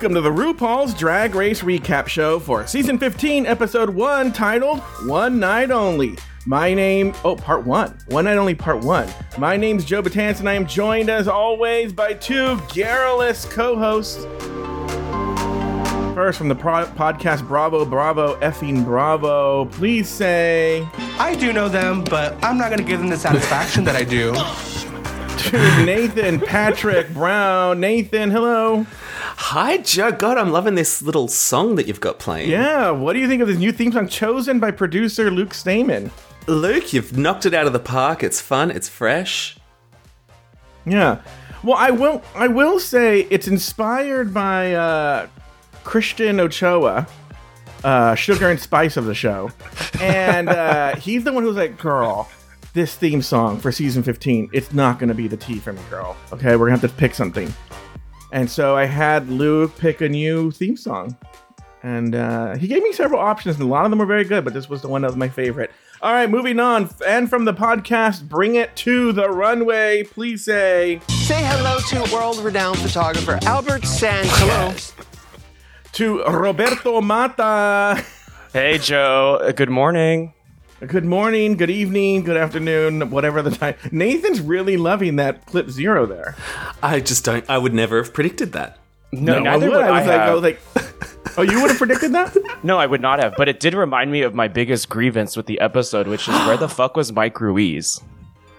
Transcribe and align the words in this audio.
Welcome 0.00 0.14
to 0.14 0.22
the 0.22 0.30
RuPaul's 0.30 0.94
Drag 0.94 1.34
Race 1.34 1.60
Recap 1.60 2.06
Show 2.06 2.38
for 2.40 2.66
Season 2.66 2.98
15, 2.98 3.44
Episode 3.44 3.90
1, 3.90 4.32
titled 4.32 4.80
One 5.04 5.38
Night 5.38 5.70
Only. 5.70 6.16
My 6.46 6.72
name, 6.72 7.12
oh, 7.22 7.36
Part 7.36 7.66
1. 7.66 7.98
One 8.06 8.24
Night 8.24 8.38
Only, 8.38 8.54
Part 8.54 8.82
1. 8.82 9.12
My 9.36 9.58
name's 9.58 9.84
Joe 9.84 10.02
Batance, 10.02 10.40
and 10.40 10.48
I 10.48 10.54
am 10.54 10.66
joined, 10.66 11.10
as 11.10 11.28
always, 11.28 11.92
by 11.92 12.14
two 12.14 12.58
garrulous 12.72 13.44
co 13.44 13.76
hosts. 13.76 14.24
First, 16.14 16.38
from 16.38 16.48
the 16.48 16.56
pro- 16.56 16.86
podcast 16.86 17.46
Bravo, 17.46 17.84
Bravo, 17.84 18.40
effing 18.40 18.86
Bravo, 18.86 19.66
please 19.66 20.08
say 20.08 20.88
I 21.18 21.34
do 21.34 21.52
know 21.52 21.68
them, 21.68 22.04
but 22.04 22.42
I'm 22.42 22.56
not 22.56 22.70
going 22.70 22.80
to 22.80 22.88
give 22.88 23.00
them 23.00 23.10
the 23.10 23.18
satisfaction 23.18 23.84
that 23.84 23.96
I 23.96 24.04
do. 24.04 24.32
to 25.50 25.84
Nathan 25.84 26.40
Patrick 26.40 27.12
Brown. 27.12 27.80
Nathan, 27.80 28.30
hello. 28.30 28.86
Hi, 29.36 29.78
Joe. 29.78 30.12
God, 30.12 30.38
I'm 30.38 30.50
loving 30.50 30.74
this 30.74 31.02
little 31.02 31.28
song 31.28 31.76
that 31.76 31.86
you've 31.86 32.00
got 32.00 32.18
playing. 32.18 32.50
Yeah, 32.50 32.90
what 32.90 33.12
do 33.12 33.18
you 33.18 33.28
think 33.28 33.42
of 33.42 33.48
this 33.48 33.58
new 33.58 33.72
theme 33.72 33.92
song 33.92 34.08
chosen 34.08 34.60
by 34.60 34.70
producer 34.70 35.30
Luke 35.30 35.54
Stamen? 35.54 36.10
Luke, 36.46 36.92
you've 36.92 37.16
knocked 37.16 37.46
it 37.46 37.54
out 37.54 37.66
of 37.66 37.72
the 37.72 37.78
park. 37.80 38.22
It's 38.22 38.40
fun. 38.40 38.70
It's 38.70 38.88
fresh. 38.88 39.56
Yeah. 40.84 41.20
Well, 41.62 41.76
I 41.76 41.90
will. 41.90 42.22
I 42.34 42.48
will 42.48 42.80
say 42.80 43.26
it's 43.30 43.46
inspired 43.46 44.32
by 44.32 44.74
uh, 44.74 45.28
Christian 45.84 46.40
Ochoa, 46.40 47.06
uh, 47.84 48.14
sugar 48.14 48.50
and 48.50 48.58
spice 48.58 48.96
of 48.96 49.04
the 49.04 49.14
show, 49.14 49.50
and 50.00 50.48
uh, 50.48 50.96
he's 50.96 51.24
the 51.24 51.32
one 51.32 51.42
who's 51.42 51.56
like, 51.56 51.78
"Girl, 51.78 52.28
this 52.72 52.96
theme 52.96 53.20
song 53.20 53.58
for 53.58 53.70
season 53.70 54.02
15, 54.02 54.50
it's 54.52 54.72
not 54.72 54.98
going 54.98 55.08
to 55.08 55.14
be 55.14 55.28
the 55.28 55.36
T 55.36 55.58
for 55.58 55.72
me, 55.72 55.82
girl. 55.90 56.16
Okay, 56.32 56.56
we're 56.56 56.66
gonna 56.68 56.78
have 56.80 56.90
to 56.90 56.96
pick 56.96 57.14
something." 57.14 57.52
And 58.32 58.48
so 58.50 58.76
I 58.76 58.84
had 58.84 59.28
Lou 59.28 59.68
pick 59.68 60.00
a 60.00 60.08
new 60.08 60.50
theme 60.50 60.76
song, 60.76 61.16
and 61.82 62.14
uh, 62.14 62.56
he 62.56 62.68
gave 62.68 62.82
me 62.82 62.92
several 62.92 63.20
options, 63.20 63.56
and 63.56 63.64
a 63.64 63.68
lot 63.68 63.84
of 63.84 63.90
them 63.90 63.98
were 63.98 64.06
very 64.06 64.24
good, 64.24 64.44
but 64.44 64.54
this 64.54 64.68
was 64.68 64.82
the 64.82 64.88
one 64.88 65.02
that 65.02 65.08
was 65.08 65.16
my 65.16 65.28
favorite. 65.28 65.70
All 66.02 66.12
right, 66.12 66.30
moving 66.30 66.58
on. 66.60 66.88
And 67.06 67.28
from 67.28 67.44
the 67.44 67.52
podcast, 67.52 68.26
bring 68.28 68.54
it 68.54 68.74
to 68.76 69.12
the 69.12 69.28
runway. 69.28 70.04
Please 70.04 70.44
say. 70.44 71.00
Say 71.08 71.42
hello 71.44 71.78
to 71.78 72.14
world-renowned 72.14 72.78
photographer 72.78 73.38
Albert 73.42 73.84
Sanchez. 73.84 74.94
to 75.92 76.22
Roberto 76.24 77.00
Mata. 77.02 78.02
Hey, 78.52 78.78
Joe. 78.78 79.40
Uh, 79.42 79.52
Good 79.52 79.68
morning. 79.70 80.32
Good 80.86 81.04
morning, 81.04 81.58
good 81.58 81.68
evening, 81.68 82.22
good 82.24 82.38
afternoon, 82.38 83.10
whatever 83.10 83.42
the 83.42 83.50
time. 83.50 83.74
Nathan's 83.92 84.40
really 84.40 84.78
loving 84.78 85.16
that 85.16 85.44
clip 85.44 85.68
zero 85.68 86.06
there. 86.06 86.34
I 86.82 87.00
just 87.00 87.22
don't. 87.22 87.44
I 87.50 87.58
would 87.58 87.74
never 87.74 87.98
have 88.02 88.14
predicted 88.14 88.52
that. 88.52 88.78
No, 89.12 89.36
I 89.36 89.40
neither 89.40 89.68
would. 89.68 89.76
would 89.76 89.84
I 89.84 89.90
was 89.98 90.06
like, 90.06 90.20
I 90.20 90.24
have. 90.24 90.34
was 90.34 90.42
like, 90.42 91.36
oh, 91.38 91.42
you 91.42 91.60
would 91.60 91.68
have 91.70 91.76
predicted 91.76 92.12
that? 92.14 92.34
no, 92.62 92.78
I 92.78 92.86
would 92.86 93.02
not 93.02 93.18
have. 93.22 93.34
But 93.36 93.48
it 93.50 93.60
did 93.60 93.74
remind 93.74 94.10
me 94.10 94.22
of 94.22 94.34
my 94.34 94.48
biggest 94.48 94.88
grievance 94.88 95.36
with 95.36 95.44
the 95.44 95.60
episode, 95.60 96.06
which 96.06 96.26
is 96.26 96.34
where 96.46 96.56
the 96.56 96.68
fuck 96.68 96.96
was 96.96 97.12
Mike 97.12 97.38
Ruiz? 97.42 98.00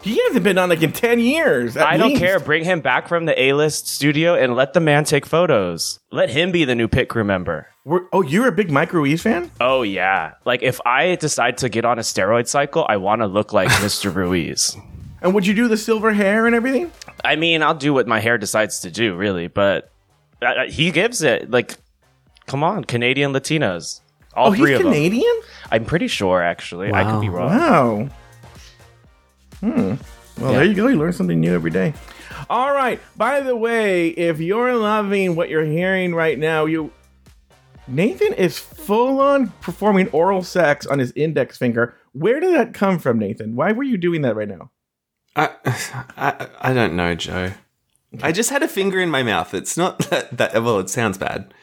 He 0.01 0.21
hasn't 0.25 0.43
been 0.43 0.57
on 0.57 0.69
like 0.69 0.81
in 0.81 0.91
ten 0.91 1.19
years. 1.19 1.77
at 1.77 1.85
I 1.85 1.97
don't 1.97 2.15
care. 2.15 2.39
Bring 2.39 2.63
him 2.63 2.81
back 2.81 3.07
from 3.07 3.25
the 3.25 3.39
A-list 3.39 3.87
studio 3.87 4.35
and 4.35 4.55
let 4.55 4.73
the 4.73 4.79
man 4.79 5.03
take 5.03 5.25
photos. 5.25 5.99
Let 6.11 6.29
him 6.29 6.51
be 6.51 6.65
the 6.65 6.75
new 6.75 6.87
pit 6.87 7.07
crew 7.09 7.23
member. 7.23 7.67
We're, 7.83 8.01
oh, 8.13 8.21
you're 8.21 8.47
a 8.47 8.51
big 8.51 8.69
Mike 8.69 8.93
Ruiz 8.93 9.21
fan? 9.21 9.51
Oh 9.59 9.81
yeah. 9.81 10.33
Like 10.45 10.61
if 10.61 10.79
I 10.85 11.15
decide 11.15 11.57
to 11.59 11.69
get 11.69 11.85
on 11.85 11.97
a 11.97 12.01
steroid 12.01 12.47
cycle, 12.47 12.85
I 12.87 12.97
want 12.97 13.21
to 13.21 13.27
look 13.27 13.53
like 13.53 13.69
Mr. 13.69 14.13
Ruiz. 14.13 14.75
And 15.21 15.35
would 15.35 15.45
you 15.45 15.53
do 15.53 15.67
the 15.67 15.77
silver 15.77 16.13
hair 16.13 16.47
and 16.47 16.55
everything? 16.55 16.91
I 17.23 17.35
mean, 17.35 17.61
I'll 17.61 17.75
do 17.75 17.93
what 17.93 18.07
my 18.07 18.19
hair 18.19 18.37
decides 18.37 18.79
to 18.81 18.91
do, 18.91 19.15
really, 19.15 19.47
but 19.47 19.91
uh, 20.41 20.65
he 20.67 20.89
gives 20.91 21.21
it. 21.21 21.51
Like, 21.51 21.77
come 22.47 22.63
on, 22.63 22.83
Canadian 22.83 23.31
Latinos. 23.31 24.01
All 24.33 24.47
oh, 24.47 24.55
three 24.55 24.71
he's 24.71 24.79
of 24.79 24.85
them. 24.85 24.93
Canadian? 24.93 25.41
I'm 25.69 25.85
pretty 25.85 26.07
sure, 26.07 26.41
actually. 26.41 26.91
I 26.91 27.03
could 27.03 27.21
be 27.21 27.29
wrong. 27.29 27.49
Wow. 27.49 28.09
Hmm. 29.61 29.95
Well, 30.37 30.51
Yeah. 30.51 30.51
there 30.59 30.63
you 30.65 30.73
go. 30.73 30.87
You 30.87 30.97
learn 30.97 31.13
something 31.13 31.39
new 31.39 31.53
every 31.53 31.71
day. 31.71 31.93
All 32.49 32.71
right. 32.73 32.99
By 33.15 33.41
the 33.41 33.55
way, 33.55 34.09
if 34.09 34.39
you're 34.39 34.75
loving 34.75 35.35
what 35.35 35.49
you're 35.49 35.65
hearing 35.65 36.13
right 36.15 36.37
now, 36.37 36.65
you 36.65 36.91
Nathan 37.87 38.33
is 38.33 38.57
full 38.57 39.19
on 39.19 39.47
performing 39.61 40.07
oral 40.09 40.43
sex 40.43 40.85
on 40.85 40.99
his 40.99 41.11
index 41.13 41.57
finger. 41.57 41.95
Where 42.13 42.39
did 42.39 42.53
that 42.55 42.73
come 42.73 42.99
from, 42.99 43.19
Nathan? 43.19 43.55
Why 43.55 43.71
were 43.71 43.83
you 43.83 43.97
doing 43.97 44.21
that 44.21 44.35
right 44.35 44.47
now? 44.47 44.71
I, 45.35 45.49
I, 46.17 46.47
I 46.59 46.73
don't 46.73 46.95
know, 46.95 47.15
Joe. 47.15 47.53
I 48.21 48.31
just 48.31 48.49
had 48.49 48.63
a 48.63 48.67
finger 48.67 48.99
in 48.99 49.09
my 49.09 49.23
mouth. 49.23 49.53
It's 49.53 49.77
not 49.77 49.99
that, 50.09 50.35
that. 50.37 50.53
Well, 50.63 50.79
it 50.79 50.89
sounds 50.89 51.17
bad. 51.17 51.53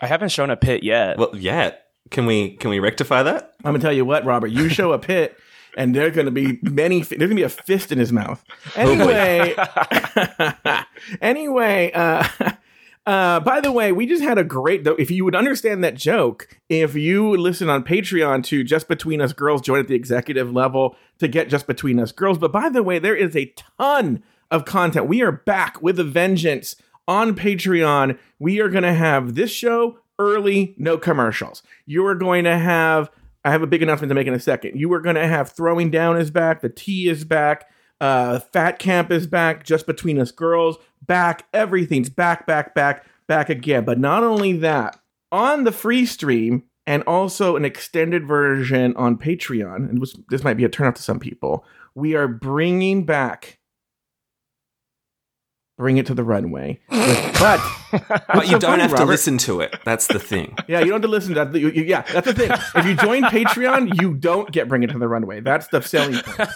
I 0.00 0.06
haven't 0.06 0.30
shown 0.30 0.50
a 0.50 0.56
pit 0.56 0.82
yet. 0.84 1.18
Well, 1.18 1.30
yeah. 1.34 1.72
Can 2.10 2.26
we 2.26 2.56
can 2.56 2.70
we 2.70 2.78
rectify 2.78 3.22
that? 3.22 3.52
I'm 3.64 3.72
gonna 3.72 3.78
tell 3.80 3.92
you 3.92 4.04
what, 4.04 4.24
Robert. 4.24 4.48
You 4.48 4.68
show 4.68 4.92
a 4.92 4.98
pit, 4.98 5.36
and 5.76 5.94
they're 5.94 6.10
gonna 6.10 6.30
be 6.30 6.58
many. 6.62 7.02
There's 7.02 7.18
gonna 7.18 7.34
be 7.34 7.42
a 7.42 7.48
fist 7.48 7.92
in 7.92 7.98
his 7.98 8.12
mouth. 8.12 8.44
Anyway, 8.76 9.54
anyway. 11.20 11.92
Uh, 11.92 12.24
uh, 13.04 13.40
by 13.40 13.60
the 13.60 13.72
way, 13.72 13.90
we 13.90 14.06
just 14.06 14.22
had 14.22 14.38
a 14.38 14.44
great. 14.44 14.84
Though, 14.84 14.94
if 14.94 15.10
you 15.10 15.24
would 15.24 15.34
understand 15.34 15.82
that 15.82 15.94
joke, 15.94 16.48
if 16.68 16.94
you 16.94 17.36
listen 17.36 17.68
on 17.68 17.82
Patreon 17.82 18.44
to 18.44 18.62
Just 18.62 18.86
Between 18.86 19.20
Us 19.20 19.32
Girls, 19.32 19.60
join 19.60 19.80
at 19.80 19.88
the 19.88 19.96
executive 19.96 20.52
level 20.52 20.96
to 21.18 21.26
get 21.26 21.48
Just 21.48 21.66
Between 21.66 21.98
Us 21.98 22.12
Girls. 22.12 22.38
But 22.38 22.52
by 22.52 22.68
the 22.68 22.82
way, 22.82 22.98
there 23.00 23.16
is 23.16 23.34
a 23.34 23.52
ton 23.80 24.22
of 24.50 24.64
content. 24.64 25.06
We 25.06 25.20
are 25.22 25.32
back 25.32 25.82
with 25.82 25.98
a 25.98 26.04
vengeance 26.04 26.76
on 27.08 27.34
Patreon. 27.34 28.18
We 28.38 28.60
are 28.60 28.68
going 28.68 28.84
to 28.84 28.94
have 28.94 29.34
this 29.34 29.50
show 29.50 29.98
early, 30.18 30.74
no 30.78 30.96
commercials. 30.96 31.62
You 31.86 32.06
are 32.06 32.14
going 32.14 32.44
to 32.44 32.56
have. 32.56 33.10
I 33.44 33.50
have 33.50 33.62
a 33.62 33.66
big 33.66 33.82
announcement 33.82 34.10
to 34.10 34.14
make 34.14 34.26
in 34.26 34.34
a 34.34 34.40
second. 34.40 34.78
You 34.78 34.92
are 34.92 35.00
going 35.00 35.16
to 35.16 35.26
have 35.26 35.50
Throwing 35.50 35.90
Down 35.90 36.16
is 36.16 36.30
back. 36.30 36.60
The 36.60 36.68
T 36.68 37.08
is 37.08 37.24
back. 37.24 37.68
Uh, 38.00 38.38
Fat 38.38 38.78
Camp 38.78 39.10
is 39.10 39.26
back. 39.26 39.64
Just 39.64 39.86
Between 39.86 40.18
Us 40.18 40.30
Girls 40.30 40.76
back. 41.06 41.46
Everything's 41.52 42.08
back, 42.08 42.46
back, 42.46 42.74
back, 42.74 43.04
back 43.26 43.48
again. 43.48 43.84
But 43.84 43.98
not 43.98 44.24
only 44.24 44.54
that, 44.54 44.98
on 45.30 45.64
the 45.64 45.72
free 45.72 46.06
stream 46.06 46.64
and 46.86 47.02
also 47.04 47.56
an 47.56 47.64
extended 47.64 48.26
version 48.26 48.94
on 48.96 49.16
Patreon, 49.16 49.88
and 49.88 50.04
this, 50.28 50.44
might 50.44 50.56
be 50.56 50.64
a 50.64 50.68
turnout 50.68 50.96
to 50.96 51.02
some 51.02 51.20
people, 51.20 51.64
we 51.94 52.14
are 52.14 52.28
bringing 52.28 53.04
back. 53.04 53.58
Bring 55.82 55.96
it 55.96 56.06
to 56.06 56.14
the 56.14 56.22
runway. 56.22 56.78
but 56.88 57.60
But 57.90 58.44
you 58.46 58.52
so 58.52 58.58
don't 58.60 58.70
funny, 58.70 58.82
have 58.82 58.90
to 58.92 58.96
Robert? 58.98 59.06
listen 59.10 59.36
to 59.38 59.60
it. 59.62 59.74
That's 59.84 60.06
the 60.06 60.20
thing. 60.20 60.54
Yeah, 60.68 60.78
you 60.78 60.84
don't 60.86 60.92
have 60.94 61.02
to 61.02 61.08
listen 61.08 61.34
to 61.34 61.44
that. 61.44 61.58
You- 61.58 61.70
you- 61.70 61.82
Yeah, 61.82 62.02
that's 62.02 62.24
the 62.28 62.34
thing. 62.34 62.52
If 62.76 62.86
you 62.86 62.94
join 62.94 63.24
Patreon, 63.24 64.00
you 64.00 64.14
don't 64.14 64.48
get 64.52 64.68
Bring 64.68 64.84
It 64.84 64.90
to 64.90 64.98
the 65.00 65.08
Runway. 65.08 65.40
That's 65.40 65.66
the 65.66 65.80
selling 65.80 66.20
point. 66.20 66.50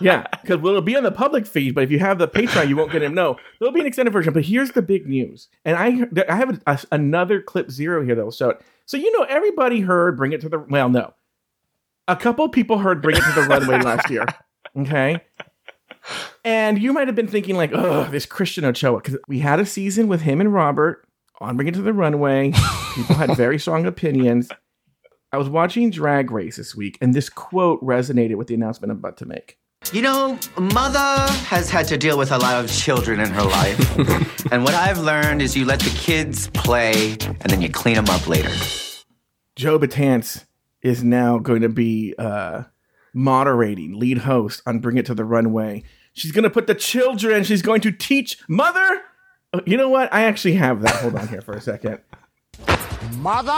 Yeah, 0.00 0.26
because 0.40 0.60
well, 0.62 0.70
it'll 0.70 0.80
be 0.80 0.96
on 0.96 1.02
the 1.02 1.12
public 1.12 1.46
feed, 1.46 1.74
but 1.74 1.84
if 1.84 1.90
you 1.90 1.98
have 1.98 2.18
the 2.18 2.26
Patreon, 2.26 2.68
you 2.68 2.76
won't 2.76 2.90
get 2.90 3.02
him. 3.02 3.12
No, 3.12 3.36
there'll 3.60 3.74
be 3.74 3.80
an 3.80 3.86
extended 3.86 4.12
version. 4.12 4.32
But 4.32 4.46
here's 4.46 4.70
the 4.72 4.80
big 4.80 5.06
news, 5.06 5.48
and 5.66 5.76
I 5.76 6.06
I 6.26 6.36
have 6.36 6.50
a, 6.50 6.60
a- 6.66 6.78
another 6.90 7.42
clip 7.42 7.70
zero 7.70 8.02
here 8.02 8.14
that 8.14 8.24
will 8.24 8.32
show 8.32 8.48
it. 8.48 8.62
So 8.86 8.96
you 8.96 9.12
know, 9.18 9.24
everybody 9.28 9.80
heard 9.80 10.16
Bring 10.16 10.32
It 10.32 10.40
to 10.40 10.48
the 10.48 10.58
well, 10.58 10.88
no, 10.88 11.12
a 12.08 12.16
couple 12.16 12.48
people 12.48 12.78
heard 12.78 13.02
Bring 13.02 13.16
It 13.18 13.22
to 13.24 13.32
the 13.32 13.42
Runway 13.42 13.80
last 13.82 14.08
year. 14.08 14.24
Okay. 14.76 15.20
And 16.44 16.80
you 16.80 16.92
might 16.92 17.08
have 17.08 17.16
been 17.16 17.28
thinking 17.28 17.56
like, 17.56 17.72
oh, 17.72 18.04
this 18.10 18.26
Christian 18.26 18.64
Ochoa, 18.64 19.00
because 19.00 19.18
we 19.28 19.38
had 19.38 19.60
a 19.60 19.66
season 19.66 20.08
with 20.08 20.22
him 20.22 20.40
and 20.40 20.52
Robert 20.52 21.06
on 21.40 21.56
Bring 21.56 21.68
It 21.68 21.74
to 21.74 21.82
the 21.82 21.92
Runway. 21.92 22.52
People 22.94 23.16
had 23.16 23.36
very 23.36 23.58
strong 23.60 23.86
opinions. 23.86 24.48
I 25.32 25.36
was 25.36 25.48
watching 25.48 25.90
Drag 25.90 26.30
Race 26.30 26.56
this 26.56 26.76
week, 26.76 26.96
and 27.00 27.12
this 27.12 27.28
quote 27.28 27.82
resonated 27.82 28.36
with 28.36 28.46
the 28.46 28.54
announcement 28.54 28.92
I'm 28.92 28.98
about 28.98 29.16
to 29.18 29.26
make. 29.26 29.58
You 29.92 30.02
know, 30.02 30.38
Mother 30.56 31.32
has 31.44 31.68
had 31.68 31.86
to 31.88 31.98
deal 31.98 32.16
with 32.16 32.32
a 32.32 32.38
lot 32.38 32.62
of 32.62 32.70
children 32.70 33.20
in 33.20 33.30
her 33.30 33.42
life. 33.42 33.98
and 34.52 34.64
what 34.64 34.74
I've 34.74 34.98
learned 34.98 35.42
is 35.42 35.56
you 35.56 35.64
let 35.66 35.80
the 35.80 35.90
kids 35.90 36.48
play 36.54 37.12
and 37.20 37.50
then 37.50 37.60
you 37.60 37.68
clean 37.68 37.96
them 37.96 38.08
up 38.08 38.26
later. 38.26 38.50
Joe 39.56 39.78
Batance 39.78 40.46
is 40.82 41.04
now 41.04 41.38
going 41.38 41.62
to 41.62 41.68
be 41.68 42.14
uh, 42.18 42.62
moderating, 43.14 43.98
lead 43.98 44.18
host 44.18 44.60
on 44.66 44.80
Bring 44.80 44.96
It 44.98 45.06
to 45.06 45.14
the 45.14 45.24
Runway. 45.24 45.82
She's 46.12 46.32
going 46.32 46.42
to 46.44 46.50
put 46.50 46.66
the 46.66 46.74
children, 46.74 47.44
she's 47.44 47.62
going 47.62 47.80
to 47.82 47.92
teach 47.92 48.38
Mother. 48.48 49.02
Oh, 49.52 49.60
you 49.66 49.76
know 49.76 49.88
what? 49.88 50.12
I 50.12 50.24
actually 50.24 50.54
have 50.54 50.82
that. 50.82 50.96
Hold 50.96 51.16
on 51.16 51.28
here 51.28 51.40
for 51.40 51.54
a 51.54 51.60
second. 51.60 52.00
Mother 53.18 53.50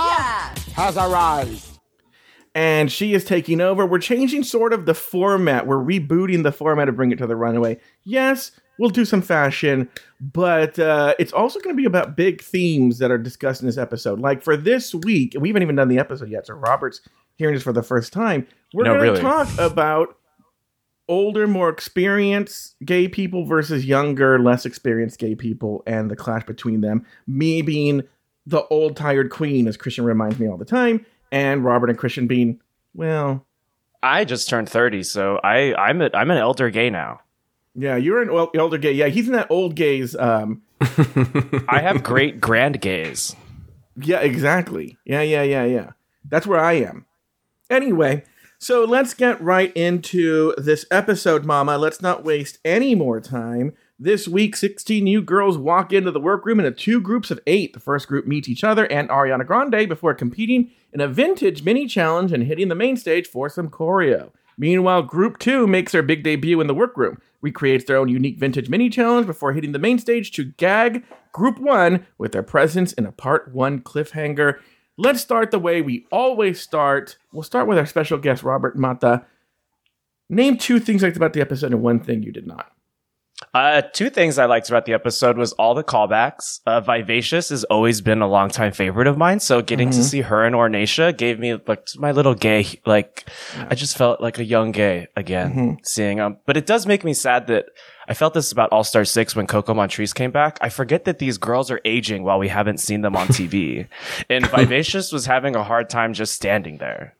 has 0.74 0.96
arrived. 0.96 1.64
and 2.54 2.90
she 2.90 3.14
is 3.14 3.24
taking 3.24 3.60
over. 3.60 3.86
We're 3.86 3.98
changing 3.98 4.42
sort 4.44 4.72
of 4.72 4.86
the 4.86 4.94
format. 4.94 5.66
We're 5.66 5.76
rebooting 5.76 6.42
the 6.42 6.52
format 6.52 6.88
of 6.88 6.96
bring 6.96 7.12
it 7.12 7.18
to 7.18 7.26
the 7.26 7.36
runaway. 7.36 7.78
Yes, 8.04 8.52
we'll 8.78 8.90
do 8.90 9.04
some 9.04 9.22
fashion, 9.22 9.88
but 10.20 10.78
uh, 10.78 11.14
it's 11.18 11.32
also 11.32 11.60
going 11.60 11.76
to 11.76 11.80
be 11.80 11.86
about 11.86 12.16
big 12.16 12.42
themes 12.42 12.98
that 12.98 13.10
are 13.10 13.18
discussed 13.18 13.60
in 13.60 13.66
this 13.66 13.78
episode. 13.78 14.20
Like 14.20 14.42
for 14.42 14.56
this 14.56 14.94
week, 14.94 15.36
we 15.38 15.48
haven't 15.50 15.62
even 15.62 15.76
done 15.76 15.88
the 15.88 15.98
episode 15.98 16.30
yet, 16.30 16.46
so 16.46 16.54
Robert's 16.54 17.00
hearing 17.36 17.54
this 17.54 17.62
for 17.62 17.72
the 17.72 17.82
first 17.82 18.12
time. 18.12 18.46
We're 18.74 18.84
No, 18.84 18.94
going 18.94 19.04
to 19.06 19.10
really. 19.12 19.22
talk 19.22 19.48
about 19.58 20.16
older, 21.08 21.46
more 21.46 21.68
experienced 21.68 22.74
gay 22.84 23.06
people 23.08 23.44
versus 23.46 23.84
younger, 23.84 24.38
less 24.38 24.66
experienced 24.66 25.18
gay 25.20 25.34
people 25.34 25.82
and 25.86 26.10
the 26.10 26.16
clash 26.16 26.44
between 26.44 26.80
them. 26.80 27.04
Me 27.26 27.62
being 27.62 28.02
the 28.46 28.64
old, 28.66 28.96
tired 28.96 29.30
queen, 29.30 29.68
as 29.68 29.76
Christian 29.76 30.04
reminds 30.04 30.38
me 30.38 30.48
all 30.48 30.56
the 30.56 30.64
time, 30.64 31.04
and 31.32 31.64
Robert 31.64 31.90
and 31.90 31.98
Christian 31.98 32.26
being, 32.26 32.60
well, 32.94 33.44
I 34.02 34.24
just 34.24 34.48
turned 34.48 34.68
30, 34.68 35.02
so 35.02 35.38
I 35.42 35.74
I'm 35.74 36.00
a, 36.02 36.10
I'm 36.14 36.30
an 36.30 36.38
elder 36.38 36.70
gay 36.70 36.90
now. 36.90 37.20
yeah, 37.74 37.96
you're 37.96 38.22
an 38.22 38.30
el- 38.30 38.50
elder 38.54 38.78
gay. 38.78 38.92
Yeah, 38.92 39.08
he's 39.08 39.26
in 39.26 39.32
that 39.32 39.50
old 39.50 39.74
gays. 39.74 40.14
Um, 40.16 40.62
I 41.68 41.80
have 41.80 42.02
great 42.02 42.40
grand 42.40 42.80
gays. 42.80 43.34
yeah, 43.96 44.20
exactly. 44.20 44.96
Yeah, 45.04 45.22
yeah, 45.22 45.42
yeah, 45.42 45.64
yeah. 45.64 45.90
That's 46.28 46.46
where 46.46 46.60
I 46.60 46.74
am. 46.74 47.06
Anyway, 47.68 48.24
so 48.58 48.84
let's 48.84 49.12
get 49.14 49.40
right 49.40 49.72
into 49.76 50.54
this 50.56 50.86
episode, 50.90 51.44
Mama. 51.44 51.76
Let's 51.78 52.00
not 52.00 52.24
waste 52.24 52.58
any 52.64 52.94
more 52.94 53.20
time. 53.20 53.74
This 53.98 54.28
week, 54.28 54.56
16 54.56 55.02
new 55.02 55.22
girls 55.22 55.56
walk 55.56 55.92
into 55.92 56.10
the 56.10 56.20
workroom 56.20 56.60
in 56.60 56.66
a 56.66 56.70
two 56.70 57.00
groups 57.00 57.30
of 57.30 57.40
eight. 57.46 57.72
The 57.72 57.80
first 57.80 58.08
group 58.08 58.26
meet 58.26 58.48
each 58.48 58.62
other 58.62 58.90
and 58.92 59.08
Ariana 59.08 59.46
Grande 59.46 59.88
before 59.88 60.14
competing 60.14 60.70
in 60.92 61.00
a 61.00 61.08
vintage 61.08 61.62
mini 61.62 61.86
challenge 61.86 62.32
and 62.32 62.44
hitting 62.44 62.68
the 62.68 62.74
main 62.74 62.96
stage 62.96 63.26
for 63.26 63.48
some 63.48 63.68
choreo. 63.68 64.30
Meanwhile, 64.58 65.02
Group 65.02 65.38
2 65.38 65.66
makes 65.66 65.92
their 65.92 66.02
big 66.02 66.22
debut 66.22 66.60
in 66.60 66.66
the 66.66 66.74
workroom, 66.74 67.20
recreates 67.42 67.84
their 67.84 67.98
own 67.98 68.08
unique 68.08 68.38
vintage 68.38 68.68
mini 68.68 68.88
challenge 68.88 69.26
before 69.26 69.52
hitting 69.52 69.72
the 69.72 69.78
main 69.78 69.98
stage 69.98 70.30
to 70.32 70.44
gag 70.44 71.04
Group 71.32 71.58
1 71.58 72.06
with 72.16 72.32
their 72.32 72.42
presence 72.42 72.94
in 72.94 73.04
a 73.04 73.12
Part 73.12 73.52
1 73.52 73.80
cliffhanger. 73.80 74.58
Let's 74.98 75.20
start 75.20 75.50
the 75.50 75.58
way 75.58 75.82
we 75.82 76.06
always 76.10 76.60
start. 76.60 77.18
We'll 77.32 77.42
start 77.42 77.68
with 77.68 77.78
our 77.78 77.86
special 77.86 78.18
guest, 78.18 78.42
Robert 78.42 78.76
Mata. 78.76 79.24
Name 80.28 80.56
two 80.56 80.80
things 80.80 81.02
you 81.02 81.08
liked 81.08 81.16
about 81.16 81.34
the 81.34 81.40
episode 81.40 81.72
and 81.72 81.82
one 81.82 82.00
thing 82.00 82.22
you 82.22 82.32
did 82.32 82.46
not. 82.46 82.72
Uh, 83.52 83.82
two 83.82 84.08
things 84.08 84.38
I 84.38 84.46
liked 84.46 84.70
about 84.70 84.86
the 84.86 84.94
episode 84.94 85.36
was 85.36 85.52
all 85.52 85.74
the 85.74 85.84
callbacks. 85.84 86.60
Uh, 86.64 86.80
Vivacious 86.80 87.50
has 87.50 87.64
always 87.64 88.00
been 88.00 88.22
a 88.22 88.26
longtime 88.26 88.72
favorite 88.72 89.06
of 89.06 89.18
mine, 89.18 89.40
so 89.40 89.60
getting 89.60 89.90
to 89.90 90.02
see 90.02 90.22
her 90.22 90.44
and 90.44 90.54
Ornacia 90.56 91.14
gave 91.16 91.38
me 91.38 91.58
like 91.66 91.86
my 91.96 92.12
little 92.12 92.34
gay, 92.34 92.66
like 92.86 93.28
I 93.58 93.74
just 93.74 93.98
felt 93.98 94.22
like 94.22 94.38
a 94.38 94.44
young 94.44 94.72
gay 94.72 95.08
again 95.16 95.78
seeing 95.84 96.16
them. 96.16 96.38
But 96.46 96.56
it 96.56 96.64
does 96.64 96.86
make 96.86 97.04
me 97.04 97.12
sad 97.12 97.46
that 97.48 97.66
I 98.08 98.14
felt 98.14 98.34
this 98.34 98.52
about 98.52 98.70
All 98.72 98.84
Star 98.84 99.04
Six 99.04 99.34
when 99.34 99.46
Coco 99.46 99.74
Montrese 99.74 100.14
came 100.14 100.30
back. 100.30 100.58
I 100.60 100.68
forget 100.68 101.04
that 101.04 101.18
these 101.18 101.38
girls 101.38 101.70
are 101.70 101.80
aging 101.84 102.22
while 102.22 102.38
we 102.38 102.48
haven't 102.48 102.78
seen 102.80 103.00
them 103.02 103.16
on 103.16 103.28
TV, 103.28 103.88
and 104.30 104.46
Vivacious 104.48 105.12
was 105.12 105.26
having 105.26 105.56
a 105.56 105.64
hard 105.64 105.90
time 105.90 106.14
just 106.14 106.34
standing 106.34 106.78
there. 106.78 107.14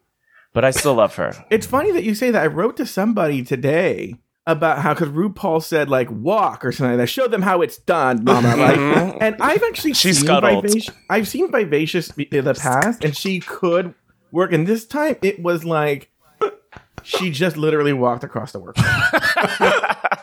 But 0.53 0.65
I 0.65 0.71
still 0.71 0.95
love 0.95 1.17
her. 1.17 1.33
It's 1.51 1.67
funny 1.67 1.93
that 1.93 2.05
you 2.05 2.15
say 2.15 2.31
that. 2.31 2.43
I 2.43 2.47
wrote 2.47 2.77
to 2.79 2.87
somebody 2.87 3.43
today 3.43 4.17
about 4.47 4.79
how 4.79 4.95
because 4.95 5.09
RuPaul 5.09 5.63
said 5.63 5.91
like 5.91 6.09
walk 6.11 6.65
or 6.65 6.73
something. 6.73 6.93
like 6.93 7.03
that. 7.03 7.09
show 7.09 7.27
them 7.29 7.43
how 7.43 7.63
it's 7.63 7.79
done, 7.79 8.25
Mama. 8.25 8.49
Mm-hmm. 8.49 9.09
Like, 9.11 9.17
and 9.21 9.37
I've 9.41 9.63
actually 9.65 9.95
She 9.95 10.13
seen 10.13 10.25
scuttled. 10.25 10.63
Vivacious. 10.65 10.95
I've 11.11 11.29
seen 11.29 11.51
Vivacious 11.51 12.11
in 12.17 12.45
the 12.45 12.55
past, 12.55 13.05
and 13.05 13.17
she 13.17 13.41
could 13.41 13.95
work. 14.33 14.53
And 14.53 14.67
this 14.67 14.87
time, 14.87 15.17
it 15.23 15.43
was 15.43 15.65
like 15.65 16.11
she 17.03 17.31
just 17.31 17.57
literally 17.57 17.93
walked 17.93 18.25
across 18.25 18.53
the 18.53 18.59
work. 18.59 18.77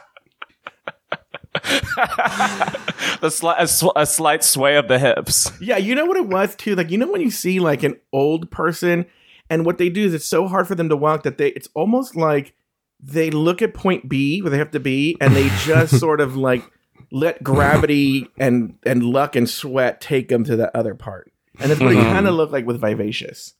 The 1.95 3.27
sli- 3.29 3.55
a, 3.57 3.67
sw- 3.67 3.95
a 3.95 4.05
slight 4.05 4.43
sway 4.43 4.75
of 4.75 4.87
the 4.87 4.99
hips. 4.99 5.51
Yeah, 5.61 5.77
you 5.77 5.95
know 5.95 6.05
what 6.05 6.17
it 6.17 6.27
was 6.27 6.55
too. 6.55 6.75
Like 6.75 6.91
you 6.91 6.97
know 6.97 7.11
when 7.11 7.21
you 7.21 7.31
see 7.31 7.59
like 7.59 7.83
an 7.83 7.99
old 8.11 8.51
person, 8.51 9.05
and 9.49 9.65
what 9.65 9.77
they 9.77 9.89
do 9.89 10.05
is 10.05 10.13
it's 10.13 10.25
so 10.25 10.47
hard 10.47 10.67
for 10.67 10.75
them 10.75 10.89
to 10.89 10.97
walk 10.97 11.23
that 11.23 11.37
they 11.37 11.49
it's 11.49 11.69
almost 11.73 12.15
like 12.15 12.53
they 12.99 13.29
look 13.29 13.61
at 13.61 13.73
point 13.73 14.09
B 14.09 14.41
where 14.41 14.49
they 14.49 14.57
have 14.57 14.71
to 14.71 14.79
be, 14.79 15.17
and 15.21 15.35
they 15.35 15.49
just 15.59 15.99
sort 15.99 16.19
of 16.21 16.35
like 16.35 16.63
let 17.11 17.43
gravity 17.43 18.27
and 18.37 18.77
and 18.85 19.03
luck 19.03 19.35
and 19.35 19.49
sweat 19.49 20.01
take 20.01 20.29
them 20.29 20.43
to 20.45 20.55
that 20.57 20.75
other 20.75 20.95
part, 20.95 21.31
and 21.59 21.71
that's 21.71 21.79
what 21.79 21.89
they 21.89 22.01
kind 22.01 22.27
of 22.27 22.33
look 22.33 22.51
like 22.51 22.65
with 22.65 22.81
Vivacious. 22.81 23.53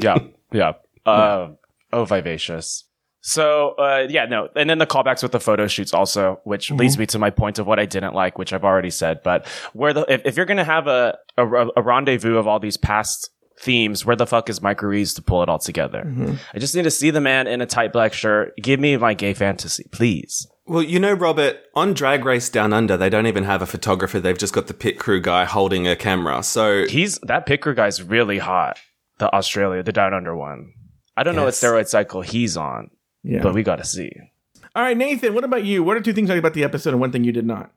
yeah, 0.00 0.18
yeah. 0.52 0.72
Uh, 1.04 1.50
oh, 1.92 2.04
vivacious. 2.04 2.84
So, 3.24 3.70
uh, 3.78 4.06
yeah, 4.10 4.26
no, 4.26 4.48
and 4.56 4.68
then 4.68 4.78
the 4.78 4.86
callbacks 4.86 5.22
with 5.22 5.30
the 5.30 5.38
photo 5.38 5.68
shoots 5.68 5.94
also, 5.94 6.40
which 6.42 6.72
leads 6.72 6.98
me 6.98 7.06
to 7.06 7.20
my 7.20 7.30
point 7.30 7.60
of 7.60 7.68
what 7.68 7.78
I 7.78 7.86
didn't 7.86 8.14
like, 8.14 8.36
which 8.36 8.52
I've 8.52 8.64
already 8.64 8.90
said. 8.90 9.20
But 9.22 9.46
where 9.72 9.92
the 9.92 10.04
if, 10.12 10.22
if 10.24 10.36
you're 10.36 10.46
gonna 10.46 10.64
have 10.64 10.88
a, 10.88 11.16
a 11.38 11.46
a 11.76 11.82
rendezvous 11.82 12.36
of 12.36 12.48
all 12.48 12.58
these 12.58 12.76
past 12.76 13.30
themes, 13.60 14.04
where 14.04 14.16
the 14.16 14.26
fuck 14.26 14.50
is 14.50 14.60
Mike 14.60 14.82
Ruiz 14.82 15.14
to 15.14 15.22
pull 15.22 15.42
it 15.44 15.48
all 15.48 15.60
together? 15.60 16.12
I 16.52 16.58
just 16.58 16.74
need 16.74 16.82
to 16.82 16.90
see 16.90 17.10
the 17.10 17.20
man 17.20 17.46
in 17.46 17.60
a 17.60 17.66
tight 17.66 17.92
black 17.92 18.12
shirt. 18.12 18.54
Give 18.60 18.80
me 18.80 18.96
my 18.96 19.14
gay 19.14 19.34
fantasy, 19.34 19.86
please. 19.92 20.48
Well, 20.66 20.82
you 20.82 20.98
know, 20.98 21.12
Robert, 21.12 21.58
on 21.74 21.92
Drag 21.92 22.24
Race 22.24 22.48
Down 22.48 22.72
Under, 22.72 22.96
they 22.96 23.10
don't 23.10 23.26
even 23.26 23.44
have 23.44 23.62
a 23.62 23.66
photographer. 23.66 24.20
They've 24.20 24.38
just 24.38 24.54
got 24.54 24.68
the 24.68 24.74
pit 24.74 24.98
crew 24.98 25.20
guy 25.20 25.44
holding 25.44 25.86
a 25.86 25.94
camera. 25.96 26.42
So 26.42 26.86
He's 26.86 27.18
that 27.24 27.46
pit 27.46 27.60
crew 27.60 27.74
guy's 27.74 28.02
really 28.02 28.38
hot. 28.38 28.78
The 29.18 29.32
Australia, 29.32 29.82
the 29.82 29.92
down 29.92 30.14
under 30.14 30.36
one. 30.36 30.72
I 31.16 31.22
don't 31.22 31.36
know 31.36 31.44
what 31.44 31.54
steroid 31.54 31.86
cycle 31.88 32.22
he's 32.22 32.56
on, 32.56 32.90
Yeah. 33.22 33.42
but 33.42 33.54
we 33.54 33.62
got 33.62 33.76
to 33.76 33.84
see. 33.84 34.10
All 34.74 34.82
right, 34.82 34.96
Nathan. 34.96 35.34
What 35.34 35.44
about 35.44 35.64
you? 35.64 35.82
What 35.82 35.96
are 35.96 36.00
two 36.00 36.12
things 36.12 36.28
you 36.28 36.34
like 36.34 36.40
about 36.40 36.54
the 36.54 36.64
episode 36.64 36.90
and 36.90 37.00
one 37.00 37.12
thing 37.12 37.24
you 37.24 37.32
did 37.32 37.46
not? 37.46 37.72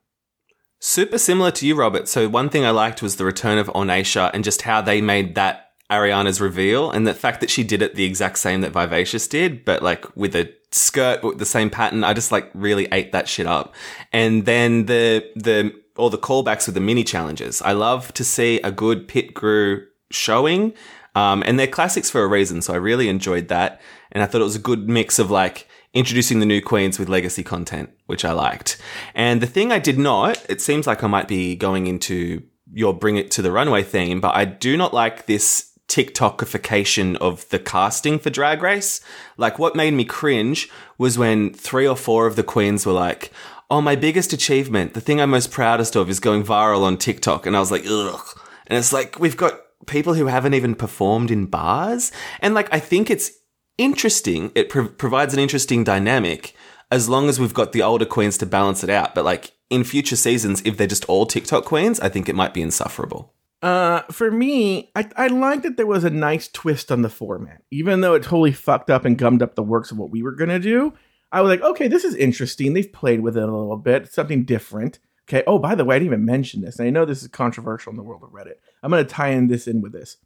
Super 0.78 1.18
similar 1.18 1.50
to 1.52 1.66
you, 1.66 1.74
Robert. 1.74 2.08
So 2.08 2.28
one 2.28 2.48
thing 2.48 2.64
I 2.64 2.70
liked 2.70 3.02
was 3.02 3.16
the 3.16 3.24
return 3.24 3.58
of 3.58 3.68
Ornacia 3.68 4.30
and 4.34 4.44
just 4.44 4.62
how 4.62 4.80
they 4.80 5.00
made 5.00 5.34
that 5.34 5.70
Ariana's 5.90 6.40
reveal 6.40 6.90
and 6.90 7.06
the 7.06 7.14
fact 7.14 7.40
that 7.40 7.50
she 7.50 7.62
did 7.62 7.80
it 7.80 7.94
the 7.94 8.04
exact 8.04 8.38
same 8.38 8.60
that 8.62 8.72
Vivacious 8.72 9.28
did, 9.28 9.64
but 9.64 9.82
like 9.82 10.04
with 10.16 10.34
a 10.34 10.52
skirt 10.72 11.22
with 11.22 11.38
the 11.38 11.46
same 11.46 11.70
pattern. 11.70 12.04
I 12.04 12.12
just 12.12 12.32
like 12.32 12.50
really 12.54 12.88
ate 12.92 13.12
that 13.12 13.28
shit 13.28 13.46
up. 13.46 13.74
And 14.12 14.44
then 14.44 14.86
the 14.86 15.24
the 15.34 15.72
all 15.96 16.10
the 16.10 16.18
callbacks 16.18 16.66
with 16.66 16.74
the 16.74 16.80
mini 16.80 17.04
challenges. 17.04 17.62
I 17.62 17.72
love 17.72 18.12
to 18.14 18.24
see 18.24 18.60
a 18.60 18.70
good 18.70 19.08
pit 19.08 19.34
crew 19.34 19.86
showing. 20.10 20.74
Um, 21.14 21.42
and 21.46 21.58
they're 21.58 21.66
classics 21.66 22.10
for 22.10 22.22
a 22.22 22.26
reason. 22.26 22.60
So 22.60 22.74
I 22.74 22.76
really 22.76 23.08
enjoyed 23.08 23.48
that. 23.48 23.80
And 24.12 24.22
I 24.22 24.26
thought 24.26 24.40
it 24.40 24.44
was 24.44 24.56
a 24.56 24.60
good 24.60 24.88
mix 24.88 25.18
of 25.18 25.30
like 25.30 25.68
introducing 25.94 26.40
the 26.40 26.46
new 26.46 26.60
queens 26.60 26.98
with 26.98 27.08
legacy 27.08 27.42
content, 27.42 27.90
which 28.06 28.24
I 28.24 28.32
liked. 28.32 28.76
And 29.14 29.40
the 29.40 29.46
thing 29.46 29.72
I 29.72 29.78
did 29.78 29.98
not, 29.98 30.44
it 30.48 30.60
seems 30.60 30.86
like 30.86 31.02
I 31.02 31.06
might 31.06 31.28
be 31.28 31.56
going 31.56 31.86
into 31.86 32.42
your 32.72 32.92
bring 32.92 33.16
it 33.16 33.30
to 33.32 33.42
the 33.42 33.52
runway 33.52 33.82
theme, 33.82 34.20
but 34.20 34.34
I 34.34 34.44
do 34.44 34.76
not 34.76 34.92
like 34.92 35.26
this 35.26 35.72
TikTokification 35.88 37.16
of 37.16 37.48
the 37.50 37.58
casting 37.58 38.18
for 38.18 38.30
Drag 38.30 38.62
Race. 38.62 39.00
Like 39.36 39.58
what 39.58 39.76
made 39.76 39.94
me 39.94 40.04
cringe 40.04 40.68
was 40.98 41.16
when 41.16 41.52
three 41.52 41.86
or 41.86 41.96
four 41.96 42.26
of 42.26 42.36
the 42.36 42.42
queens 42.42 42.84
were 42.84 42.92
like, 42.92 43.32
Oh, 43.68 43.80
my 43.80 43.96
biggest 43.96 44.32
achievement, 44.32 44.94
the 44.94 45.00
thing 45.00 45.20
I'm 45.20 45.30
most 45.30 45.50
proudest 45.50 45.96
of 45.96 46.08
is 46.08 46.20
going 46.20 46.44
viral 46.44 46.82
on 46.82 46.96
TikTok. 46.96 47.46
And 47.46 47.56
I 47.56 47.60
was 47.60 47.72
like, 47.72 47.84
ugh. 47.88 48.40
And 48.68 48.78
it's 48.78 48.92
like, 48.92 49.18
we've 49.18 49.36
got 49.36 49.60
people 49.86 50.14
who 50.14 50.26
haven't 50.26 50.54
even 50.54 50.76
performed 50.76 51.32
in 51.32 51.46
bars. 51.46 52.12
And 52.40 52.54
like, 52.54 52.72
I 52.72 52.78
think 52.78 53.10
it's 53.10 53.32
interesting. 53.78 54.52
It 54.54 54.68
pro- 54.68 54.88
provides 54.88 55.34
an 55.34 55.40
interesting 55.40 55.84
dynamic 55.84 56.54
as 56.90 57.08
long 57.08 57.28
as 57.28 57.40
we've 57.40 57.54
got 57.54 57.72
the 57.72 57.82
older 57.82 58.06
queens 58.06 58.38
to 58.38 58.46
balance 58.46 58.84
it 58.84 58.90
out. 58.90 59.14
But 59.14 59.24
like 59.24 59.52
in 59.70 59.84
future 59.84 60.16
seasons, 60.16 60.62
if 60.64 60.76
they're 60.76 60.86
just 60.86 61.04
all 61.06 61.26
TikTok 61.26 61.64
queens, 61.64 62.00
I 62.00 62.08
think 62.08 62.28
it 62.28 62.36
might 62.36 62.54
be 62.54 62.62
insufferable. 62.62 63.34
Uh, 63.62 64.02
for 64.12 64.30
me, 64.30 64.90
I, 64.94 65.08
I 65.16 65.26
like 65.28 65.62
that 65.62 65.76
there 65.76 65.86
was 65.86 66.04
a 66.04 66.10
nice 66.10 66.46
twist 66.48 66.92
on 66.92 67.02
the 67.02 67.08
format, 67.08 67.62
even 67.70 68.00
though 68.00 68.14
it 68.14 68.22
totally 68.22 68.52
fucked 68.52 68.90
up 68.90 69.04
and 69.04 69.18
gummed 69.18 69.42
up 69.42 69.54
the 69.54 69.62
works 69.62 69.90
of 69.90 69.98
what 69.98 70.10
we 70.10 70.22
were 70.22 70.36
gonna 70.36 70.58
do. 70.58 70.92
I 71.32 71.40
was 71.40 71.48
like, 71.48 71.62
okay, 71.62 71.88
this 71.88 72.04
is 72.04 72.14
interesting. 72.14 72.72
They've 72.74 72.92
played 72.92 73.20
with 73.20 73.36
it 73.36 73.42
a 73.42 73.46
little 73.46 73.76
bit, 73.76 74.12
something 74.12 74.44
different. 74.44 75.00
Okay. 75.28 75.42
Oh, 75.46 75.58
by 75.58 75.74
the 75.74 75.84
way, 75.84 75.96
I 75.96 75.98
didn't 75.98 76.12
even 76.12 76.24
mention 76.24 76.60
this, 76.60 76.78
I 76.78 76.90
know 76.90 77.04
this 77.04 77.22
is 77.22 77.28
controversial 77.28 77.90
in 77.90 77.96
the 77.96 78.02
world 78.02 78.22
of 78.22 78.30
Reddit. 78.30 78.56
I'm 78.82 78.90
gonna 78.90 79.04
tie 79.04 79.30
in 79.30 79.48
this 79.48 79.66
in 79.66 79.80
with 79.80 79.92
this. 79.92 80.18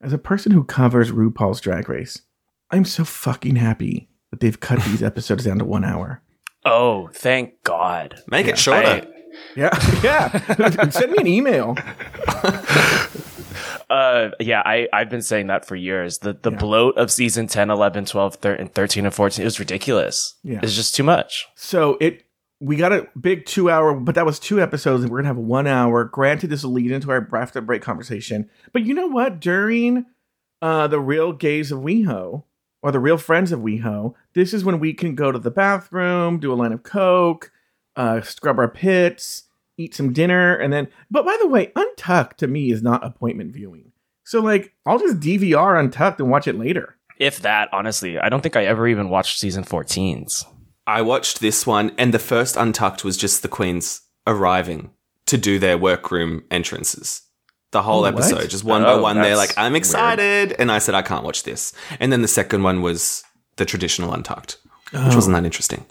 As 0.00 0.12
a 0.12 0.18
person 0.18 0.52
who 0.52 0.64
covers 0.64 1.12
RuPaul's 1.12 1.60
Drag 1.60 1.88
Race, 1.88 2.22
I'm 2.70 2.84
so 2.84 3.04
fucking 3.04 3.56
happy 3.56 4.08
that 4.30 4.40
they've 4.40 4.58
cut 4.58 4.80
these 4.84 5.02
episodes 5.10 5.44
down 5.44 5.58
to 5.58 5.64
one 5.64 5.84
hour. 5.84 6.22
Oh, 6.64 7.08
thank 7.14 7.62
God. 7.62 8.22
Make 8.28 8.46
it 8.48 8.58
shorter. 8.58 8.86
I- 8.86 9.06
Yeah, 9.54 10.00
yeah. 10.02 10.88
Send 10.90 11.12
me 11.12 11.18
an 11.18 11.26
email. 11.26 11.76
Uh, 13.88 14.30
yeah, 14.40 14.62
I, 14.64 14.88
I've 14.92 15.08
been 15.10 15.22
saying 15.22 15.46
that 15.46 15.64
for 15.64 15.76
years. 15.76 16.18
The 16.18 16.32
the 16.32 16.50
bloat 16.50 16.96
of 16.98 17.10
season 17.10 17.46
10, 17.46 17.70
11, 17.70 18.06
12, 18.06 18.34
13, 18.36 18.68
13, 18.68 19.04
and 19.06 19.14
14 19.14 19.42
it 19.42 19.44
was 19.44 19.58
ridiculous. 19.60 20.34
Yeah. 20.42 20.58
It's 20.62 20.74
just 20.74 20.94
too 20.96 21.04
much. 21.04 21.46
So 21.54 21.96
it 22.00 22.24
we 22.58 22.74
got 22.76 22.92
a 22.92 23.06
big 23.20 23.44
two 23.46 23.70
hour, 23.70 23.94
but 23.94 24.14
that 24.16 24.26
was 24.26 24.38
two 24.40 24.60
episodes, 24.60 25.02
and 25.04 25.12
we're 25.12 25.18
gonna 25.18 25.28
have 25.28 25.36
one 25.36 25.66
hour. 25.68 26.04
Granted, 26.04 26.48
this 26.50 26.64
will 26.64 26.72
lead 26.72 26.90
into 26.90 27.10
our 27.12 27.28
after 27.36 27.60
break 27.60 27.82
conversation. 27.82 28.50
But 28.72 28.82
you 28.86 28.94
know 28.94 29.06
what? 29.06 29.38
During 29.40 30.06
uh 30.62 30.88
the 30.88 30.98
real 31.00 31.32
gaze 31.32 31.70
of 31.70 31.80
WeHo 31.80 32.42
or 32.82 32.92
the 32.92 33.00
real 33.00 33.18
friends 33.18 33.52
of 33.52 33.60
WeHo, 33.60 34.14
this 34.34 34.52
is 34.52 34.64
when 34.64 34.78
we 34.78 34.92
can 34.92 35.14
go 35.14 35.32
to 35.32 35.38
the 35.38 35.50
bathroom, 35.50 36.38
do 36.38 36.52
a 36.52 36.54
line 36.54 36.72
of 36.72 36.82
coke, 36.82 37.50
uh, 37.96 38.20
scrub 38.20 38.58
our 38.58 38.68
pits, 38.68 39.44
eat 39.76 39.94
some 39.94 40.12
dinner, 40.12 40.54
and 40.56 40.72
then. 40.72 40.88
But 41.10 41.24
by 41.24 41.36
the 41.40 41.48
way, 41.48 41.72
Untucked 41.74 42.38
to 42.38 42.46
me 42.46 42.70
is 42.70 42.82
not 42.82 43.04
appointment 43.04 43.52
viewing. 43.52 43.92
So 44.24 44.40
like, 44.40 44.72
I'll 44.84 44.98
just 44.98 45.20
DVR 45.20 45.78
Untucked 45.78 46.20
and 46.20 46.30
watch 46.30 46.46
it 46.46 46.58
later. 46.58 46.96
If 47.18 47.40
that, 47.40 47.68
honestly, 47.72 48.18
I 48.18 48.28
don't 48.28 48.42
think 48.42 48.56
I 48.56 48.66
ever 48.66 48.86
even 48.86 49.08
watched 49.08 49.38
season 49.38 49.64
14's. 49.64 50.44
I 50.86 51.02
watched 51.02 51.40
this 51.40 51.66
one, 51.66 51.92
and 51.98 52.14
the 52.14 52.18
first 52.18 52.56
Untucked 52.56 53.04
was 53.04 53.16
just 53.16 53.42
the 53.42 53.48
Queens 53.48 54.02
arriving 54.26 54.90
to 55.26 55.36
do 55.36 55.58
their 55.58 55.78
workroom 55.78 56.44
entrances. 56.50 57.22
The 57.72 57.82
whole 57.82 57.98
Oh, 58.06 58.12
what? 58.12 58.14
episode, 58.14 58.48
just 58.48 58.64
one 58.64 58.82
by 58.84 58.94
one. 58.96 59.16
they're 59.20 59.36
like, 59.36 59.52
I'm 59.58 59.74
excited. 59.74 60.54
And 60.58 60.70
I 60.70 60.78
said, 60.78 60.94
I 60.94 61.02
can't 61.02 61.24
watch 61.24 61.42
this. 61.42 61.72
And 62.00 62.12
then 62.12 62.22
the 62.22 62.28
second 62.28 62.62
one 62.62 62.80
was 62.80 63.24
the 63.56 63.64
traditional 63.64 64.12
Untucked, 64.14 64.58
which 64.92 65.14
wasn't 65.14 65.34
that 65.34 65.44
interesting. 65.44 65.84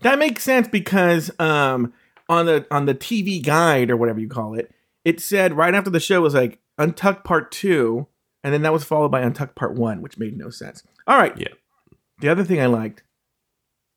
That 0.00 0.18
makes 0.18 0.42
sense 0.42 0.66
because 0.68 1.30
um 1.38 1.92
on 2.28 2.46
the 2.46 2.66
on 2.70 2.86
the 2.86 2.94
TV 2.94 3.44
guide 3.44 3.90
or 3.90 3.96
whatever 3.96 4.18
you 4.20 4.28
call 4.28 4.54
it, 4.54 4.72
it 5.04 5.20
said 5.20 5.56
right 5.56 5.74
after 5.74 5.90
the 5.90 6.00
show 6.00 6.20
was 6.22 6.34
like 6.34 6.58
Untucked 6.78 7.24
Part 7.24 7.52
Two, 7.52 8.06
and 8.42 8.52
then 8.54 8.62
that 8.62 8.72
was 8.72 8.82
followed 8.84 9.10
by 9.10 9.20
Untucked 9.20 9.54
Part 9.54 9.74
One, 9.74 10.00
which 10.02 10.18
made 10.18 10.36
no 10.36 10.48
sense. 10.50 10.82
All 11.06 11.18
right. 11.18 11.36
Yeah. 11.38 11.48
The 12.20 12.28
other 12.30 12.42
thing 12.44 12.60
I 12.60 12.66
liked, 12.66 13.02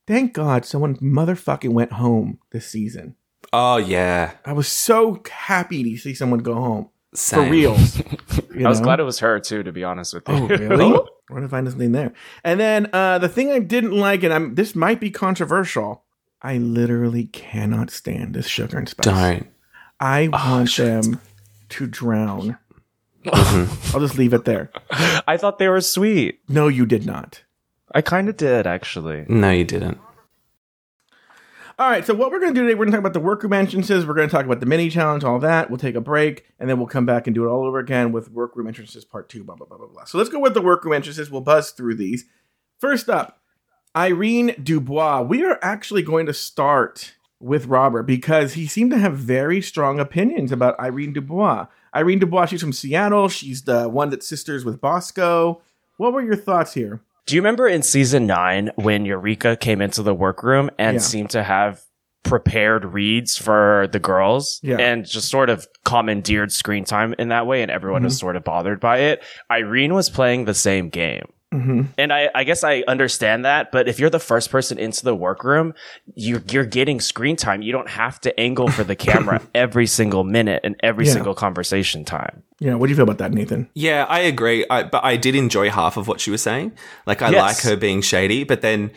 thank 0.08 0.34
God 0.34 0.66
someone 0.66 0.96
motherfucking 0.98 1.70
went 1.70 1.94
home 1.94 2.40
this 2.52 2.68
season. 2.68 3.16
Oh, 3.54 3.78
yeah. 3.78 4.34
I 4.44 4.54
was 4.54 4.68
so 4.68 5.22
happy 5.32 5.84
to 5.84 5.98
see 5.98 6.14
someone 6.14 6.40
go 6.40 6.56
home 6.56 6.90
Same. 7.16 7.46
for 7.46 7.52
reals. 7.52 8.02
I 8.66 8.68
was 8.70 8.82
glad 8.82 9.00
it 9.00 9.04
was 9.04 9.20
her 9.20 9.40
too, 9.40 9.64
to 9.64 9.72
be 9.72 9.84
honest 9.84 10.14
with 10.14 10.28
you. 10.28 10.36
Oh, 10.36 10.48
really? 10.48 10.86
I 10.86 11.34
want 11.34 11.44
to 11.44 11.50
find 11.50 11.68
something 11.70 11.92
there. 11.92 12.14
And 12.44 12.60
then 12.60 12.90
uh, 12.94 13.18
the 13.20 13.30
thing 13.30 13.52
I 13.52 13.60
didn't 13.60 13.94
like, 13.94 14.24
and 14.24 14.34
I'm 14.34 14.56
this 14.56 14.76
might 14.76 15.00
be 15.00 15.12
controversial. 15.12 16.04
I 16.42 16.58
literally 16.58 17.26
cannot 17.26 17.90
stand 17.90 18.36
this 18.36 18.48
sugar 18.48 18.78
and 18.78 18.88
spice. 18.88 19.06
Don't. 19.06 19.48
I 20.00 20.28
want 20.28 20.70
sugar 20.70 21.02
them 21.02 21.22
to 21.70 21.88
drown. 21.88 22.58
I'll 23.26 24.00
just 24.00 24.18
leave 24.18 24.34
it 24.34 24.46
there. 24.46 24.72
I 25.28 25.38
thought 25.38 25.58
they 25.58 25.68
were 25.68 25.82
sweet. 25.82 26.42
No, 26.48 26.68
you 26.68 26.86
did 26.86 27.06
not. 27.06 27.44
I 27.94 28.02
kind 28.02 28.30
of 28.30 28.38
did, 28.38 28.68
actually. 28.68 29.26
No, 29.28 29.50
you 29.52 29.64
didn't. 29.64 29.98
All 31.78 31.90
right, 31.90 32.06
so 32.06 32.14
what 32.14 32.32
we're 32.32 32.40
going 32.40 32.54
to 32.54 32.58
do 32.58 32.66
today, 32.66 32.74
we're 32.74 32.86
going 32.86 32.94
to 32.94 32.98
talk 32.98 33.02
about 33.02 33.12
the 33.12 33.20
workroom 33.20 33.52
entrances. 33.52 34.06
We're 34.06 34.14
going 34.14 34.30
to 34.30 34.32
talk 34.34 34.46
about 34.46 34.62
the 34.62 34.66
mini 34.66 34.90
challenge, 34.90 35.26
all 35.26 35.40
that. 35.40 35.70
We'll 35.70 35.78
take 35.78 35.96
a 35.96 36.02
break, 36.02 36.46
and 36.58 36.70
then 36.70 36.78
we'll 36.78 36.88
come 36.88 37.06
back 37.06 37.28
and 37.28 37.36
do 37.36 37.44
it 37.44 37.50
all 37.50 37.66
over 37.66 37.80
again 37.80 38.14
with 38.14 38.32
workroom 38.32 38.68
entrances 38.68 39.04
part 39.04 39.28
two, 39.28 39.44
blah, 39.44 39.56
blah, 39.56 39.68
blah, 39.68 39.78
blah, 39.80 39.88
blah. 39.88 40.06
So 40.06 40.18
let's 40.18 40.30
go 40.30 40.40
with 40.40 40.54
the 40.54 40.62
workroom 40.62 40.94
entrances. 40.94 41.30
We'll 41.30 41.42
buzz 41.42 41.72
through 41.72 41.96
these. 41.96 42.24
First 42.80 43.10
up, 43.10 43.42
Irene 43.94 44.56
Dubois. 44.64 45.24
We 45.24 45.44
are 45.44 45.60
actually 45.62 46.02
going 46.02 46.28
to 46.28 46.34
start 46.34 47.16
with 47.42 47.66
Robert 47.66 48.04
because 48.04 48.54
he 48.54 48.68
seemed 48.68 48.92
to 48.92 48.98
have 48.98 49.18
very 49.18 49.62
strong 49.62 50.00
opinions 50.00 50.54
about 50.54 50.80
Irene 50.80 51.12
Dubois. 51.12 51.68
Irene 51.94 52.20
Dubois, 52.20 52.46
she's 52.46 52.62
from 52.62 52.72
Seattle. 52.72 53.28
She's 53.28 53.64
the 53.64 53.90
one 53.90 54.12
that's 54.12 54.26
sisters 54.26 54.64
with 54.64 54.80
Bosco. 54.80 55.62
What 55.98 56.14
were 56.14 56.22
your 56.22 56.38
thoughts 56.38 56.74
here? 56.74 57.02
Do 57.26 57.36
you 57.36 57.42
remember 57.42 57.68
in 57.68 57.82
season 57.82 58.28
nine 58.28 58.70
when 58.76 59.06
Eureka 59.06 59.58
came 59.58 59.82
into 59.82 60.04
the 60.04 60.14
workroom 60.14 60.70
and 60.78 60.96
Yeah. 60.96 61.02
seemed 61.02 61.30
to 61.32 61.44
have 61.44 61.82
prepared 62.24 62.86
reads 62.86 63.38
for 63.38 63.88
the 63.92 64.00
girls 64.00 64.60
Yeah. 64.64 64.78
and 64.78 65.06
just 65.06 65.30
sort 65.30 65.50
of 65.50 65.68
commandeered 65.86 66.52
screen 66.52 66.84
time 66.84 67.16
in 67.18 67.30
that 67.30 67.48
way 67.48 67.62
and 67.62 67.72
everyone 67.72 68.04
was 68.04 68.14
mm-hmm. 68.14 68.20
sort 68.20 68.36
of 68.36 68.44
bothered 68.44 68.80
by 68.80 69.00
it? 69.00 69.24
Irene 69.52 69.94
was 69.94 70.10
playing 70.10 70.46
the 70.46 70.54
same 70.54 70.90
game. 70.90 71.26
Mm-hmm. 71.62 71.82
And 71.98 72.12
I, 72.14 72.30
I 72.36 72.44
guess 72.44 72.64
I 72.64 72.84
understand 72.88 73.46
that, 73.46 73.72
but 73.72 73.88
if 73.88 74.00
you're 74.00 74.10
the 74.10 74.20
first 74.20 74.50
person 74.50 74.78
into 74.78 75.04
the 75.04 75.16
workroom, 75.16 75.74
you're, 76.16 76.44
you're 76.52 76.66
getting 76.66 77.00
screen 77.00 77.36
time. 77.36 77.62
You 77.62 77.72
don't 77.72 77.90
have 77.90 78.20
to 78.22 78.40
angle 78.40 78.68
for 78.68 78.84
the 78.84 78.96
camera 78.96 79.42
every 79.56 79.88
single 79.88 80.24
minute 80.24 80.62
and 80.64 80.76
every 80.82 81.06
Yeah. 81.06 81.14
single 81.14 81.34
conversation 81.36 82.06
time. 82.06 82.44
Yeah, 82.60 82.76
what 82.76 82.88
do 82.88 82.92
you 82.92 82.96
feel 82.96 83.04
about 83.04 83.18
that, 83.20 83.32
Nathan? 83.32 83.70
Yeah, 83.74 84.06
I 84.08 84.20
agree. 84.20 84.66
I, 84.70 84.84
but 84.84 85.04
I 85.04 85.18
did 85.18 85.36
enjoy 85.36 85.70
half 85.70 85.98
of 85.98 86.08
what 86.08 86.20
she 86.22 86.32
was 86.32 86.42
saying. 86.42 86.74
Like, 87.06 87.22
I 87.22 87.30
Yes. 87.32 87.42
like 87.42 87.72
her 87.72 87.76
being 87.78 88.02
shady, 88.02 88.44
but 88.44 88.62
then, 88.62 88.92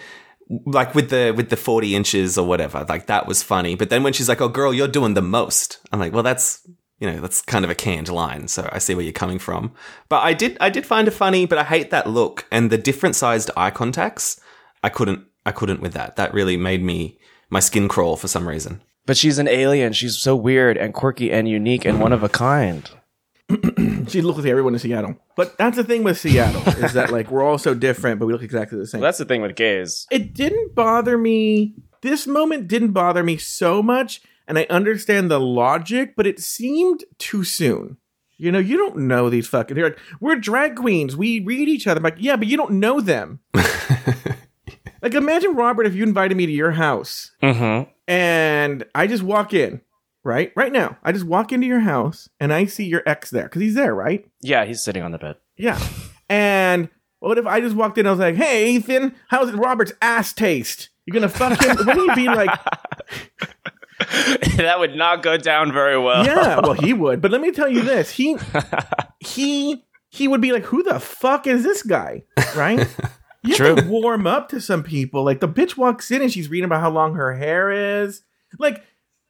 like 0.64 0.94
with 0.94 1.10
the 1.10 1.34
with 1.36 1.50
the 1.50 1.56
forty 1.58 1.94
inches 1.94 2.38
or 2.38 2.46
whatever, 2.46 2.86
like 2.88 3.06
that 3.06 3.26
was 3.26 3.42
funny. 3.42 3.74
But 3.74 3.90
then 3.90 4.02
when 4.02 4.14
she's 4.14 4.30
like, 4.30 4.40
"Oh, 4.40 4.48
girl, 4.48 4.72
you're 4.72 4.88
doing 4.88 5.12
the 5.12 5.20
most," 5.20 5.78
I'm 5.92 6.00
like, 6.00 6.14
"Well, 6.14 6.22
that's 6.22 6.66
you 6.98 7.10
know, 7.10 7.20
that's 7.20 7.42
kind 7.42 7.64
of 7.64 7.70
a 7.70 7.74
canned 7.74 8.08
line." 8.08 8.48
So 8.48 8.68
I 8.72 8.78
see 8.78 8.94
where 8.94 9.04
you're 9.04 9.12
coming 9.12 9.38
from. 9.38 9.72
But 10.08 10.22
I 10.22 10.32
did 10.32 10.56
I 10.60 10.70
did 10.70 10.86
find 10.86 11.08
it 11.08 11.12
funny, 11.12 11.46
but 11.46 11.58
I 11.58 11.64
hate 11.64 11.90
that 11.90 12.08
look 12.08 12.46
and 12.50 12.70
the 12.70 12.78
different 12.78 13.16
sized 13.16 13.50
eye 13.56 13.70
contacts. 13.70 14.40
I 14.82 14.88
couldn't 14.88 15.24
I 15.46 15.52
couldn't 15.52 15.80
with 15.80 15.92
that. 15.94 16.16
That 16.16 16.34
really 16.34 16.56
made 16.56 16.82
me 16.82 17.18
my 17.50 17.60
skin 17.60 17.88
crawl 17.88 18.16
for 18.16 18.28
some 18.28 18.48
reason. 18.48 18.82
But 19.06 19.16
she's 19.16 19.38
an 19.38 19.48
alien. 19.48 19.94
She's 19.94 20.18
so 20.18 20.36
weird 20.36 20.76
and 20.76 20.92
quirky 20.92 21.32
and 21.32 21.48
unique 21.48 21.86
and 21.86 21.98
one 22.00 22.12
of 22.12 22.22
a 22.22 22.28
kind. 22.28 22.88
She 24.08 24.22
looks 24.22 24.38
like 24.38 24.48
everyone 24.48 24.72
in 24.74 24.78
Seattle. 24.80 25.16
But 25.36 25.58
that's 25.58 25.76
the 25.76 25.84
thing 25.84 26.02
with 26.02 26.18
Seattle 26.18 26.62
is 26.82 26.94
that 26.94 27.10
like 27.12 27.30
we're 27.30 27.42
all 27.42 27.58
so 27.58 27.74
different, 27.74 28.18
but 28.18 28.26
we 28.26 28.32
look 28.32 28.42
exactly 28.42 28.78
the 28.78 28.86
same. 28.86 29.02
That's 29.02 29.18
the 29.18 29.26
thing 29.26 29.42
with 29.42 29.54
gays. 29.54 30.06
it 30.10 30.32
didn't 30.34 30.74
bother 30.74 31.18
me. 31.18 31.74
This 32.00 32.26
moment 32.26 32.68
didn't 32.68 32.92
bother 32.92 33.22
me 33.22 33.36
so 33.36 33.82
much, 33.82 34.22
and 34.48 34.58
I 34.58 34.66
understand 34.68 35.30
the 35.30 35.38
logic, 35.38 36.14
but 36.16 36.26
it 36.26 36.40
seemed 36.40 37.04
too 37.18 37.44
soon. 37.44 37.98
You 38.36 38.50
know, 38.52 38.58
you 38.58 38.76
don't 38.76 38.96
know 38.98 39.30
these 39.30 39.46
fucking. 39.48 39.74
They're 39.76 39.90
like, 39.90 39.98
we're 40.20 40.36
drag 40.36 40.76
queens. 40.76 41.16
We 41.16 41.40
read 41.40 41.68
each 41.68 41.86
other. 41.86 41.98
I'm 41.98 42.04
like, 42.04 42.16
yeah, 42.18 42.36
but 42.36 42.46
you 42.48 42.56
don't 42.56 42.72
know 42.74 43.00
them. 43.00 43.40
like, 45.02 45.14
imagine 45.14 45.54
Robert 45.54 45.86
if 45.86 45.94
you 45.94 46.02
invited 46.02 46.36
me 46.36 46.46
to 46.46 46.52
your 46.52 46.72
house 46.72 47.32
Mm-hmm. 47.42 47.90
and 48.06 48.84
I 48.94 49.06
just 49.06 49.22
walk 49.22 49.54
in, 49.54 49.80
right? 50.24 50.52
Right 50.56 50.72
now, 50.72 50.98
I 51.02 51.12
just 51.12 51.24
walk 51.26 51.52
into 51.52 51.66
your 51.66 51.80
house 51.80 52.28
and 52.40 52.52
I 52.52 52.66
see 52.66 52.84
your 52.84 53.02
ex 53.06 53.30
there 53.30 53.44
because 53.44 53.62
he's 53.62 53.74
there, 53.74 53.94
right? 53.94 54.24
Yeah, 54.40 54.64
he's 54.64 54.82
sitting 54.82 55.02
on 55.02 55.12
the 55.12 55.18
bed. 55.18 55.36
Yeah. 55.56 55.78
And 56.28 56.88
what 57.20 57.38
if 57.38 57.46
I 57.46 57.60
just 57.60 57.74
walked 57.74 57.98
in 57.98 58.02
and 58.06 58.08
I 58.08 58.12
was 58.12 58.20
like, 58.20 58.36
hey, 58.36 58.70
Ethan, 58.70 59.14
how's 59.28 59.50
Robert's 59.52 59.92
ass 60.00 60.32
taste? 60.32 60.90
You're 61.06 61.14
gonna 61.14 61.28
fuck 61.28 61.60
him? 61.60 61.76
Wouldn't 61.76 62.10
he 62.10 62.14
be 62.14 62.26
like, 62.28 62.50
that 64.56 64.76
would 64.78 64.94
not 64.94 65.22
go 65.22 65.36
down 65.36 65.72
very 65.72 65.98
well. 65.98 66.24
yeah, 66.24 66.60
well, 66.62 66.74
he 66.74 66.92
would. 66.92 67.20
But 67.20 67.30
let 67.30 67.40
me 67.40 67.50
tell 67.50 67.68
you 67.68 67.82
this. 67.82 68.10
He, 68.10 68.36
he, 69.20 69.84
he 70.08 70.28
would 70.28 70.40
be 70.40 70.52
like, 70.52 70.64
who 70.64 70.82
the 70.82 71.00
fuck 71.00 71.46
is 71.46 71.62
this 71.62 71.82
guy? 71.82 72.24
Right? 72.56 72.86
You 73.42 73.56
have 73.56 73.76
to 73.76 73.88
warm 73.88 74.26
up 74.26 74.48
to 74.50 74.60
some 74.60 74.82
people. 74.82 75.24
Like 75.24 75.40
the 75.40 75.48
bitch 75.48 75.76
walks 75.76 76.10
in 76.10 76.22
and 76.22 76.32
she's 76.32 76.48
reading 76.48 76.66
about 76.66 76.80
how 76.80 76.90
long 76.90 77.14
her 77.14 77.34
hair 77.34 77.70
is. 78.02 78.22
Like 78.58 78.84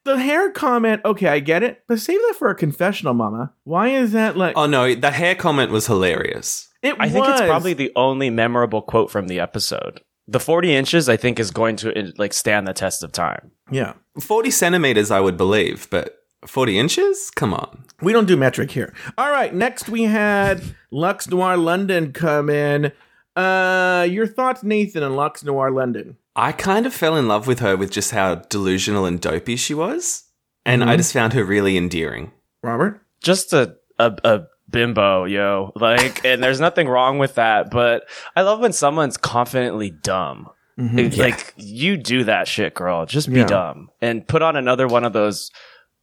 the 0.04 0.18
hair 0.18 0.50
comment, 0.50 1.02
okay, 1.04 1.28
I 1.28 1.40
get 1.40 1.62
it, 1.62 1.84
but 1.86 2.00
save 2.00 2.18
that 2.18 2.34
for 2.38 2.48
a 2.50 2.54
confessional, 2.54 3.14
mama. 3.14 3.52
Why 3.64 3.88
is 3.88 4.12
that 4.12 4.36
like 4.36 4.56
Oh 4.56 4.66
no, 4.66 4.94
the 4.94 5.10
hair 5.10 5.34
comment 5.34 5.70
was 5.70 5.86
hilarious. 5.86 6.68
it 6.82 6.94
I 6.98 7.08
think 7.08 7.26
it's 7.28 7.42
probably 7.42 7.74
the 7.74 7.92
only 7.96 8.30
memorable 8.30 8.82
quote 8.82 9.10
from 9.10 9.28
the 9.28 9.40
episode. 9.40 10.00
The 10.30 10.38
40 10.38 10.74
inches, 10.74 11.08
I 11.08 11.16
think, 11.16 11.40
is 11.40 11.50
going 11.50 11.76
to 11.76 12.12
like 12.18 12.34
stand 12.34 12.68
the 12.68 12.74
test 12.74 13.02
of 13.02 13.12
time. 13.12 13.50
Yeah. 13.70 13.94
Forty 14.20 14.50
centimeters, 14.50 15.10
I 15.10 15.20
would 15.20 15.36
believe, 15.36 15.88
but 15.90 16.18
forty 16.46 16.78
inches? 16.78 17.30
Come 17.30 17.54
on. 17.54 17.84
We 18.02 18.12
don't 18.12 18.26
do 18.26 18.36
metric 18.36 18.70
here. 18.70 18.94
All 19.16 19.30
right, 19.30 19.54
next 19.54 19.88
we 19.88 20.04
had 20.04 20.62
Luxx 20.92 21.30
Noir 21.30 21.56
London 21.56 22.12
come 22.12 22.50
in. 22.50 22.92
Uh 23.36 24.06
your 24.10 24.26
thoughts, 24.26 24.62
Nathan, 24.62 25.02
on 25.02 25.12
Luxx 25.12 25.44
Noir 25.44 25.70
London. 25.70 26.16
I 26.34 26.52
kind 26.52 26.86
of 26.86 26.94
fell 26.94 27.16
in 27.16 27.26
love 27.28 27.46
with 27.46 27.60
her 27.60 27.76
with 27.76 27.90
just 27.90 28.10
how 28.12 28.36
delusional 28.36 29.04
and 29.06 29.20
dopey 29.20 29.56
she 29.56 29.74
was, 29.74 30.24
and 30.64 30.84
I 30.84 30.96
just 30.96 31.12
found 31.12 31.32
her 31.32 31.44
really 31.44 31.76
endearing. 31.76 32.32
Robert? 32.62 33.00
Just 33.20 33.52
a, 33.52 33.76
a, 33.98 34.16
a 34.24 34.46
bimbo, 34.70 35.24
yo. 35.24 35.72
Like, 35.74 36.24
and 36.24 36.42
there's 36.42 36.60
nothing 36.60 36.88
wrong 36.88 37.18
with 37.18 37.34
that, 37.36 37.70
but 37.70 38.04
I 38.36 38.42
love 38.42 38.60
when 38.60 38.72
someone's 38.72 39.16
confidently 39.16 39.90
dumb. 39.90 40.48
It- 40.76 41.16
Like, 41.18 41.52
you 41.56 41.96
do 41.96 42.24
that 42.24 42.46
shit, 42.46 42.74
girl. 42.74 43.04
Just 43.06 43.28
be 43.32 43.40
Yeah. 43.40 43.46
dumb. 43.46 43.88
And 44.00 44.26
put 44.28 44.42
on 44.42 44.54
another 44.56 44.86
one 44.86 45.04
of 45.04 45.12
those 45.12 45.50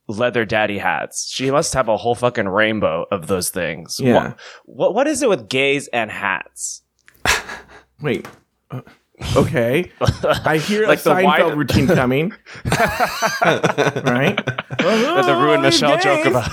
leather 0.07 0.43
daddy 0.45 0.77
hats. 0.79 1.31
She 1.31 1.49
must 1.49 1.73
have 1.73 1.87
a 1.87 1.95
whole 1.97 2.13
fucking 2.15 2.47
rainbow 2.47 3.05
of 3.09 3.27
those 3.27 3.49
things. 3.49 3.99
Yeah. 4.01 4.13
What, 4.13 4.37
what, 4.65 4.93
what 4.95 5.07
is 5.07 5.21
it 5.23 5.29
with 5.29 5.47
gays 5.47 5.87
and 5.87 6.11
hats? 6.11 6.81
Wait. 8.01 8.27
Uh, 8.69 8.81
Okay, 9.37 9.93
I 10.43 10.57
hear 10.57 10.85
Like 10.87 10.99
a 10.99 11.03
the 11.03 11.09
Seinfeld 11.11 11.23
wide- 11.23 11.57
routine 11.57 11.87
coming. 11.87 12.33
right? 12.65 14.35
the 14.75 15.37
Ru 15.39 15.53
and 15.53 15.61
Michelle 15.61 15.97
joke 15.99 16.25
about- 16.25 16.51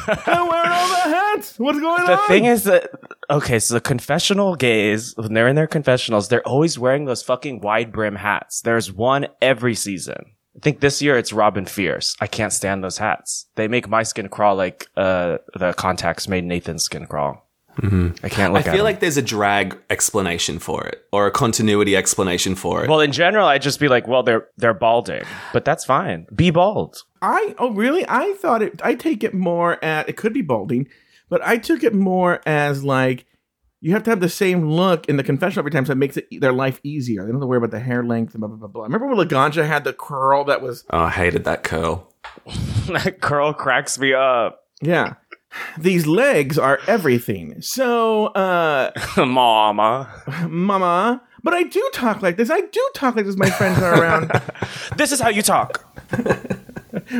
I'm 1.35 1.41
wearing 1.41 1.53
all 1.57 1.57
the. 1.57 1.65
What's 1.65 1.81
going 1.81 2.07
The 2.07 2.19
on? 2.21 2.29
thing 2.29 2.45
is 2.47 2.65
that 2.65 2.91
okay, 3.31 3.59
so 3.59 3.75
the 3.75 3.81
confessional 3.81 4.55
gays, 4.57 5.15
when 5.17 5.33
they're 5.35 5.49
in 5.49 5.57
their 5.57 5.67
confessionals, 5.67 6.29
they're 6.29 6.47
always 6.47 6.79
wearing 6.79 7.05
those 7.07 7.23
fucking 7.23 7.61
wide 7.61 7.93
brim 7.93 8.17
hats. 8.17 8.61
There's 8.61 8.93
one 8.93 9.27
every 9.41 9.75
season. 9.75 10.25
I 10.57 10.59
think 10.61 10.81
this 10.81 11.01
year 11.01 11.17
it's 11.17 11.33
Robin 11.33 11.65
Fierce. 11.65 12.15
I 12.21 12.27
can't 12.27 12.53
stand 12.53 12.85
those 12.85 12.99
hats. 12.99 13.47
They 13.55 13.69
make 13.69 13.89
my 13.89 14.03
skin 14.03 14.29
crawl 14.29 14.55
like 14.57 14.87
uh, 14.97 15.39
the 15.59 15.73
contacts 15.73 16.29
made 16.29 16.45
Nathan's 16.45 16.83
skin 16.85 17.07
crawl. 17.07 17.49
I 17.79 18.29
can't 18.29 18.51
I 18.51 18.59
look 18.59 18.59
at 18.59 18.65
feel 18.67 18.73
them. 18.75 18.85
like 18.85 19.01
there's 19.01 19.17
a 19.17 19.23
drag 19.23 19.79
explanation 19.89 20.59
for 20.59 20.85
it 20.85 21.07
or 21.11 21.27
a 21.27 21.31
continuity 21.31 21.97
explanation 21.97 22.55
for 22.55 22.85
it. 22.85 22.91
Well, 22.91 23.01
in 23.01 23.13
general, 23.13 23.47
I'd 23.47 23.63
just 23.63 23.81
be 23.81 23.89
like, 23.89 24.07
well, 24.07 24.23
they're 24.23 24.47
they're 24.59 24.75
balding, 24.75 25.23
but 25.55 25.65
that's 25.65 25.83
fine. 25.87 26.27
Be 26.35 26.51
bald. 26.51 27.03
I 27.23 27.55
oh 27.59 27.71
really? 27.73 28.05
I 28.07 28.35
thought 28.35 28.61
it. 28.61 28.79
I 28.85 28.95
take 28.95 29.25
it 29.25 29.33
more 29.33 29.83
at 29.83 30.07
it 30.07 30.19
could 30.19 30.35
be 30.35 30.43
balding, 30.43 30.87
but 31.33 31.41
I 31.43 31.57
took 31.57 31.83
it 31.83 31.95
more 31.95 32.43
as 32.45 32.85
like 32.85 33.25
you 33.81 33.93
have 33.93 34.03
to 34.03 34.11
have 34.11 34.21
the 34.21 34.29
same 34.29 34.69
look 34.69 35.09
in 35.09 35.17
the 35.17 35.25
confessional 35.25 35.63
every 35.63 35.71
time, 35.71 35.87
so 35.87 35.93
it 35.93 35.97
makes 35.99 36.19
it 36.19 36.29
their 36.43 36.53
life 36.53 36.79
easier. 36.85 37.23
They 37.23 37.29
don't 37.29 37.37
have 37.37 37.41
to 37.41 37.47
worry 37.47 37.57
about 37.57 37.71
the 37.71 37.81
hair 37.81 38.05
length 38.05 38.35
and 38.35 38.41
blah 38.43 38.49
blah 38.49 38.59
blah. 38.59 38.69
blah. 38.69 38.83
Remember 38.85 39.07
when 39.07 39.17
Laganja 39.17 39.67
had 39.67 39.85
the 39.85 39.95
curl 39.95 40.45
that 40.45 40.61
was 40.61 40.85
oh, 40.91 40.99
I 40.99 41.09
hated 41.11 41.45
that 41.45 41.63
curl. 41.63 42.13
that 42.89 43.21
curl 43.23 43.55
cracks 43.55 43.99
me 43.99 44.13
up. 44.13 44.61
yeah. 44.83 45.15
These 45.79 46.07
legs 46.07 46.59
are 46.59 46.81
everything. 46.87 47.61
So, 47.63 48.27
uh, 48.27 48.91
Mama. 49.17 50.09
mama, 50.49 51.23
but 51.43 51.55
I 51.55 51.63
do 51.63 51.91
talk 51.95 52.21
like 52.21 52.37
this. 52.37 52.51
I 52.51 52.61
do 52.61 52.91
talk 52.95 53.17
like 53.17 53.25
this. 53.25 53.37
My 53.39 53.49
friends 53.51 53.79
are 53.83 53.99
around. 53.99 54.31
This 54.99 55.13
is 55.13 55.21
how 55.21 55.31
you 55.31 55.41
talk. 55.41 55.83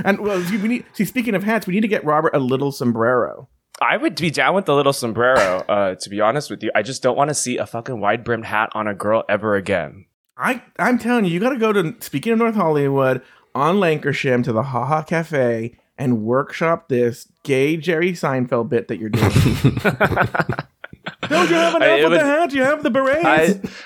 and 0.05 0.19
well, 0.21 0.39
we 0.51 0.69
need. 0.69 0.85
See, 0.93 1.07
speaking 1.07 1.35
of 1.35 1.45
hats, 1.45 1.67
we 1.67 1.73
need 1.73 1.81
to 1.81 1.89
get 1.89 2.05
Robert 2.05 2.35
a 2.35 2.39
little 2.39 2.73
sombrero. 2.73 3.49
I 3.83 3.97
would 3.97 4.15
be 4.17 4.31
down 4.31 4.55
with 4.55 4.65
the 4.67 4.75
little 4.75 4.93
sombrero, 4.93 5.59
uh, 5.69 5.95
to 5.97 6.11
be 6.11 6.21
honest 6.21 6.51
with 6.51 6.63
you. 6.63 6.71
I 6.75 6.83
just 6.83 7.03
don't 7.03 7.17
want 7.17 7.29
to 7.31 7.35
see 7.35 7.57
a 7.59 7.67
fucking 7.67 8.01
wide 8.01 8.25
brimmed 8.25 8.47
hat 8.47 8.71
on 8.75 8.87
a 8.87 8.95
girl 8.95 9.25
ever 9.29 9.57
again. 9.57 10.07
I 10.37 10.63
I'm 10.79 10.99
telling 10.99 11.25
you, 11.25 11.31
you 11.33 11.41
got 11.41 11.51
to 11.51 11.59
go 11.59 11.73
to. 11.73 11.95
Speaking 12.01 12.33
of 12.33 12.39
North 12.39 12.55
Hollywood, 12.55 13.23
on 13.55 13.77
Lankershim 13.77 14.43
to 14.45 14.53
the 14.53 14.63
Haha 14.63 15.03
Cafe 15.03 15.77
and 15.99 16.23
workshop 16.23 16.89
this 16.89 17.31
gay 17.45 17.77
Jerry 17.77 18.13
Seinfeld 18.13 18.69
bit 18.71 18.89
that 18.89 18.99
you're 18.99 19.11
doing. 19.11 19.31
Don't 21.29 21.49
you 21.51 21.57
have 21.57 21.75
enough 21.77 21.83
I- 21.89 21.99
it 21.99 22.03
with 22.05 22.13
would- 22.13 22.21
the 22.21 22.25
hat? 22.25 22.53
You 22.53 22.63
have 22.63 22.83
the 22.83 22.91
berets. 22.91 23.25
I, 23.25 23.43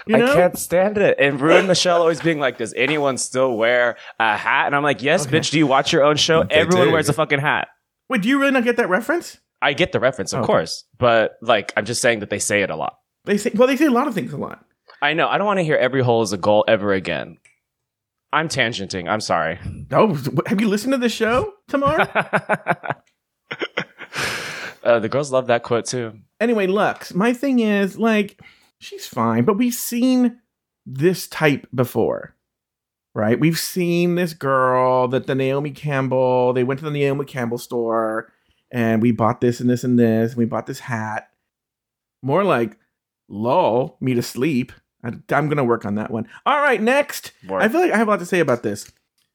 you 0.06 0.16
know? 0.18 0.32
I 0.32 0.34
can't 0.34 0.58
stand 0.58 0.98
it. 0.98 1.16
And 1.18 1.40
Ru 1.40 1.52
and 1.56 1.66
Michelle 1.68 2.00
always 2.00 2.20
being 2.20 2.38
like, 2.38 2.58
does 2.58 2.74
anyone 2.74 3.16
still 3.18 3.56
wear 3.56 3.96
a 4.18 4.36
hat? 4.36 4.66
And 4.66 4.76
I'm 4.76 4.82
like, 4.82 5.02
yes, 5.02 5.26
bitch, 5.26 5.50
do 5.50 5.58
you 5.58 5.66
watch 5.66 5.92
your 5.92 6.04
own 6.04 6.16
show? 6.16 6.42
Everyone 6.50 6.88
do. 6.88 6.92
wears 6.92 7.08
a 7.08 7.12
fucking 7.12 7.38
hat. 7.40 7.68
Wait, 8.08 8.22
do 8.22 8.28
you 8.28 8.38
really 8.38 8.52
not 8.52 8.64
get 8.64 8.76
that 8.76 8.88
reference? 8.88 9.38
I 9.66 9.72
get 9.72 9.92
the 9.92 10.00
reference, 10.00 10.32
of 10.32 10.40
Okay. 10.40 10.46
course. 10.46 10.84
But 10.98 11.36
like, 11.42 11.72
I'm 11.76 11.84
just 11.84 12.00
saying 12.00 12.20
that 12.20 12.30
they 12.30 12.38
say 12.38 12.62
it 12.62 12.70
a 12.70 12.76
lot. 12.76 12.98
They 13.24 13.36
say 13.38 13.50
well, 13.54 13.66
they 13.68 13.76
say 13.76 13.86
a 13.86 13.90
lot 13.90 14.06
of 14.08 14.14
things 14.14 14.32
a 14.32 14.36
lot. 14.36 14.64
I 15.02 15.12
know. 15.12 15.28
I 15.28 15.36
don't 15.38 15.46
want 15.46 15.58
to 15.58 15.64
hear 15.64 15.76
every 15.76 16.02
hole 16.02 16.22
is 16.22 16.32
a 16.32 16.38
goal 16.38 16.64
ever 16.68 16.92
again. 16.92 17.38
I'm 18.32 18.48
tangenting. 18.48 19.08
I'm 19.08 19.20
sorry. 19.20 19.58
Oh, 19.92 20.14
have 20.46 20.60
you 20.60 20.68
listened 20.68 20.92
to 20.92 20.98
the 20.98 21.08
show, 21.08 21.52
tomorrow? 21.68 22.06
Uh, 24.82 25.00
the 25.00 25.08
girls 25.08 25.32
love 25.32 25.48
that 25.48 25.64
quote 25.64 25.84
too. 25.84 26.16
anyway, 26.40 26.64
Luxx, 26.68 27.12
my 27.12 27.32
thing 27.32 27.58
is 27.58 27.98
like 27.98 28.40
she's 28.78 29.04
fine, 29.04 29.44
but 29.44 29.58
we've 29.58 29.74
seen 29.74 30.38
this 30.86 31.26
type 31.26 31.66
before. 31.74 32.36
Right? 33.12 33.40
We've 33.40 33.58
seen 33.58 34.14
this 34.14 34.32
girl 34.32 35.08
that 35.08 35.26
the 35.26 35.34
Naomi 35.34 35.72
Campbell, 35.72 36.52
they 36.52 36.62
went 36.62 36.78
to 36.80 36.84
the 36.84 36.92
Naomi 36.92 37.24
Campbell 37.24 37.58
store 37.58 38.32
and 38.70 39.02
we 39.02 39.12
bought 39.12 39.40
this 39.40 39.60
and 39.60 39.68
this 39.70 39.84
and 39.84 39.98
this, 39.98 40.32
and 40.32 40.38
we 40.38 40.44
bought 40.44 40.66
this 40.66 40.80
hat. 40.80 41.30
More 42.22 42.44
like 42.44 42.76
lull 43.28 43.96
me 44.00 44.14
to 44.14 44.22
sleep. 44.22 44.72
I, 45.04 45.12
I'm 45.30 45.48
gonna 45.48 45.64
work 45.64 45.84
on 45.84 45.96
that 45.96 46.10
one. 46.10 46.28
All 46.44 46.60
right, 46.60 46.80
next. 46.80 47.32
Work. 47.48 47.62
I 47.62 47.68
feel 47.68 47.80
like 47.80 47.92
I 47.92 47.96
have 47.96 48.08
a 48.08 48.10
lot 48.10 48.20
to 48.20 48.26
say 48.26 48.40
about 48.40 48.62
this. 48.62 48.90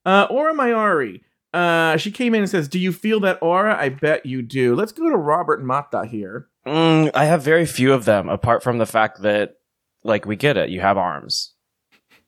Uh, 0.05 0.27
Aura 0.29 0.53
Mayari. 0.53 1.21
Uh, 1.53 1.97
she 1.97 2.11
came 2.11 2.33
in 2.33 2.41
and 2.41 2.49
says, 2.49 2.67
"Do 2.69 2.79
you 2.79 2.93
feel 2.93 3.19
that 3.21 3.39
aura? 3.41 3.77
I 3.77 3.89
bet 3.89 4.25
you 4.25 4.41
do." 4.41 4.73
Let's 4.73 4.93
go 4.93 5.09
to 5.09 5.17
Robert 5.17 5.61
Mata 5.61 6.05
here. 6.05 6.47
Mm, 6.65 7.11
I 7.13 7.25
have 7.25 7.43
very 7.43 7.65
few 7.65 7.91
of 7.93 8.05
them, 8.05 8.29
apart 8.29 8.63
from 8.63 8.77
the 8.77 8.85
fact 8.85 9.21
that, 9.23 9.57
like, 10.03 10.25
we 10.25 10.35
get 10.37 10.55
it. 10.57 10.69
You 10.69 10.79
have 10.79 10.97
arms. 10.97 11.53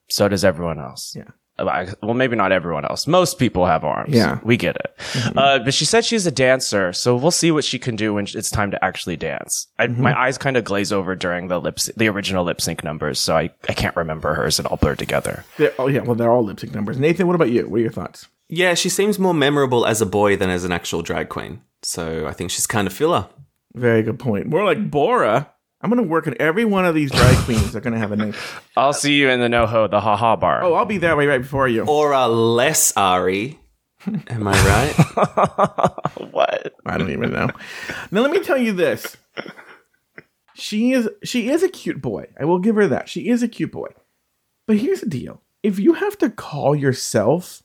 So 0.09 0.27
does 0.27 0.43
everyone 0.43 0.79
else. 0.79 1.15
Yeah. 1.15 1.31
Uh, 1.59 1.65
I- 1.65 1.87
Well, 2.01 2.13
maybe 2.15 2.35
not 2.35 2.51
everyone 2.51 2.83
else. 2.85 3.05
Most 3.07 3.37
people 3.37 3.65
have 3.65 3.83
arms. 3.83 4.13
Yeah. 4.13 4.39
We 4.43 4.57
get 4.57 4.75
it. 4.75 4.95
Uh, 5.37 5.59
but 5.59 5.73
she 5.73 5.85
said 5.85 6.03
she's 6.03 6.25
a 6.25 6.31
dancer, 6.31 6.93
so 6.93 7.15
we'll 7.15 7.31
see 7.31 7.51
what 7.51 7.63
she 7.63 7.77
can 7.79 7.95
do 7.95 8.13
when 8.15 8.25
it's 8.25 8.49
time 8.49 8.71
to 8.71 8.83
actually 8.83 9.17
dance. 9.17 9.67
I, 9.77 9.87
My 9.87 10.19
eyes 10.19 10.37
kind 10.37 10.57
of 10.57 10.63
glaze 10.63 10.91
over 10.91 11.15
during 11.15 11.47
the 11.49 11.59
lip, 11.61 11.77
the 11.95 12.07
original 12.09 12.43
lip 12.43 12.59
sync 12.61 12.83
numbers, 12.83 13.19
so 13.19 13.37
I, 13.37 13.51
I 13.69 13.73
can't 13.73 13.95
remember 13.95 14.33
hers 14.33 14.57
and 14.59 14.67
all 14.67 14.77
blurred 14.77 14.99
together. 14.99 15.45
They're, 15.57 15.73
oh 15.77 15.87
yeah, 15.87 16.01
well 16.01 16.15
they're 16.15 16.31
all 16.31 16.43
lip 16.43 16.59
sync 16.59 16.73
numbers. 16.73 16.97
Nathan, 16.97 17.27
what 17.27 17.35
about 17.35 17.51
you? 17.51 17.67
What 17.69 17.77
are 17.77 17.81
your 17.83 17.91
thoughts? 17.91 18.27
Yeah, 18.49 18.73
she 18.73 18.89
seems 18.89 19.17
more 19.19 19.33
memorable 19.33 19.85
as 19.85 20.01
a 20.01 20.05
boy 20.05 20.35
than 20.35 20.49
as 20.49 20.63
an 20.63 20.71
actual 20.71 21.01
drag 21.01 21.29
queen. 21.29 21.61
So 21.81 22.27
I 22.27 22.33
think 22.33 22.51
she's 22.51 22.67
kind 22.67 22.87
of 22.87 22.93
filler. 22.93 23.27
Very 23.75 24.03
good 24.03 24.19
point. 24.19 24.47
More 24.47 24.63
like 24.65 24.89
Bora. 24.91 25.49
I'm 25.83 25.89
gonna 25.89 26.03
work 26.03 26.27
in 26.27 26.41
every 26.41 26.63
one 26.65 26.85
of 26.85 26.95
these 26.95 27.11
drag 27.11 27.35
queens. 27.45 27.73
They're 27.73 27.81
gonna 27.81 27.97
have 27.99 28.11
a 28.13 28.15
name. 28.15 28.33
I'll 28.77 28.93
see 28.93 29.15
you 29.15 29.29
in 29.29 29.39
the 29.41 29.47
NoHo, 29.47 29.89
the 29.91 29.99
haha 29.99 30.35
bar. 30.37 30.63
Oh, 30.63 30.73
I'll 30.73 30.85
be 30.85 30.99
that 30.99 31.17
way 31.17 31.27
right 31.27 31.41
before 31.41 31.67
you. 31.67 31.83
Or 31.85 32.13
a 32.13 32.27
less 32.27 32.95
Ari. 32.95 33.59
Am 34.05 34.47
I 34.47 34.51
right? 34.51 34.93
what? 36.31 36.73
I 36.85 36.97
don't 36.97 37.11
even 37.11 37.31
know. 37.31 37.49
Now 38.11 38.21
let 38.21 38.31
me 38.31 38.39
tell 38.41 38.57
you 38.57 38.73
this. 38.73 39.15
She 40.55 40.91
is 40.93 41.09
she 41.23 41.49
is 41.49 41.63
a 41.63 41.69
cute 41.69 42.01
boy. 42.01 42.27
I 42.39 42.45
will 42.45 42.59
give 42.59 42.75
her 42.75 42.87
that. 42.87 43.09
She 43.09 43.27
is 43.29 43.43
a 43.43 43.47
cute 43.47 43.71
boy. 43.71 43.87
But 44.67 44.77
here's 44.77 45.01
the 45.01 45.09
deal. 45.09 45.41
If 45.63 45.79
you 45.79 45.93
have 45.93 46.17
to 46.19 46.29
call 46.29 46.75
yourself 46.75 47.63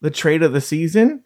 the 0.00 0.10
trade 0.10 0.42
of 0.42 0.52
the 0.52 0.60
season, 0.60 1.24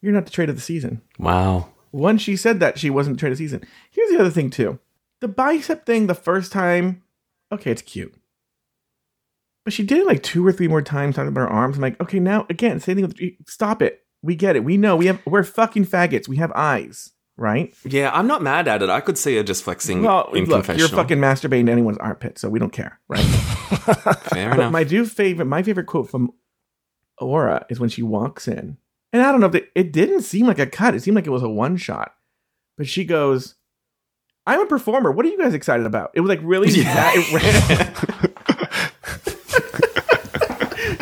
you're 0.00 0.12
not 0.12 0.24
the 0.26 0.30
trade 0.32 0.48
of 0.48 0.56
the 0.56 0.62
season. 0.62 1.02
wow. 1.18 1.68
Once 1.92 2.22
she 2.22 2.36
said 2.36 2.60
that, 2.60 2.78
she 2.78 2.88
wasn't 2.88 3.16
the 3.16 3.20
trade 3.20 3.32
of 3.32 3.38
the 3.38 3.44
season. 3.44 3.64
Here's 3.90 4.10
the 4.10 4.20
other 4.20 4.30
thing 4.30 4.48
too. 4.50 4.78
The 5.20 5.28
bicep 5.28 5.84
thing 5.86 6.06
the 6.06 6.14
first 6.14 6.50
time, 6.52 7.02
okay, 7.52 7.70
it's 7.70 7.82
cute. 7.82 8.14
But 9.64 9.74
she 9.74 9.82
did 9.84 9.98
it 9.98 10.06
like 10.06 10.22
two 10.22 10.46
or 10.46 10.52
three 10.52 10.68
more 10.68 10.82
times 10.82 11.14
talking 11.16 11.28
about 11.28 11.42
her 11.42 11.48
arms. 11.50 11.76
I'm 11.76 11.82
like, 11.82 12.00
okay, 12.00 12.18
now 12.18 12.46
again, 12.48 12.80
same 12.80 12.96
thing 12.96 13.06
with 13.06 13.18
stop 13.48 13.82
it. 13.82 14.00
We 14.22 14.34
get 14.34 14.56
it. 14.56 14.64
We 14.64 14.76
know 14.76 14.96
we 14.96 15.06
have 15.06 15.20
we're 15.26 15.42
fucking 15.44 15.86
faggots. 15.86 16.28
We 16.28 16.36
have 16.36 16.52
eyes, 16.54 17.10
right? 17.36 17.74
Yeah, 17.84 18.10
I'm 18.12 18.26
not 18.26 18.42
mad 18.42 18.68
at 18.68 18.82
it. 18.82 18.88
I 18.90 19.00
could 19.00 19.18
see 19.18 19.36
her 19.36 19.42
just 19.42 19.62
flexing 19.64 20.02
Well, 20.02 20.30
in 20.32 20.44
look, 20.46 20.64
confessional. 20.64 20.78
you're 20.88 20.96
fucking 20.96 21.18
masturbating 21.18 21.66
to 21.66 21.72
anyone's 21.72 21.98
armpit, 21.98 22.38
so 22.38 22.48
we 22.48 22.58
don't 22.58 22.72
care, 22.72 22.98
right? 23.08 23.20
Fair 23.24 24.50
but 24.50 24.58
enough. 24.58 24.72
my 24.72 24.84
do 24.84 25.04
favorite, 25.04 25.44
my 25.46 25.62
favorite 25.62 25.86
quote 25.86 26.10
from 26.10 26.32
Aura 27.18 27.66
is 27.68 27.78
when 27.80 27.88
she 27.90 28.02
walks 28.02 28.48
in, 28.48 28.76
and 29.12 29.22
I 29.22 29.30
don't 29.30 29.40
know 29.40 29.46
if 29.46 29.54
it, 29.54 29.70
it 29.74 29.92
didn't 29.92 30.22
seem 30.22 30.46
like 30.46 30.58
a 30.58 30.66
cut. 30.66 30.94
It 30.94 31.02
seemed 31.02 31.14
like 31.14 31.26
it 31.26 31.30
was 31.30 31.42
a 31.42 31.48
one 31.48 31.76
shot, 31.76 32.14
but 32.76 32.88
she 32.88 33.04
goes, 33.04 33.54
"I'm 34.50 34.60
a 34.60 34.66
performer. 34.66 35.10
What 35.12 35.24
are 35.26 35.28
you 35.28 35.38
guys 35.38 35.54
excited 35.54 35.86
about?" 35.86 36.10
It 36.14 36.20
was 36.20 36.28
like 36.28 36.40
really 36.42 36.70
that. 36.82 37.14
It 37.16 37.32
ran. 37.32 38.80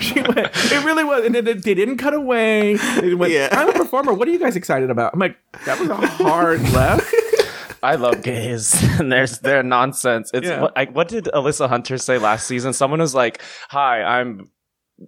she 0.00 0.20
went. 0.22 0.50
It 0.72 0.84
really 0.84 1.04
was, 1.04 1.24
and 1.24 1.34
then 1.34 1.44
they 1.44 1.54
they 1.54 1.74
didn't 1.74 1.98
cut 1.98 2.14
away. 2.14 2.72
It 2.72 3.18
went, 3.18 3.32
Yeah. 3.32 3.48
I'm 3.52 3.68
a 3.68 3.72
performer. 3.72 4.12
What 4.12 4.28
are 4.28 4.30
you 4.30 4.38
guys 4.38 4.56
excited 4.56 4.90
about? 4.90 5.12
I'm 5.14 5.20
like, 5.20 5.36
that 5.64 5.78
was 5.80 5.88
a 5.88 5.96
hard 5.96 6.60
left. 6.72 7.12
I 7.82 7.94
love 7.94 8.22
gays 8.22 8.74
and 9.00 9.10
there's 9.12 9.38
their 9.38 9.62
nonsense. 9.62 10.30
It's 10.34 10.46
Yeah. 10.48 10.62
what, 10.62 10.72
I, 10.76 10.86
what 10.86 11.08
did 11.08 11.24
Alyssa 11.26 11.68
Hunter 11.68 11.96
say 11.96 12.18
last 12.18 12.46
season? 12.46 12.72
Someone 12.72 13.00
was 13.00 13.14
like, 13.14 13.40
"Hi, 13.70 14.02
I'm 14.02 14.50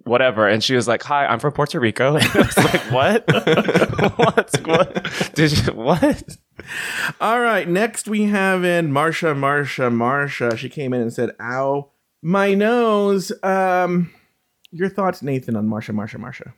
whatever," 0.03 0.47
and 0.47 0.63
she 0.63 0.75
was 0.75 0.87
like, 0.87 1.03
"Hi, 1.03 1.25
I'm 1.25 1.39
from 1.39 1.53
Puerto 1.53 1.79
Rico." 1.79 2.15
And 2.15 2.25
I 2.33 2.37
was 2.37 2.57
like, 2.57 2.91
"What? 2.91 3.25
what? 4.17 4.67
What? 4.67 5.31
Did 5.35 5.51
you 5.51 5.73
what?" 5.73 6.37
All 7.19 7.39
right, 7.39 7.67
next 7.67 8.07
we 8.07 8.23
have 8.25 8.63
in 8.63 8.91
Marcia, 8.91 9.33
Marcia, 9.35 9.89
Marcia. 9.89 10.57
She 10.57 10.69
came 10.69 10.93
in 10.93 11.01
and 11.01 11.13
said, 11.13 11.31
"Ow, 11.39 11.89
my 12.21 12.53
nose." 12.53 13.31
Um, 13.43 14.11
your 14.71 14.89
thoughts, 14.89 15.21
Nathan, 15.21 15.55
on 15.55 15.67
Marcia, 15.67 15.93
Marcia, 15.93 16.17
Marcia? 16.17 16.53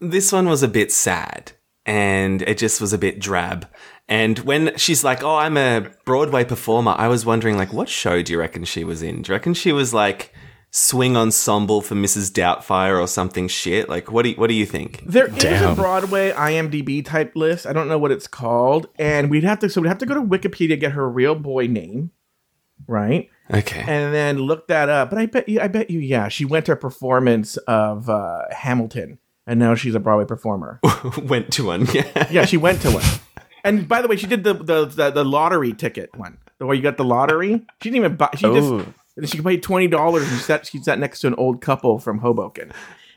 this 0.00 0.32
one 0.32 0.48
was 0.48 0.62
a 0.62 0.68
bit 0.68 0.92
sad 0.92 1.52
and 1.84 2.42
it 2.42 2.58
just 2.58 2.80
was 2.80 2.92
a 2.92 2.98
bit 2.98 3.18
drab. 3.18 3.66
And 4.08 4.38
when 4.40 4.76
she's 4.76 5.04
like, 5.04 5.22
"Oh, 5.22 5.36
I'm 5.36 5.56
a 5.56 5.90
Broadway 6.04 6.44
performer," 6.44 6.94
I 6.96 7.08
was 7.08 7.26
wondering, 7.26 7.56
like, 7.56 7.72
what 7.72 7.88
show 7.88 8.22
do 8.22 8.32
you 8.32 8.38
reckon 8.38 8.64
she 8.64 8.84
was 8.84 9.02
in? 9.02 9.22
Do 9.22 9.30
you 9.30 9.34
reckon 9.34 9.54
she 9.54 9.72
was 9.72 9.92
like 9.92 10.32
swing 10.70 11.16
ensemble 11.16 11.80
for 11.80 11.94
Mrs. 11.94 12.30
Doubtfire 12.30 13.00
or 13.00 13.06
something 13.06 13.48
shit? 13.48 13.88
Like, 13.88 14.10
what 14.10 14.22
do 14.22 14.30
you, 14.30 14.34
what 14.36 14.48
do 14.48 14.54
you 14.54 14.66
think? 14.66 15.02
There 15.06 15.28
is 15.34 15.62
a 15.62 15.74
Broadway 15.74 16.30
IMDb 16.32 17.04
type 17.04 17.34
list. 17.34 17.66
I 17.66 17.72
don't 17.72 17.88
know 17.88 17.98
what 17.98 18.10
it's 18.10 18.26
called, 18.26 18.88
and 18.98 19.30
we'd 19.30 19.44
have 19.44 19.58
to 19.60 19.70
so 19.70 19.80
we'd 19.80 19.88
have 19.88 19.98
to 19.98 20.06
go 20.06 20.14
to 20.14 20.22
Wikipedia 20.22 20.78
get 20.78 20.92
her 20.92 21.08
real 21.08 21.34
boy 21.34 21.66
name, 21.66 22.10
right? 22.86 23.30
Okay. 23.52 23.80
And 23.80 24.14
then 24.14 24.38
look 24.38 24.68
that 24.68 24.88
up. 24.88 25.10
But 25.10 25.18
I 25.18 25.26
bet 25.26 25.48
you, 25.48 25.60
I 25.60 25.68
bet 25.68 25.90
you, 25.90 26.00
yeah, 26.00 26.28
she 26.28 26.44
went 26.44 26.66
to 26.66 26.72
a 26.72 26.76
performance 26.76 27.56
of 27.58 28.10
uh, 28.10 28.42
Hamilton, 28.50 29.18
and 29.46 29.58
now 29.58 29.74
she's 29.74 29.94
a 29.94 30.00
Broadway 30.00 30.26
performer. 30.26 30.80
Went 31.22 31.50
to 31.52 31.66
one. 31.66 31.86
Yeah. 31.94 32.28
yeah, 32.30 32.44
she 32.44 32.58
went 32.58 32.82
to 32.82 32.90
one. 32.90 33.04
And 33.64 33.88
by 33.88 34.02
the 34.02 34.08
way, 34.08 34.16
she 34.16 34.26
did 34.26 34.44
the 34.44 34.54
the 34.54 34.84
the, 34.84 35.10
the 35.10 35.24
lottery 35.24 35.72
ticket 35.72 36.14
one, 36.16 36.38
the 36.58 36.66
where 36.66 36.76
you 36.76 36.82
got 36.82 36.96
the 36.96 37.04
lottery. 37.04 37.66
She 37.82 37.90
didn't 37.90 37.96
even 37.96 38.16
buy. 38.16 38.30
She 38.36 38.46
Ooh. 38.46 38.78
just 38.78 38.88
she 39.24 39.40
paid 39.40 39.62
twenty 39.62 39.88
dollars 39.88 40.30
and 40.30 40.40
sat 40.40 40.66
she 40.66 40.78
sat 40.78 40.98
next 40.98 41.20
to 41.20 41.26
an 41.26 41.34
old 41.34 41.60
couple 41.60 41.98
from 41.98 42.18
Hoboken. 42.18 42.72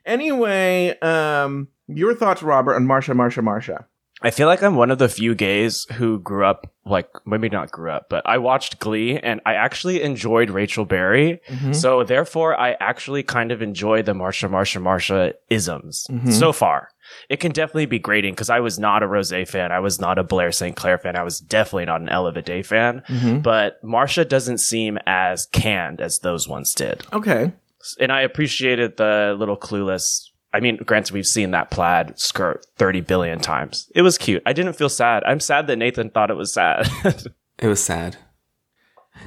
Anyway, 0.06 0.98
um, 1.02 1.68
your 1.88 2.16
thoughts, 2.16 2.42
Robert, 2.42 2.76
on 2.76 2.86
Marcia, 2.88 3.14
Marcia, 3.14 3.42
Marcia. 3.42 3.86
I 4.24 4.30
feel 4.30 4.46
like 4.46 4.62
I'm 4.62 4.76
one 4.76 4.92
of 4.92 5.00
the 5.00 5.10
few 5.10 5.34
gays 5.34 5.88
who 5.94 6.20
grew 6.20 6.46
up, 6.46 6.72
like, 6.86 7.10
maybe 7.26 7.50
not 7.50 7.72
grew 7.72 7.90
up, 7.90 8.06
but 8.08 8.22
I 8.28 8.38
watched 8.38 8.78
Glee 8.78 9.18
and 9.18 9.42
I 9.48 9.56
actually 9.56 10.04
enjoyed 10.04 10.52
Rachel 10.52 10.86
Berry. 10.86 11.42
So 11.72 12.04
therefore, 12.04 12.56
I 12.60 12.74
actually 12.80 13.24
kind 13.24 13.52
of 13.52 13.64
enjoy 13.64 14.04
the 14.04 14.14
Marcia, 14.14 14.48
Marcia, 14.48 14.80
Marcia 14.80 15.34
isms 15.50 16.06
so 16.30 16.54
far. 16.54 16.90
It 17.30 17.38
can 17.40 17.52
definitely 17.52 17.86
be 17.86 18.00
grating 18.00 18.34
because 18.34 18.50
I 18.50 18.60
was 18.60 18.80
not 18.80 19.04
a 19.04 19.08
Rose 19.08 19.34
fan. 19.48 19.72
I 19.72 19.80
was 19.80 20.00
not 20.00 20.18
a 20.18 20.24
Blair 20.24 20.52
St. 20.52 20.76
Clair 20.76 20.98
fan. 20.98 21.16
I 21.16 21.24
was 21.24 21.40
definitely 21.40 21.86
not 21.86 22.02
an 22.02 22.10
Ella 22.10 22.34
Day 22.42 22.62
fan. 22.62 23.04
Mm-hmm. 23.08 23.40
But 23.40 23.84
Marcia 23.84 24.26
doesn't 24.26 24.60
seem 24.60 24.98
as 25.06 25.46
canned 25.48 26.02
as 26.02 26.20
those 26.20 26.48
ones 26.48 26.74
did. 26.74 27.04
Okay, 27.14 27.52
And 28.00 28.12
I 28.12 28.22
appreciated 28.22 28.98
the 28.98 29.36
little 29.38 29.58
clueless. 29.58 30.30
I 30.54 30.60
mean, 30.60 30.78
granted, 30.78 31.14
we've 31.14 31.26
seen 31.26 31.52
that 31.52 31.72
plaid 31.72 32.20
skirt 32.20 32.66
30 32.78 33.02
billion 33.02 33.40
times. 33.40 33.90
It 33.96 34.02
was 34.02 34.18
cute. 34.18 34.44
I 34.46 34.54
didn't 34.54 34.74
feel 34.74 34.90
sad. 34.90 35.24
I'm 35.26 35.40
sad 35.40 35.68
that 35.68 35.78
Nathan 35.78 36.10
thought 36.10 36.30
it 36.32 36.36
was 36.38 36.54
sad. 36.54 36.88
It 37.60 37.68
was 37.68 37.84
sad. 37.84 38.18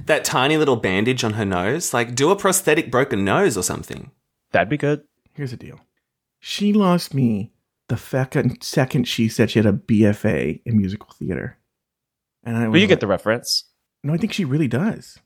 That 0.06 0.24
tiny 0.24 0.56
little 0.56 0.74
bandage 0.74 1.22
on 1.22 1.34
her 1.34 1.44
nose, 1.44 1.94
like 1.94 2.16
do 2.16 2.30
a 2.30 2.36
prosthetic 2.36 2.90
broken 2.90 3.24
nose 3.24 3.56
or 3.56 3.62
something. 3.62 4.10
That'd 4.50 4.68
be 4.68 4.76
good. 4.76 5.04
here's 5.34 5.52
the 5.52 5.56
deal. 5.56 5.78
She 6.40 6.72
lost 6.72 7.14
me 7.14 7.52
the 7.88 7.96
second 7.96 8.62
second 8.62 9.06
she 9.08 9.28
said 9.28 9.50
she 9.50 9.58
had 9.58 9.66
a 9.66 9.72
BFA 9.72 10.60
in 10.64 10.76
musical 10.78 11.10
theater, 11.18 11.58
and 12.44 12.56
I 12.56 12.66
But 12.68 12.80
you 12.80 12.86
get 12.86 13.00
the 13.00 13.06
reference. 13.06 13.64
no, 14.02 14.12
I 14.14 14.16
think 14.16 14.32
she 14.32 14.44
really 14.44 14.68
does. 14.68 15.18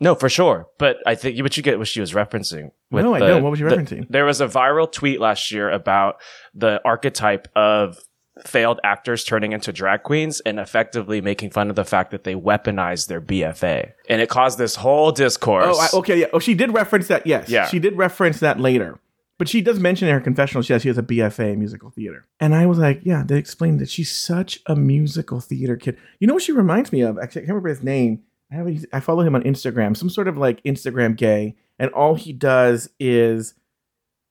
No, 0.00 0.14
for 0.16 0.28
sure. 0.28 0.66
But 0.78 0.96
I 1.06 1.14
think 1.14 1.40
what 1.40 1.56
you 1.56 1.62
get 1.62 1.78
what 1.78 1.86
she 1.86 2.00
was 2.00 2.12
referencing. 2.12 2.72
with 2.90 3.04
No, 3.04 3.14
I 3.14 3.20
the- 3.20 3.26
don't. 3.28 3.42
What 3.44 3.50
was 3.50 3.58
she 3.60 3.64
the- 3.64 3.70
referencing? 3.76 4.06
there 4.10 4.24
was 4.24 4.40
a 4.40 4.48
viral 4.48 4.90
tweet 4.90 5.20
last 5.20 5.52
year 5.52 5.70
about 5.70 6.16
the 6.54 6.80
archetype 6.84 7.46
of 7.54 7.98
failed 8.44 8.80
actors 8.82 9.22
turning 9.24 9.52
into 9.52 9.72
drag 9.72 10.02
queens 10.02 10.40
and 10.40 10.58
effectively 10.58 11.20
making 11.20 11.50
fun 11.50 11.68
of 11.70 11.76
the 11.76 11.84
fact 11.84 12.10
that 12.10 12.24
they 12.24 12.34
weaponized 12.34 13.06
their 13.08 13.20
BFA. 13.20 13.92
And 14.08 14.20
it 14.22 14.28
caused 14.30 14.58
this 14.58 14.74
whole 14.74 15.12
discourse. 15.12 15.66
Oh, 15.68 15.78
I, 15.78 15.88
okay, 16.00 16.18
yeah. 16.20 16.26
Oh, 16.32 16.38
she 16.40 16.54
did 16.54 16.72
reference 16.72 17.08
that. 17.08 17.26
Yes, 17.26 17.48
Yeah. 17.50 17.66
she 17.68 17.78
did 17.78 17.96
reference 17.96 18.40
that 18.40 18.58
later. 18.58 18.98
But 19.42 19.48
she 19.48 19.60
does 19.60 19.80
mention 19.80 20.06
in 20.06 20.14
her 20.14 20.20
confessional 20.20 20.62
she 20.62 20.72
has, 20.72 20.82
she 20.82 20.88
has 20.88 20.98
a 20.98 21.02
BFA 21.02 21.54
in 21.54 21.58
musical 21.58 21.90
theater. 21.90 22.26
And 22.38 22.54
I 22.54 22.64
was 22.66 22.78
like, 22.78 23.00
yeah, 23.02 23.24
they 23.26 23.38
explained 23.38 23.80
that 23.80 23.90
she's 23.90 24.14
such 24.14 24.60
a 24.66 24.76
musical 24.76 25.40
theater 25.40 25.74
kid. 25.76 25.96
You 26.20 26.28
know 26.28 26.34
what 26.34 26.44
she 26.44 26.52
reminds 26.52 26.92
me 26.92 27.00
of? 27.00 27.18
Actually, 27.18 27.40
I 27.40 27.44
can't 27.46 27.48
remember 27.54 27.70
his 27.70 27.82
name. 27.82 28.22
I, 28.52 28.54
have, 28.54 28.68
I 28.92 29.00
follow 29.00 29.24
him 29.24 29.34
on 29.34 29.42
Instagram, 29.42 29.96
some 29.96 30.08
sort 30.10 30.28
of 30.28 30.36
like 30.38 30.62
Instagram 30.62 31.16
gay. 31.16 31.56
And 31.80 31.90
all 31.90 32.14
he 32.14 32.32
does 32.32 32.88
is 33.00 33.54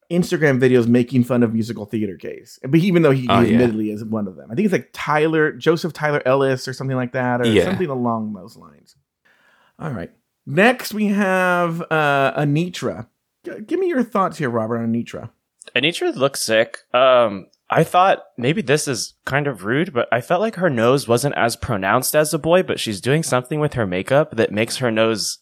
Instagram 0.10 0.62
videos 0.62 0.88
making 0.88 1.26
fun 1.26 1.44
of 1.44 1.54
musical 1.54 1.86
theater 1.86 2.16
gays. 2.16 2.58
But 2.64 2.80
even 2.80 3.02
though 3.02 3.12
he, 3.12 3.28
Oh, 3.30 3.42
he 3.42 3.48
yeah. 3.50 3.56
admittedly 3.56 3.92
is 3.92 4.06
one 4.06 4.30
of 4.30 4.38
them. 4.38 4.50
I 4.50 4.56
think 4.56 4.64
it's 4.66 4.72
like 4.72 4.92
Tyler, 4.94 5.52
Joseph 5.52 5.92
Tyler 5.92 6.22
Ellis 6.26 6.70
or 6.70 6.74
something 6.74 6.96
like 6.96 7.12
that, 7.12 7.42
or 7.42 7.48
Yeah. 7.48 7.66
something 7.66 7.90
along 7.90 8.32
those 8.32 8.56
lines. 8.56 8.96
All 9.78 9.92
right. 9.92 10.12
Next, 10.46 10.94
we 10.94 11.08
have 11.08 11.82
uh, 11.92 12.34
Anetra. 12.42 13.08
G- 13.46 13.62
give 13.66 13.80
me 13.80 13.88
your 13.88 14.04
thoughts 14.04 14.38
here, 14.38 14.50
Robert, 14.50 14.78
on 14.80 14.92
Anetra. 14.94 15.30
Anetra 15.76 16.16
looks 16.16 16.42
sick. 16.42 16.80
Um, 16.94 17.48
I 17.70 17.84
thought 17.84 18.24
maybe 18.38 18.62
this 18.62 18.88
is 18.88 19.14
kind 19.26 19.48
of 19.48 19.64
rude, 19.64 19.94
but 19.94 20.08
I 20.12 20.20
felt 20.22 20.42
like 20.42 20.56
her 20.56 20.70
nose 20.70 21.08
wasn't 21.08 21.36
as 21.38 21.56
pronounced 21.56 22.16
as 22.16 22.34
a 22.34 22.40
boy, 22.40 22.64
but 22.64 22.80
she's 22.80 23.00
doing 23.00 23.24
something 23.24 23.60
with 23.60 23.74
her 23.74 23.88
makeup 23.88 24.36
that 24.36 24.52
makes 24.52 24.78
her 24.78 24.92
nose 24.92 25.40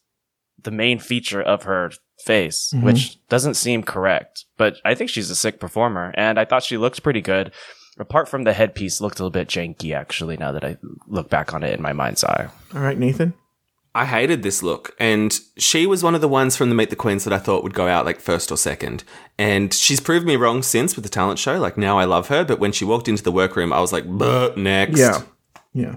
the 0.62 0.71
main 0.71 0.99
feature 0.99 1.41
of 1.41 1.63
her 1.63 1.89
face, 2.25 2.71
Mhm. 2.75 2.83
which 2.83 3.25
doesn't 3.29 3.53
seem 3.55 3.81
correct. 3.81 4.45
But 4.57 4.75
I 4.83 4.93
think 4.93 5.09
she's 5.09 5.29
a 5.31 5.35
sick 5.35 5.59
performer, 5.59 6.13
and 6.15 6.38
I 6.38 6.45
thought 6.45 6.63
she 6.63 6.77
looked 6.77 7.01
pretty 7.01 7.21
good. 7.21 7.51
Apart 7.97 8.27
from 8.29 8.43
the 8.43 8.53
headpiece, 8.53 9.01
looked 9.01 9.19
a 9.19 9.23
little 9.23 9.31
bit 9.31 9.47
janky 9.47 9.93
actually. 9.95 10.38
Now 10.38 10.51
that 10.51 10.63
I 10.63 10.77
look 11.07 11.29
back 11.29 11.53
on 11.53 11.63
it 11.63 11.73
in 11.73 11.81
my 11.81 11.93
mind's 11.93 12.23
eye, 12.23 12.49
All 12.75 12.81
right, 12.81 12.97
Nathan. 12.97 13.33
I 13.95 14.06
hated 14.06 14.43
this 14.43 14.62
look, 14.62 14.95
and 14.99 15.38
she 15.58 15.88
was 15.88 16.04
one 16.04 16.13
of 16.13 16.21
the 16.21 16.28
ones 16.28 16.56
from 16.56 16.69
the 16.69 16.75
Meet 16.75 16.91
the 16.91 16.95
Queens 16.95 17.23
that 17.23 17.34
I 17.34 17.39
thought 17.39 17.63
would 17.63 17.73
go 17.73 17.88
out 17.88 18.06
like 18.06 18.19
first 18.19 18.52
or 18.52 18.58
second. 18.58 19.04
And 19.38 19.73
she's 19.73 19.99
proved 19.99 20.28
me 20.28 20.36
wrong 20.36 20.62
since 20.62 20.95
with 20.95 21.04
the 21.04 21.10
talent 21.10 21.39
show. 21.39 21.60
Like 21.60 21.75
now 21.78 21.97
I 21.97 22.06
love 22.06 22.28
her, 22.28 22.45
but 22.45 22.60
when 22.60 22.71
she 22.71 22.86
walked 22.86 23.08
into 23.08 23.23
the 23.23 23.32
workroom, 23.32 23.73
I 23.73 23.80
was 23.80 23.91
like, 23.91 24.06
"Buh, 24.08 24.52
next. 24.56 24.99
Yeah. 24.99 25.21
Yeah. 25.73 25.95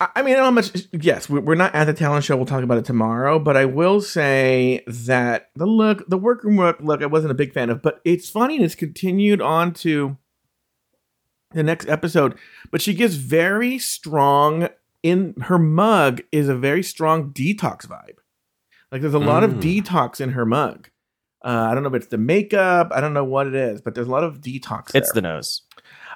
I, 0.00 0.22
mean, 0.22 0.36
how 0.36 0.50
much. 0.50 0.86
Yes, 0.92 1.28
we- 1.28 1.40
we're 1.40 1.54
not 1.54 1.74
at 1.74 1.84
the 1.84 1.92
talent 1.94 2.24
show. 2.24 2.36
We'll 2.36 2.44
talk 2.46 2.64
about 2.64 2.78
it 2.78 2.84
tomorrow. 2.84 3.38
But 3.38 3.56
I 3.56 3.66
will 3.66 4.00
say 4.00 4.82
that 4.86 5.50
the 5.54 5.66
look, 5.66 6.08
the 6.08 6.18
workroom 6.18 6.56
look, 6.56 6.78
look, 6.80 7.02
I 7.02 7.06
wasn't 7.06 7.30
a 7.30 7.34
big 7.34 7.52
fan 7.52 7.70
of. 7.70 7.82
But 7.82 8.00
it's 8.04 8.28
funny, 8.28 8.56
and 8.56 8.64
it's 8.64 8.74
continued 8.74 9.40
on 9.40 9.72
to 9.74 10.16
the 11.52 11.62
next 11.62 11.88
episode. 11.88 12.34
But 12.70 12.82
she 12.82 12.94
gives 12.94 13.14
very 13.16 13.78
strong 13.78 14.68
in 15.10 15.34
her 15.42 15.58
mug 15.58 16.22
is 16.32 16.48
a 16.48 16.54
very 16.56 16.82
strong 16.82 17.30
detox 17.32 17.86
vibe. 17.86 18.18
Like 18.90 19.00
there's 19.02 19.14
a 19.14 19.18
lot 19.32 19.42
of 19.44 19.52
Mm. 19.52 19.62
detox 19.62 20.20
in 20.20 20.30
her 20.32 20.46
mug. 20.46 20.88
Uh, 21.44 21.68
I 21.70 21.74
don't 21.74 21.82
know 21.82 21.88
if 21.90 21.94
it's 21.94 22.06
the 22.08 22.18
makeup. 22.18 22.90
I 22.94 23.00
don't 23.00 23.14
know 23.14 23.24
what 23.24 23.46
it 23.46 23.54
is, 23.54 23.80
but 23.80 23.94
there's 23.94 24.08
a 24.08 24.10
lot 24.10 24.24
of 24.24 24.40
detox. 24.40 24.94
it's 24.94 25.12
there. 25.12 25.22
the 25.22 25.22
nose. 25.22 25.62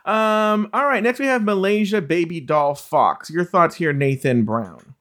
Um. 0.06 0.68
All 0.72 0.86
right. 0.86 1.02
Next, 1.02 1.18
we 1.20 1.26
have 1.26 1.42
Malaysia 1.44 2.00
Babydoll 2.00 2.78
Foxx. 2.78 3.28
Your 3.30 3.44
thoughts 3.44 3.76
here, 3.76 3.92
Nathan 3.92 4.44
Brown. 4.44 4.94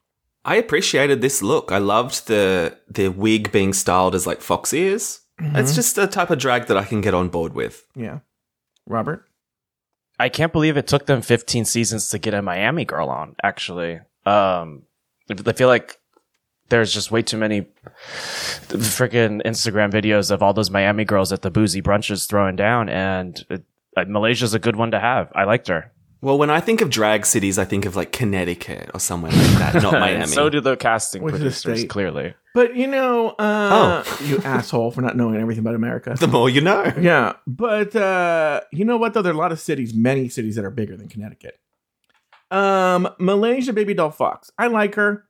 I 0.43 0.55
appreciated 0.55 1.21
this 1.21 1.41
look. 1.41 1.71
I 1.71 1.77
loved 1.77 2.27
the 2.27 2.77
the 2.89 3.07
wig 3.09 3.51
being 3.51 3.71
styled 3.73 4.13
as 4.15 4.27
like 4.27 4.41
fox 4.41 4.73
ears. 4.73 5.21
Mm-hmm. 5.39 5.55
It's 5.55 5.73
just 5.73 5.97
a 5.97 6.05
type 6.07 6.29
of 6.31 6.37
drag 6.39 6.65
that 6.67 6.75
I 6.77 6.83
can 6.83 6.99
get 7.01 7.13
on 7.13 7.29
board 7.29 7.53
with. 7.53 7.85
Yeah. 7.95 8.19
Robert. 8.85 9.28
I 10.19 10.29
can't 10.29 10.51
believe 10.51 10.75
it 10.75 10.87
took 10.87 11.05
them 11.05 11.21
15 11.21 11.65
seasons 11.65 12.09
to 12.09 12.19
get 12.19 12.33
a 12.33 12.41
Miami 12.41 12.83
girl 12.83 13.09
on, 13.09 13.35
actually. 13.41 13.99
Um, 14.25 14.83
I 15.29 15.53
feel 15.53 15.69
like 15.69 15.97
there's 16.67 16.93
just 16.93 17.09
way 17.09 17.21
too 17.21 17.37
many 17.37 17.61
freaking 18.67 19.41
Instagram 19.45 19.91
videos 19.91 20.29
of 20.29 20.43
all 20.43 20.53
those 20.53 20.69
Miami 20.69 21.05
girls 21.05 21.31
at 21.31 21.41
the 21.41 21.49
boozy 21.49 21.81
brunches 21.81 22.27
throwing 22.27 22.55
down, 22.55 22.89
and 22.89 23.45
it, 23.49 23.63
uh, 23.95 24.05
Malaysia's 24.07 24.53
a 24.53 24.59
good 24.59 24.75
one 24.75 24.91
to 24.91 24.99
have. 24.99 25.31
I 25.33 25.45
liked 25.45 25.67
her. 25.69 25.91
Well, 26.21 26.37
when 26.37 26.49
I 26.49 26.59
think 26.59 26.81
of 26.81 26.89
drag 26.89 27.25
cities, 27.25 27.57
I 27.57 27.63
think 27.63 27.85
of 27.85 27.95
like 27.95 28.11
Connecticut 28.11 28.91
or 28.93 28.99
somewhere 28.99 29.31
like 29.31 29.41
that, 29.59 29.73
not 29.81 29.93
And 29.93 29.99
Miami. 30.01 30.25
so 30.27 30.49
do 30.49 30.59
the 30.59 30.75
casting 30.75 31.21
Which 31.23 31.35
is 31.35 31.39
a 31.39 31.43
producers, 31.43 31.79
state. 31.79 31.89
clearly. 31.89 32.33
But 32.53 32.75
you 32.75 32.87
know, 32.87 33.29
uh, 33.39 34.03
Oh. 34.05 34.17
you 34.25 34.39
asshole 34.43 34.91
for 34.91 35.01
not 35.01 35.15
knowing 35.15 35.39
everything 35.39 35.61
about 35.63 35.75
America. 35.75 36.15
the 36.19 36.27
more 36.27 36.49
you 36.49 36.59
know. 36.61 36.91
yeah, 36.99 37.33
but 37.47 37.95
uh, 37.95 38.61
you 38.73 38.83
know 38.83 38.97
what 38.97 39.13
though? 39.13 39.21
There 39.21 39.31
are 39.31 39.35
a 39.35 39.39
lot 39.39 39.53
of 39.53 39.59
cities, 39.61 39.93
many 39.93 40.27
cities 40.27 40.55
that 40.55 40.65
are 40.65 40.69
bigger 40.71 40.97
than 40.97 41.07
Connecticut. 41.07 41.57
Um, 42.51 43.07
Malaysia 43.19 43.71
Babydoll 43.73 44.13
Foxx. 44.13 44.51
I 44.57 44.67
like 44.67 44.95
her. 44.95 45.25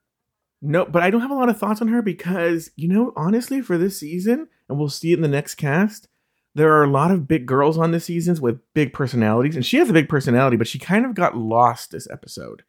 No, 0.61 0.85
but 0.85 1.03
I 1.03 1.09
don't 1.09 1.21
have 1.21 1.31
a 1.31 1.35
lot 1.35 1.47
of 1.49 1.57
thoughts 1.57 1.81
on 1.81 1.87
her 1.89 2.01
because 2.01 2.71
you 2.75 2.87
know, 2.87 3.13
honestly, 3.15 3.61
for 3.61 3.77
this 3.77 3.97
season, 3.99 4.47
and 4.67 4.77
we'll 4.77 4.89
see 4.89 5.11
it 5.13 5.15
in 5.15 5.21
the 5.21 5.27
next 5.29 5.55
cast. 5.55 6.08
There 6.55 6.73
are 6.73 6.83
a 6.83 6.89
lot 6.89 7.11
of 7.11 7.27
big 7.27 7.45
girls 7.45 7.77
on 7.77 7.91
this 7.91 8.05
seasons 8.05 8.41
with 8.41 8.59
big 8.73 8.91
personalities, 8.93 9.55
and 9.55 9.65
she 9.65 9.77
has 9.77 9.89
a 9.89 9.93
big 9.93 10.09
personality, 10.09 10.57
but 10.57 10.67
she 10.67 10.79
kind 10.79 11.05
of 11.05 11.13
got 11.13 11.37
lost 11.37 11.91
this 11.91 12.09
episode 12.09 12.63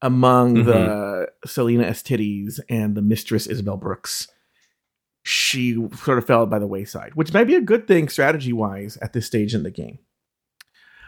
among 0.00 0.64
the 0.64 1.28
Salina 1.44 1.84
EsTitties 1.84 2.60
and 2.68 2.94
the 2.94 3.02
Mistress 3.02 3.46
Isabelle 3.46 3.76
Brooks. 3.76 4.28
She 5.24 5.74
sort 5.96 6.18
of 6.18 6.26
fell 6.26 6.46
by 6.46 6.58
the 6.58 6.66
wayside, 6.66 7.14
which 7.14 7.34
might 7.34 7.44
be 7.44 7.56
a 7.56 7.60
good 7.60 7.86
thing 7.88 8.08
strategy 8.08 8.52
wise 8.52 8.96
at 9.02 9.12
this 9.12 9.26
stage 9.26 9.54
in 9.54 9.62
the 9.62 9.70
game. 9.70 9.98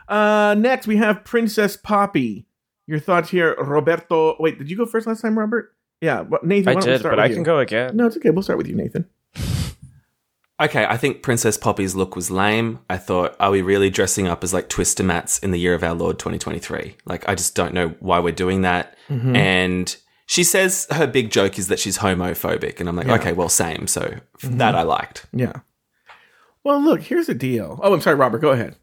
Uh, 0.09 0.57
next, 0.59 0.87
we 0.87 0.97
have 0.97 1.25
Princess 1.25 1.77
Poppy. 1.77 2.47
Your 2.87 2.99
thoughts 2.99 3.31
here, 3.31 3.55
Roberto. 3.55 4.37
Wait, 4.41 4.59
did 4.59 4.69
you 4.69 4.77
go 4.77 4.85
first 4.85 5.07
last 5.07 5.23
time, 5.23 5.39
Robert? 5.39 5.75
Yeah, 6.01 6.23
well, 6.23 6.41
Nathan. 6.43 6.71
I 6.71 6.75
why 6.75 6.81
don't 6.81 6.91
we 6.91 6.99
did, 6.99 7.03
but 7.05 7.21
I 7.21 7.29
can 7.29 7.45
go 7.45 7.61
again. 7.61 7.97
No, 7.97 8.07
it's 8.07 8.17
okay. 8.17 8.31
We'll 8.31 8.43
start 8.43 8.59
with 8.59 8.67
you, 8.67 8.75
Nathan. 8.75 9.07
Okay, 10.61 10.85
I 10.85 10.97
think 10.99 11.23
Princess 11.23 11.57
Poppy's 11.57 11.95
look 11.95 12.15
was 12.15 12.31
lame. 12.31 12.81
I 12.91 12.99
thought, 12.99 13.35
are 13.41 13.51
we 13.51 13.63
really 13.63 13.89
dressing 13.89 14.29
up 14.29 14.45
as 14.45 14.53
like 14.53 14.69
Twister 14.69 15.03
Mats 15.03 15.39
in 15.39 15.53
the 15.53 15.59
year 15.59 15.73
of 15.75 15.83
our 15.83 15.95
Lord 15.95 16.19
2023? 16.19 16.97
Like, 17.07 17.27
I 17.29 17.35
just 17.35 17.55
don't 17.55 17.73
know 17.73 17.95
why 18.01 18.19
we're 18.19 18.33
doing 18.33 18.63
that. 18.63 18.95
Mm-hmm. 19.09 19.35
And 19.37 19.97
she 20.27 20.45
says 20.45 20.87
her 20.91 21.07
big 21.07 21.31
joke 21.31 21.59
is 21.59 21.69
that 21.69 21.79
she's 21.79 21.99
homophobic. 21.99 22.79
And 22.79 22.89
I'm 22.89 22.97
like, 22.97 23.07
Yeah. 23.07 23.15
Mm-hmm. 23.15 23.21
okay, 23.23 23.33
well, 23.33 23.49
same. 23.49 23.87
So 23.87 24.17
that 24.43 24.75
I 24.75 24.83
liked. 24.83 25.27
Yeah. 25.33 25.61
Well, 26.63 26.81
look, 26.83 27.01
here's 27.03 27.27
the 27.29 27.35
deal. 27.35 27.81
Oh, 27.83 27.95
I'm 27.95 28.03
sorry, 28.03 28.17
Robert. 28.17 28.41
Go 28.41 28.51
ahead. 28.51 28.77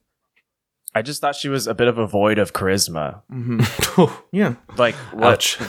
I 0.96 1.04
just 1.04 1.22
thought 1.22 1.36
she 1.36 1.48
was 1.48 1.68
a 1.68 1.76
bit 1.76 1.88
of 1.88 2.00
a 2.00 2.08
void 2.08 2.40
of 2.40 2.54
charisma. 2.54 3.22
Mm-hmm. 3.32 4.04
Yeah. 4.32 4.56
Like 4.78 4.96
what? 5.13 5.34
Ouch. 5.34 5.60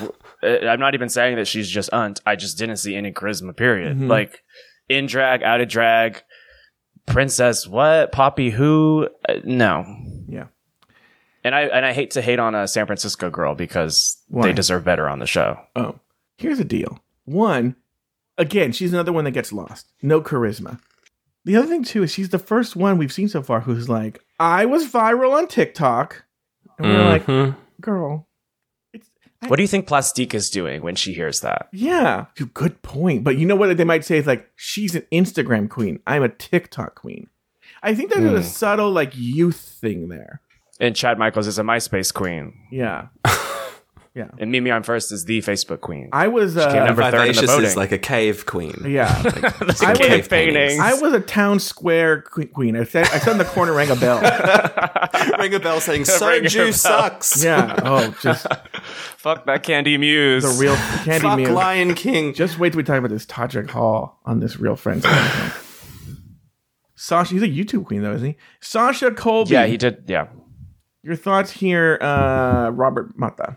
Uh, 0.43 0.67
I'm 0.67 0.81
not 0.81 0.95
even 0.95 1.09
saying 1.11 1.37
that 1.37 1.47
she's 1.47 1.69
just 1.69 1.91
unt. 1.93 2.21
I 2.25 2.35
just 2.37 2.57
didn't 2.59 2.77
see 2.79 2.95
any 2.97 3.13
charisma. 3.13 3.55
Period. 3.57 3.99
Mhm. 3.99 4.09
Like 4.09 4.43
in 4.89 5.07
drag, 5.07 5.43
out 5.43 5.61
of 5.61 5.69
drag, 5.69 6.23
princess, 7.07 7.67
what, 7.67 8.13
poppy, 8.13 8.51
who? 8.51 9.09
Uh, 9.29 9.35
no. 9.45 9.85
Yeah. 10.29 10.47
And 11.45 11.55
I 11.55 11.63
and 11.63 11.87
I 11.87 11.93
hate 11.93 12.11
to 12.13 12.23
hate 12.23 12.39
on 12.39 12.55
a 12.55 12.67
San 12.69 12.87
Francisco 12.87 13.31
girl 13.31 13.55
because 13.55 14.17
Why? 14.29 14.47
they 14.49 14.53
deserve 14.53 14.85
better 14.85 15.09
on 15.09 15.19
the 15.19 15.27
show. 15.27 15.59
Oh, 15.77 15.99
here's 16.37 16.59
the 16.59 16.65
deal. 16.65 16.99
One, 17.25 17.77
again, 18.37 18.73
she's 18.73 18.93
another 18.93 19.13
one 19.13 19.25
that 19.25 19.31
gets 19.31 19.53
lost. 19.53 19.87
No 20.03 20.21
charisma. 20.21 20.81
The 21.45 21.57
other 21.57 21.69
thing 21.69 21.85
too 21.85 22.03
is 22.03 22.11
she's 22.13 22.29
the 22.31 22.39
first 22.39 22.77
one 22.77 22.99
we've 22.99 23.13
seen 23.13 23.29
so 23.29 23.43
far 23.43 23.61
who's 23.61 23.89
like, 23.89 24.21
I 24.39 24.67
was 24.67 24.87
viral 24.89 25.33
on 25.33 25.47
TikTok. 25.49 26.25
And 26.79 26.87
we're 26.89 27.05
like, 27.09 27.27
Mhm. 27.27 27.57
girl, 27.81 28.28
What 29.47 29.57
do 29.57 29.63
you 29.63 29.69
think 29.69 29.87
Plastique 29.87 30.35
is 30.35 30.51
doing 30.51 30.83
when 30.83 30.97
she 30.97 31.13
hears 31.15 31.41
that? 31.41 31.69
yeah, 31.73 32.27
good 32.55 32.83
point. 32.83 33.23
But 33.25 33.39
you 33.39 33.47
know 33.47 33.55
what 33.57 33.77
they 33.77 33.85
might 33.85 34.05
say 34.05 34.19
is 34.19 34.27
like, 34.27 34.51
she's 34.57 34.95
an 34.97 35.07
Instagram 35.13 35.71
queen. 35.71 36.01
I'm 36.07 36.23
a 36.25 36.29
TikTok 36.29 36.97
queen. 36.97 37.29
I 37.83 37.95
think 37.95 38.13
there's 38.13 38.25
a 38.33 38.37
Hmm. 38.39 38.43
subtle 38.43 38.91
like 38.91 39.13
youth 39.15 39.61
thing 39.81 40.09
there. 40.09 40.41
And 40.81 40.95
Chad 40.97 41.19
Michaels 41.19 41.47
is 41.47 41.59
a 41.59 41.63
MySpace 41.63 42.13
queen, 42.13 42.53
Yeah. 42.73 43.09
and 44.39 44.51
Mimi 44.51 44.71
Imfurst 44.71 45.13
is 45.13 45.25
the 45.25 45.41
Facebook 45.41 45.81
queen. 45.81 46.09
I 46.13 46.29
was 46.29 46.57
uh, 46.57 46.71
came 46.73 46.85
number 46.85 47.03
third 47.11 47.29
in 47.29 47.35
the 47.37 47.47
voting. 47.47 47.65
is 47.67 47.77
like 47.77 47.93
a 47.93 47.99
cave 47.99 48.47
queen. 48.47 48.75
yeah. 48.87 49.23
That's 49.61 49.83
I 49.83 49.89
a 49.89 49.91
was- 49.91 49.99
cave 49.99 50.29
painting. 50.31 50.81
I 50.81 50.95
was 50.95 51.13
a 51.13 51.21
town 51.21 51.61
square 51.61 52.23
queen. 52.23 52.77
I 52.77 52.85
sat, 52.85 53.07
I 53.13 53.19
sat 53.19 53.33
in 53.33 53.39
the 53.39 53.45
corner, 53.45 53.73
rang 53.73 53.91
a 53.91 53.97
bell. 53.97 54.21
Ring 55.39 55.55
a 55.55 55.61
bell 55.61 55.81
saying 55.81 56.03
Ring 56.03 56.11
a 56.11 56.49
soju 56.49 56.73
sucks. 56.75 57.43
Yeah. 57.45 57.79
Oh, 57.85 58.17
just 58.23 58.47
Fuck 59.17 59.47
that 59.47 59.63
Candy 59.63 59.97
Muse. 59.99 60.43
the 60.45 60.61
real 60.63 60.77
candy 61.05 61.21
Fuck 61.27 61.37
muse. 61.39 61.51
Lion 61.51 61.95
King. 61.95 62.35
Just 62.35 62.59
wait 62.59 62.71
till 62.73 62.79
we 62.79 62.83
talk 62.85 62.99
about 62.99 63.11
this 63.11 63.27
Todrick 63.27 63.71
Hall 63.71 64.21
on 64.25 64.41
this 64.41 64.59
Real 64.59 64.77
Friends. 64.77 65.05
Sasha, 66.95 67.33
he's 67.35 67.43
a 67.43 67.49
YouTube 67.49 67.85
queen 67.87 68.03
though, 68.03 68.15
isn't 68.15 68.27
he? 68.29 68.37
Sasha 68.61 69.11
Colby. 69.13 69.53
yeah, 69.53 69.67
he 69.67 69.77
did. 69.77 70.05
Yeah. 70.07 70.29
Your 71.03 71.17
thoughts 71.17 71.51
here, 71.53 71.97
uh, 72.01 72.71
Robert 72.71 73.17
Mata. 73.19 73.57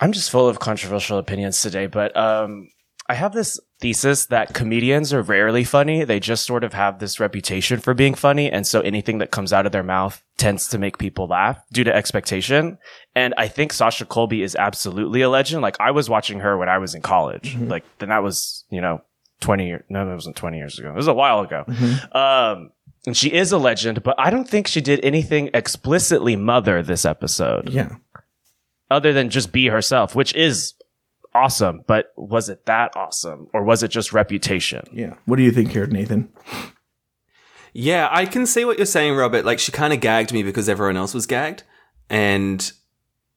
I'm 0.00 0.12
just 0.12 0.30
full 0.30 0.48
of 0.48 0.58
controversial 0.58 1.18
opinions 1.18 1.60
today, 1.62 1.86
but 1.86 2.16
um, 2.16 2.68
I 3.08 3.14
have 3.14 3.32
this 3.32 3.60
thesis 3.80 4.26
that 4.26 4.54
comedians 4.54 5.12
are 5.12 5.22
rarely 5.22 5.64
funny. 5.64 6.04
They 6.04 6.18
just 6.20 6.46
sort 6.46 6.64
of 6.64 6.72
have 6.72 6.98
this 6.98 7.20
reputation 7.20 7.80
for 7.80 7.94
being 7.94 8.14
funny. 8.14 8.50
And 8.50 8.66
so 8.66 8.80
anything 8.80 9.18
that 9.18 9.30
comes 9.30 9.52
out 9.52 9.66
of 9.66 9.72
their 9.72 9.82
mouth 9.82 10.22
tends 10.38 10.68
to 10.68 10.78
make 10.78 10.98
people 10.98 11.26
laugh 11.26 11.58
due 11.72 11.84
to 11.84 11.94
expectation. 11.94 12.78
And 13.14 13.34
I 13.36 13.48
think 13.48 13.72
Sasha 13.72 14.04
Colby 14.06 14.42
is 14.42 14.56
absolutely 14.56 15.20
a 15.22 15.28
legend. 15.28 15.62
Like 15.62 15.76
I 15.80 15.90
was 15.90 16.08
watching 16.08 16.40
her 16.40 16.56
when 16.56 16.68
I 16.68 16.78
was 16.78 16.94
in 16.94 17.02
college. 17.02 17.56
Like 17.56 17.84
then 17.98 18.08
that 18.08 18.22
was, 18.22 18.64
you 18.70 18.80
know, 18.80 19.02
20 19.40 19.66
years. 19.66 19.82
No, 19.88 20.06
that 20.06 20.14
wasn't 20.14 20.36
20 20.36 20.56
years 20.56 20.78
ago. 20.78 20.90
It 20.90 20.94
was 20.96 21.08
a 21.08 21.14
while 21.14 21.40
ago. 21.40 21.64
Um, 22.12 22.70
and 23.04 23.16
she 23.16 23.32
is 23.32 23.50
a 23.50 23.58
legend, 23.58 24.04
but 24.04 24.14
I 24.16 24.30
don't 24.30 24.48
think 24.48 24.68
she 24.68 24.80
did 24.80 25.00
anything 25.04 25.50
explicitly 25.54 26.36
mother 26.36 26.82
this 26.84 27.04
episode 27.04 27.68
Yeah. 27.70 27.96
Other 28.92 29.12
than 29.12 29.30
just 29.30 29.52
be 29.52 29.66
herself, 29.66 30.14
which 30.14 30.34
is 30.34 30.74
awesome. 31.34 31.82
But 31.86 32.12
was 32.16 32.48
it 32.48 32.66
that 32.66 32.96
awesome, 32.96 33.48
or 33.52 33.64
was 33.64 33.82
it 33.82 33.88
just 33.88 34.12
reputation? 34.12 34.84
Yeah. 34.92 35.14
What 35.24 35.36
do 35.36 35.42
you 35.42 35.50
think 35.50 35.72
here, 35.72 35.86
Nathan? 35.86 36.30
Yeah, 37.72 38.08
I 38.10 38.26
can 38.26 38.46
see 38.46 38.64
what 38.64 38.76
you're 38.76 38.86
saying, 38.86 39.16
Robert. 39.16 39.44
Like, 39.44 39.58
she 39.58 39.72
kind 39.72 39.92
of 39.92 40.00
gagged 40.00 40.32
me 40.32 40.42
because 40.42 40.68
everyone 40.68 40.96
else 40.96 41.14
was 41.14 41.26
gagged. 41.26 41.62
And 42.10 42.70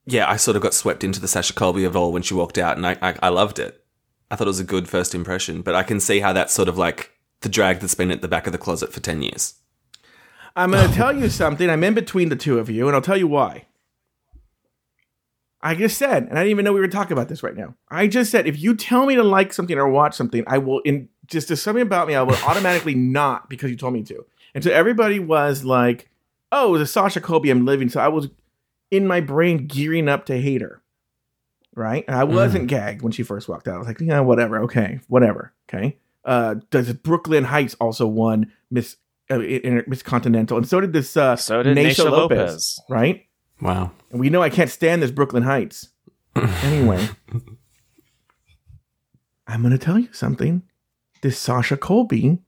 yeah, 0.06 0.30
I 0.30 0.36
sort 0.36 0.58
of 0.58 0.64
got 0.64 0.74
swept 0.74 1.04
into 1.04 1.20
the 1.20 1.28
Sasha 1.28 1.54
Colby 1.54 1.86
of 1.86 1.96
all 1.96 2.12
when 2.12 2.22
she 2.22 2.34
walked 2.34 2.58
out, 2.58 2.78
and 2.78 2.86
I, 2.86 2.98
I, 3.02 3.16
I 3.24 3.30
loved 3.30 3.60
it. 3.60 3.82
I 4.30 4.36
thought 4.36 4.48
it 4.48 4.50
was 4.50 4.60
a 4.60 4.66
good 4.66 4.90
first 4.90 5.16
impression, 5.16 5.62
but 5.62 5.76
I 5.76 5.84
can 5.84 6.00
see 6.00 6.20
how 6.20 6.34
that's 6.34 6.54
sort 6.54 6.68
of 6.68 6.78
like 6.78 7.12
the 7.42 7.50
drag 7.50 7.80
that's 7.80 7.96
been 7.96 8.12
at 8.12 8.22
the 8.22 8.28
back 8.28 8.46
of 8.48 8.52
the 8.52 8.58
closet 8.58 8.92
for 8.92 9.00
10 9.00 9.22
years. 9.22 9.56
I'm 10.56 10.72
going 10.72 10.88
to 10.88 10.96
tell 10.96 11.16
you 11.16 11.30
something. 11.30 11.70
I'm 11.70 11.84
in 11.84 11.94
between 11.94 12.30
the 12.30 12.36
two 12.36 12.60
of 12.60 12.70
you, 12.70 12.88
and 12.88 12.96
I'll 12.96 13.02
tell 13.02 13.18
you 13.18 13.28
why. 13.28 13.66
I 15.66 15.74
just 15.74 15.98
said, 15.98 16.24
and 16.24 16.34
I 16.38 16.44
didn't 16.44 16.52
even 16.52 16.64
know 16.66 16.74
we 16.74 16.80
were 16.80 16.88
talking 16.88 17.14
about 17.14 17.28
this 17.28 17.42
right 17.42 17.56
now. 17.58 17.74
I 17.90 18.06
just 18.06 18.30
said, 18.30 18.46
if 18.46 18.60
you 18.60 18.76
tell 18.76 19.06
me 19.08 19.16
to 19.16 19.24
like 19.24 19.52
something 19.52 19.78
or 19.78 19.90
watch 19.90 20.14
something, 20.14 20.44
I 20.46 20.60
will, 20.60 20.80
in 20.82 21.10
just 21.26 21.48
there's 21.48 21.62
something 21.62 21.82
about 21.82 22.08
me, 22.08 22.14
I 22.14 22.22
will 22.22 22.36
automatically 22.46 22.94
not 22.96 23.50
because 23.50 23.72
you 23.72 23.76
told 23.76 23.94
me 23.94 24.04
to. 24.04 24.24
And 24.54 24.64
so 24.64 24.72
everybody 24.72 25.18
was 25.20 25.66
like, 25.66 26.08
oh, 26.52 26.70
it 26.70 26.72
was 26.72 26.82
a 26.82 26.86
Sasha 26.88 27.20
Colby 27.20 27.50
I'm 27.50 27.66
living. 27.66 27.90
So 27.90 28.00
I 28.00 28.10
was 28.10 28.30
in 28.92 29.08
my 29.08 29.22
brain 29.22 29.66
gearing 29.66 30.08
up 30.08 30.28
to 30.28 30.40
hate 30.40 30.62
her. 30.62 30.82
Right? 31.74 32.06
And 32.08 32.16
I 32.16 32.24
wasn't 32.24 32.68
gagged 32.68 33.02
when 33.02 33.12
she 33.12 33.24
first 33.24 33.50
walked 33.50 33.68
out. 33.68 33.76
I 33.76 33.80
was 33.80 33.88
like, 33.88 34.00
yeah, 34.00 34.20
whatever. 34.20 34.60
Okay. 34.66 35.00
Whatever. 35.08 35.52
Okay. 35.68 35.98
Uh, 36.24 36.56
does 36.70 36.94
Brooke 36.94 37.28
Lynn 37.28 37.44
Hytes 37.44 37.74
also 37.82 38.08
won 38.08 38.52
Miss 38.72 38.98
uh, 39.30 39.40
Miss 39.88 40.04
Continental, 40.04 40.58
and 40.58 40.68
so 40.68 40.80
did 40.80 40.94
this. 40.94 41.18
Uh, 41.18 41.36
So 41.36 41.64
did 41.64 41.76
Naysha 41.76 42.10
Lopez. 42.10 42.80
right? 42.88 43.26
Wow. 43.66 43.92
And 44.12 44.20
we 44.20 44.30
know 44.30 44.44
I 44.44 44.50
can't 44.50 44.70
stand 44.70 45.02
this 45.02 45.12
Brooke 45.12 45.34
Lynn 45.34 45.44
Hytes. 45.44 45.90
anyway, 46.36 47.10
I'm 49.48 49.62
going 49.62 49.72
to 49.72 49.84
tell 49.84 49.98
you 49.98 50.12
something. 50.12 50.64
This 51.22 51.40
Sasha 51.40 51.76
Colby 51.76 52.40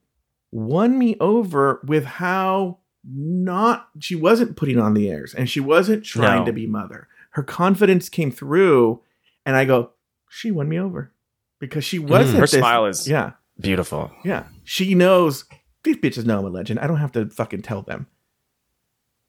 won 0.52 0.98
me 0.98 1.16
over 1.20 1.80
with 1.84 2.04
how 2.04 2.78
not 3.04 3.88
she 3.98 4.14
wasn't 4.14 4.56
putting 4.56 4.78
on 4.78 4.94
the 4.94 5.10
airs 5.10 5.34
and 5.34 5.48
she 5.48 5.60
wasn't 5.60 6.04
trying 6.04 6.40
No. 6.40 6.46
to 6.46 6.52
be 6.52 6.66
mother. 6.66 7.08
Her 7.30 7.42
confidence 7.42 8.08
came 8.08 8.30
through, 8.30 9.00
and 9.44 9.56
I 9.56 9.64
go, 9.64 9.90
she 10.28 10.50
won 10.50 10.68
me 10.68 10.78
over 10.78 11.12
because 11.58 11.84
she 11.84 11.98
mm. 11.98 12.08
wasn't. 12.08 12.38
Her 12.38 12.42
this- 12.42 12.52
smile 12.52 12.86
is 12.86 13.08
yeah, 13.08 13.32
beautiful. 13.60 14.10
yeah. 14.24 14.44
She 14.64 14.94
knows 14.94 15.44
these 15.82 15.96
bitches 15.96 16.24
know 16.24 16.38
I'm 16.38 16.44
a 16.44 16.50
legend. 16.50 16.80
I 16.80 16.86
don't 16.86 16.98
have 16.98 17.12
to 17.12 17.26
fucking 17.26 17.62
tell 17.62 17.82
them. 17.82 18.06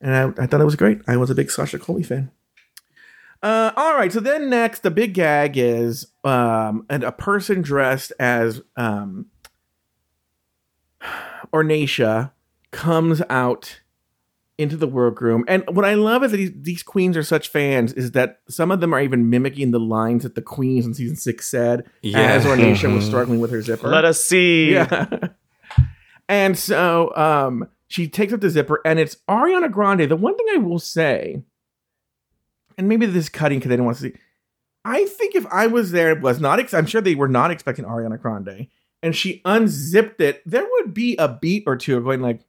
And 0.01 0.15
I, 0.15 0.43
I 0.43 0.47
thought 0.47 0.61
it 0.61 0.65
was 0.65 0.75
great. 0.75 1.01
I 1.07 1.17
was 1.17 1.29
a 1.29 1.35
big 1.35 1.51
Sasha 1.51 1.77
Colby 1.79 2.03
fan. 2.03 2.31
Uh, 3.41 3.71
all 3.75 3.95
right. 3.95 4.11
So 4.11 4.19
then 4.19 4.49
next, 4.49 4.83
the 4.83 4.91
big 4.91 5.13
gag 5.13 5.57
is 5.57 6.07
um, 6.23 6.85
and 6.89 7.03
a 7.03 7.11
person 7.11 7.61
dressed 7.61 8.11
as 8.19 8.61
um, 8.75 9.27
Ornacia 11.53 12.31
comes 12.71 13.21
out 13.29 13.81
into 14.57 14.75
the 14.75 14.87
workroom. 14.87 15.45
And 15.47 15.63
what 15.69 15.85
I 15.85 15.93
love 15.93 16.21
is 16.23 16.31
that 16.31 16.37
these, 16.37 16.51
these 16.53 16.83
queens 16.83 17.15
are 17.15 17.23
such 17.23 17.47
fans 17.47 17.93
is 17.93 18.11
that 18.11 18.41
some 18.49 18.71
of 18.71 18.81
them 18.81 18.93
are 18.93 18.99
even 19.01 19.29
mimicking 19.29 19.71
the 19.71 19.79
lines 19.79 20.23
that 20.23 20.35
the 20.35 20.41
queens 20.41 20.85
in 20.85 20.93
season 20.93 21.15
six 21.15 21.49
said 21.49 21.85
Yeah. 22.01 22.19
as 22.19 22.43
Ornacia 22.45 22.93
was 22.93 23.05
struggling 23.05 23.39
with 23.39 23.51
her 23.51 23.61
zipper. 23.61 23.87
Let 23.87 24.03
us 24.03 24.21
see. 24.23 24.73
Yeah. 24.73 25.07
and 26.29 26.57
so 26.57 27.15
um 27.15 27.69
she 27.89 28.07
takes 28.07 28.31
up 28.31 28.39
the 28.39 28.49
zipper 28.49 28.81
and 28.85 28.99
it's 28.99 29.17
Ariana 29.27 29.69
Grande. 29.69 30.09
The 30.09 30.15
one 30.15 30.37
thing 30.37 30.45
I 30.53 30.57
will 30.57 30.79
say, 30.79 31.41
and 32.77 32.87
maybe 32.87 33.05
this 33.07 33.25
is 33.25 33.29
cutting 33.29 33.59
because 33.59 33.69
they 33.69 33.73
didn't 33.73 33.85
want 33.85 33.97
to 33.97 34.03
see. 34.03 34.13
I 34.85 35.05
think 35.05 35.35
if 35.35 35.45
I 35.47 35.67
was 35.67 35.91
there, 35.91 36.15
was 36.15 36.39
not. 36.39 36.59
Ex- 36.59 36.73
I'm 36.73 36.85
sure 36.85 37.01
they 37.01 37.15
were 37.15 37.27
not 37.27 37.51
expecting 37.51 37.83
Ariana 37.83 38.21
Grande, 38.21 38.67
and 39.03 39.15
she 39.15 39.41
unzipped 39.43 40.21
it. 40.21 40.41
There 40.45 40.65
would 40.65 40.93
be 40.93 41.17
a 41.17 41.27
beat 41.27 41.63
or 41.67 41.75
two 41.75 41.97
of 41.97 42.05
going 42.05 42.21
like, 42.21 42.41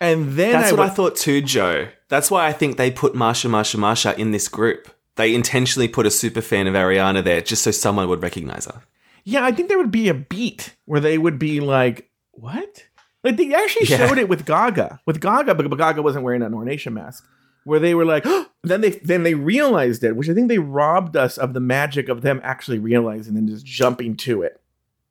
and 0.00 0.32
then 0.32 0.52
That's 0.52 0.72
I 0.72 0.76
what 0.76 0.90
I 0.90 0.90
thought 0.90 1.16
too, 1.16 1.40
Joe. 1.40 1.88
That's 2.08 2.30
why 2.30 2.46
I 2.46 2.52
think 2.52 2.76
they 2.76 2.90
put 2.90 3.14
Marcia, 3.14 3.48
Marcia, 3.48 3.78
Marcia 3.78 4.20
in 4.20 4.32
this 4.32 4.48
group. 4.48 4.90
They 5.14 5.34
intentionally 5.34 5.88
put 5.88 6.06
a 6.06 6.10
super 6.10 6.40
fan 6.40 6.66
of 6.66 6.74
Ariana 6.74 7.22
there 7.22 7.40
just 7.40 7.62
so 7.62 7.70
someone 7.70 8.08
would 8.08 8.22
recognize 8.22 8.66
her. 8.66 8.82
Yeah, 9.24 9.44
I 9.44 9.52
think 9.52 9.68
there 9.68 9.78
would 9.78 9.90
be 9.90 10.08
a 10.08 10.14
beat 10.14 10.74
where 10.86 11.00
they 11.00 11.16
would 11.16 11.38
be 11.38 11.60
like, 11.60 12.10
"What?" 12.32 12.84
Like 13.24 13.36
they 13.36 13.52
actually 13.54 13.86
Yeah. 13.86 14.06
showed 14.06 14.18
it 14.18 14.28
with 14.28 14.46
Gaga. 14.46 15.00
With 15.06 15.20
Gaga, 15.20 15.54
but 15.54 15.68
Gaga 15.76 16.02
wasn't 16.02 16.24
wearing 16.24 16.42
an 16.42 16.52
Ornacia 16.52 16.92
mask. 16.92 17.26
Where 17.64 17.78
they 17.78 17.94
were 17.94 18.06
like, 18.06 18.24
then 18.64 18.80
they 18.80 18.90
then 18.90 19.22
they 19.22 19.34
realized 19.34 20.02
it, 20.04 20.16
which 20.16 20.28
I 20.30 20.34
think 20.34 20.48
they 20.48 20.58
robbed 20.58 21.16
us 21.16 21.36
of 21.36 21.52
the 21.52 21.60
magic 21.60 22.08
of 22.08 22.22
them 22.22 22.40
actually 22.42 22.78
realizing 22.78 23.36
and 23.36 23.48
just 23.48 23.66
jumping 23.66 24.16
to 24.18 24.42
it. 24.42 24.60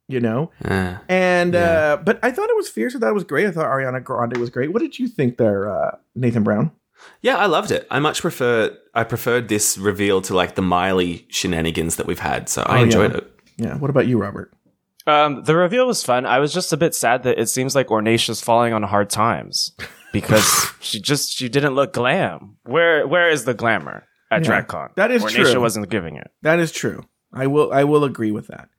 You 0.07 0.19
know, 0.19 0.49
Uh, 0.65 0.95
and 1.07 1.53
Yeah. 1.53 1.59
uh 1.59 1.97
but 1.97 2.17
I 2.23 2.31
thought 2.31 2.49
it 2.49 2.55
was 2.55 2.67
fierce. 2.67 2.95
I 2.95 2.99
thought 2.99 3.11
it 3.11 3.13
was 3.13 3.23
great. 3.23 3.45
I 3.45 3.51
thought 3.51 3.67
Ariana 3.67 4.03
Grande 4.03 4.37
was 4.37 4.49
great. 4.49 4.73
What 4.73 4.81
did 4.81 4.97
you 4.97 5.07
think 5.07 5.37
there, 5.37 5.69
uh, 5.69 5.97
Nathan 6.15 6.43
Brown? 6.43 6.71
yeah, 7.21 7.37
I 7.37 7.45
loved 7.45 7.69
it. 7.69 7.85
I 7.91 7.99
much 7.99 8.21
prefer. 8.21 8.75
I 8.95 9.03
preferred 9.03 9.47
this 9.49 9.77
reveal 9.77 10.19
to 10.23 10.33
like 10.35 10.55
the 10.55 10.63
Miley 10.63 11.27
shenanigans 11.29 11.97
that 11.97 12.07
we've 12.07 12.17
had. 12.19 12.49
So 12.49 12.63
I 12.63 12.79
Oh, 12.79 12.83
enjoyed 12.83 13.11
yeah. 13.11 13.17
it. 13.17 13.31
Yeah. 13.57 13.77
What 13.77 13.91
about 13.91 14.07
you, 14.07 14.17
Robert? 14.17 14.51
Um, 15.07 15.43
the 15.43 15.55
reveal 15.55 15.88
was 15.88 16.03
fun. 16.03 16.25
I 16.25 16.39
was 16.39 16.53
just 16.53 16.73
a 16.73 16.77
bit 16.77 16.93
sad 16.93 17.23
that 17.23 17.39
it 17.39 17.49
seems 17.49 17.73
like 17.75 17.88
Ornacia's 17.88 18.41
falling 18.41 18.73
on 18.73 18.83
hard 18.83 19.09
times 19.09 19.71
because 20.13 20.67
she 20.81 20.99
just 20.99 21.31
she 21.31 21.49
didn't 21.49 21.75
look 21.75 21.93
glam. 21.93 22.57
Where 22.65 23.07
where 23.07 23.29
is 23.29 23.45
the 23.45 23.53
glamour 23.53 24.03
at 24.29 24.43
Yeah, 24.45 24.62
DragCon? 24.62 24.95
that 24.95 25.09
is 25.12 25.23
Ornacia 25.23 25.51
true. 25.53 25.62
wasn't 25.62 25.89
giving 25.89 26.15
it. 26.15 26.29
That 26.43 26.59
is 26.59 26.71
true. 26.71 27.05
I 27.33 27.47
will 27.47 27.71
I 27.73 27.83
will 27.85 28.03
agree 28.03 28.31
with 28.31 28.47
that. 28.47 28.69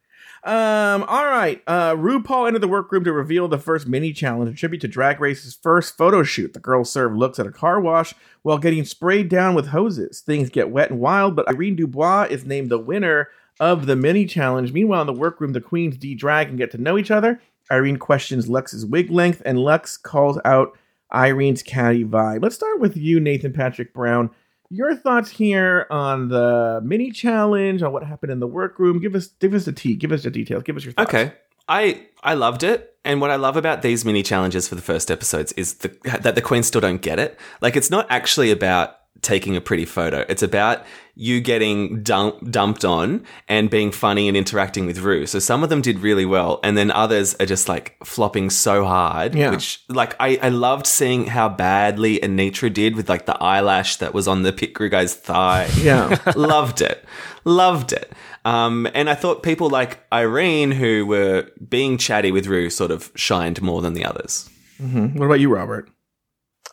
Um, 0.42 1.02
all 1.02 1.26
right. 1.26 1.62
Uh, 1.66 1.94
RuPaul 1.96 2.46
entered 2.46 2.60
the 2.62 2.68
workroom 2.68 3.04
to 3.04 3.12
reveal 3.12 3.46
the 3.46 3.58
first 3.58 3.86
mini 3.86 4.10
challenge, 4.14 4.50
a 4.50 4.54
tribute 4.54 4.80
to 4.80 4.88
Drag 4.88 5.20
Race's 5.20 5.54
first 5.54 5.98
photo 5.98 6.22
shoot. 6.22 6.54
The 6.54 6.60
girls 6.60 6.90
serve 6.90 7.14
looks 7.14 7.38
at 7.38 7.46
a 7.46 7.52
car 7.52 7.78
wash 7.78 8.14
while 8.40 8.56
getting 8.56 8.84
sprayed 8.86 9.28
down 9.28 9.54
with 9.54 9.66
hoses. 9.68 10.20
Things 10.22 10.48
get 10.48 10.70
wet 10.70 10.90
and 10.90 10.98
wild, 10.98 11.36
but 11.36 11.46
Irene 11.46 11.76
Dubois 11.76 12.28
is 12.30 12.46
named 12.46 12.70
the 12.70 12.78
winner 12.78 13.28
of 13.60 13.86
the 13.86 13.94
mini 13.94 14.24
challenge. 14.24 14.72
Meanwhile, 14.72 15.02
in 15.02 15.06
the 15.06 15.12
workroom, 15.12 15.52
the 15.52 15.60
queens 15.60 15.96
de-drag 15.96 16.48
and 16.48 16.58
get 16.58 16.70
to 16.72 16.78
know 16.78 16.98
each 16.98 17.10
other. 17.10 17.40
Irene 17.70 17.98
questions 17.98 18.48
Luxx's 18.48 18.84
wig 18.84 19.10
length, 19.10 19.42
and 19.44 19.58
Luxx 19.58 20.02
calls 20.02 20.38
out 20.44 20.76
Irene's 21.12 21.62
catty 21.62 22.04
vibe. 22.04 22.42
Let's 22.42 22.56
start 22.56 22.80
with 22.80 22.96
you, 22.96 23.20
Nathan 23.20 23.52
Patrick 23.52 23.92
Brown. 23.92 24.30
Your 24.70 24.96
thoughts 24.96 25.30
here 25.30 25.86
on 25.90 26.28
the 26.28 26.80
mini 26.82 27.10
challenge, 27.10 27.82
on 27.82 27.92
what 27.92 28.04
happened 28.04 28.32
in 28.32 28.40
the 28.40 28.46
workroom. 28.46 29.00
Give 29.00 29.14
us 29.14 29.28
give 29.40 29.52
us 29.54 29.64
the 29.64 29.72
tea, 29.72 29.94
give 29.94 30.12
us 30.12 30.22
the 30.22 30.30
details, 30.30 30.62
give 30.62 30.76
us 30.76 30.84
your 30.84 30.92
thoughts. 30.92 31.12
Okay. 31.12 31.32
I 31.68 32.06
I 32.22 32.34
loved 32.34 32.62
it, 32.62 32.96
and 33.04 33.20
what 33.20 33.30
I 33.30 33.36
love 33.36 33.56
about 33.56 33.82
these 33.82 34.04
mini 34.04 34.22
challenges 34.22 34.68
for 34.68 34.74
the 34.74 34.82
first 34.82 35.10
episodes 35.10 35.52
is 35.52 35.74
the, 35.74 35.96
that 36.20 36.34
the 36.34 36.42
queens 36.42 36.66
still 36.66 36.80
don't 36.80 37.02
get 37.02 37.18
it. 37.18 37.38
Like 37.60 37.76
it's 37.76 37.90
not 37.90 38.06
actually 38.10 38.50
about 38.50 38.96
taking 39.22 39.56
a 39.56 39.60
pretty 39.60 39.84
photo. 39.84 40.24
It's 40.28 40.42
about 40.42 40.84
you 41.20 41.38
getting 41.38 42.02
dump, 42.02 42.50
dumped 42.50 42.82
on 42.82 43.22
and 43.46 43.68
being 43.68 43.92
funny 43.92 44.26
and 44.26 44.38
interacting 44.38 44.86
with 44.86 45.00
Ru. 45.00 45.26
So 45.26 45.38
some 45.38 45.62
of 45.62 45.68
them 45.68 45.82
did 45.82 45.98
really 45.98 46.24
well, 46.24 46.60
and 46.64 46.78
then 46.78 46.90
others 46.90 47.34
are 47.34 47.44
just 47.44 47.68
like 47.68 47.94
flopping 48.02 48.48
so 48.48 48.86
hard. 48.86 49.34
Yeah. 49.34 49.50
Which 49.50 49.84
like 49.90 50.16
I, 50.18 50.38
I 50.40 50.48
loved 50.48 50.86
seeing 50.86 51.26
how 51.26 51.50
badly 51.50 52.18
Anetra 52.20 52.72
did 52.72 52.96
with 52.96 53.10
like 53.10 53.26
the 53.26 53.36
eyelash 53.36 53.96
that 53.96 54.14
was 54.14 54.26
on 54.26 54.44
the 54.44 54.52
pit 54.52 54.74
crew 54.74 54.88
guy's 54.88 55.14
thigh. 55.14 55.68
Yeah. 55.80 56.18
loved 56.36 56.82
it, 56.82 57.04
loved 57.44 57.92
it. 57.92 58.12
Um, 58.44 58.86
and 58.94 59.08
I 59.08 59.14
thought 59.14 59.42
people 59.42 59.70
like 59.70 60.00
Irene, 60.12 60.72
who 60.72 61.06
were 61.06 61.48
being 61.68 61.96
chatty 61.96 62.32
with 62.32 62.46
Ru, 62.46 62.70
sort 62.70 62.90
of 62.90 63.10
shined 63.14 63.62
more 63.62 63.80
than 63.82 63.94
the 63.94 64.04
others. 64.04 64.48
What 64.78 65.24
about 65.26 65.40
you, 65.40 65.54
Robert? 65.54 65.90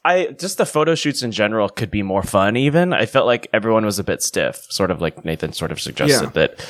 I 0.08 0.28
just 0.32 0.58
the 0.58 0.66
photo 0.66 0.96
shoots 0.96 1.22
in 1.24 1.32
general 1.32 1.70
could 1.70 1.92
be 1.92 2.04
more 2.04 2.24
fun. 2.24 2.56
Even 2.58 2.94
I 2.94 3.06
felt 3.06 3.26
like 3.26 3.48
everyone 3.54 3.86
was 3.86 4.00
a 4.00 4.04
bit 4.04 4.22
stiff, 4.22 4.66
sort 4.70 4.92
of 4.92 5.02
like 5.02 5.26
Nathan 5.26 5.54
sort 5.54 5.72
of 5.72 5.80
suggested 5.82 6.32
Yeah. 6.36 6.48
that. 6.48 6.66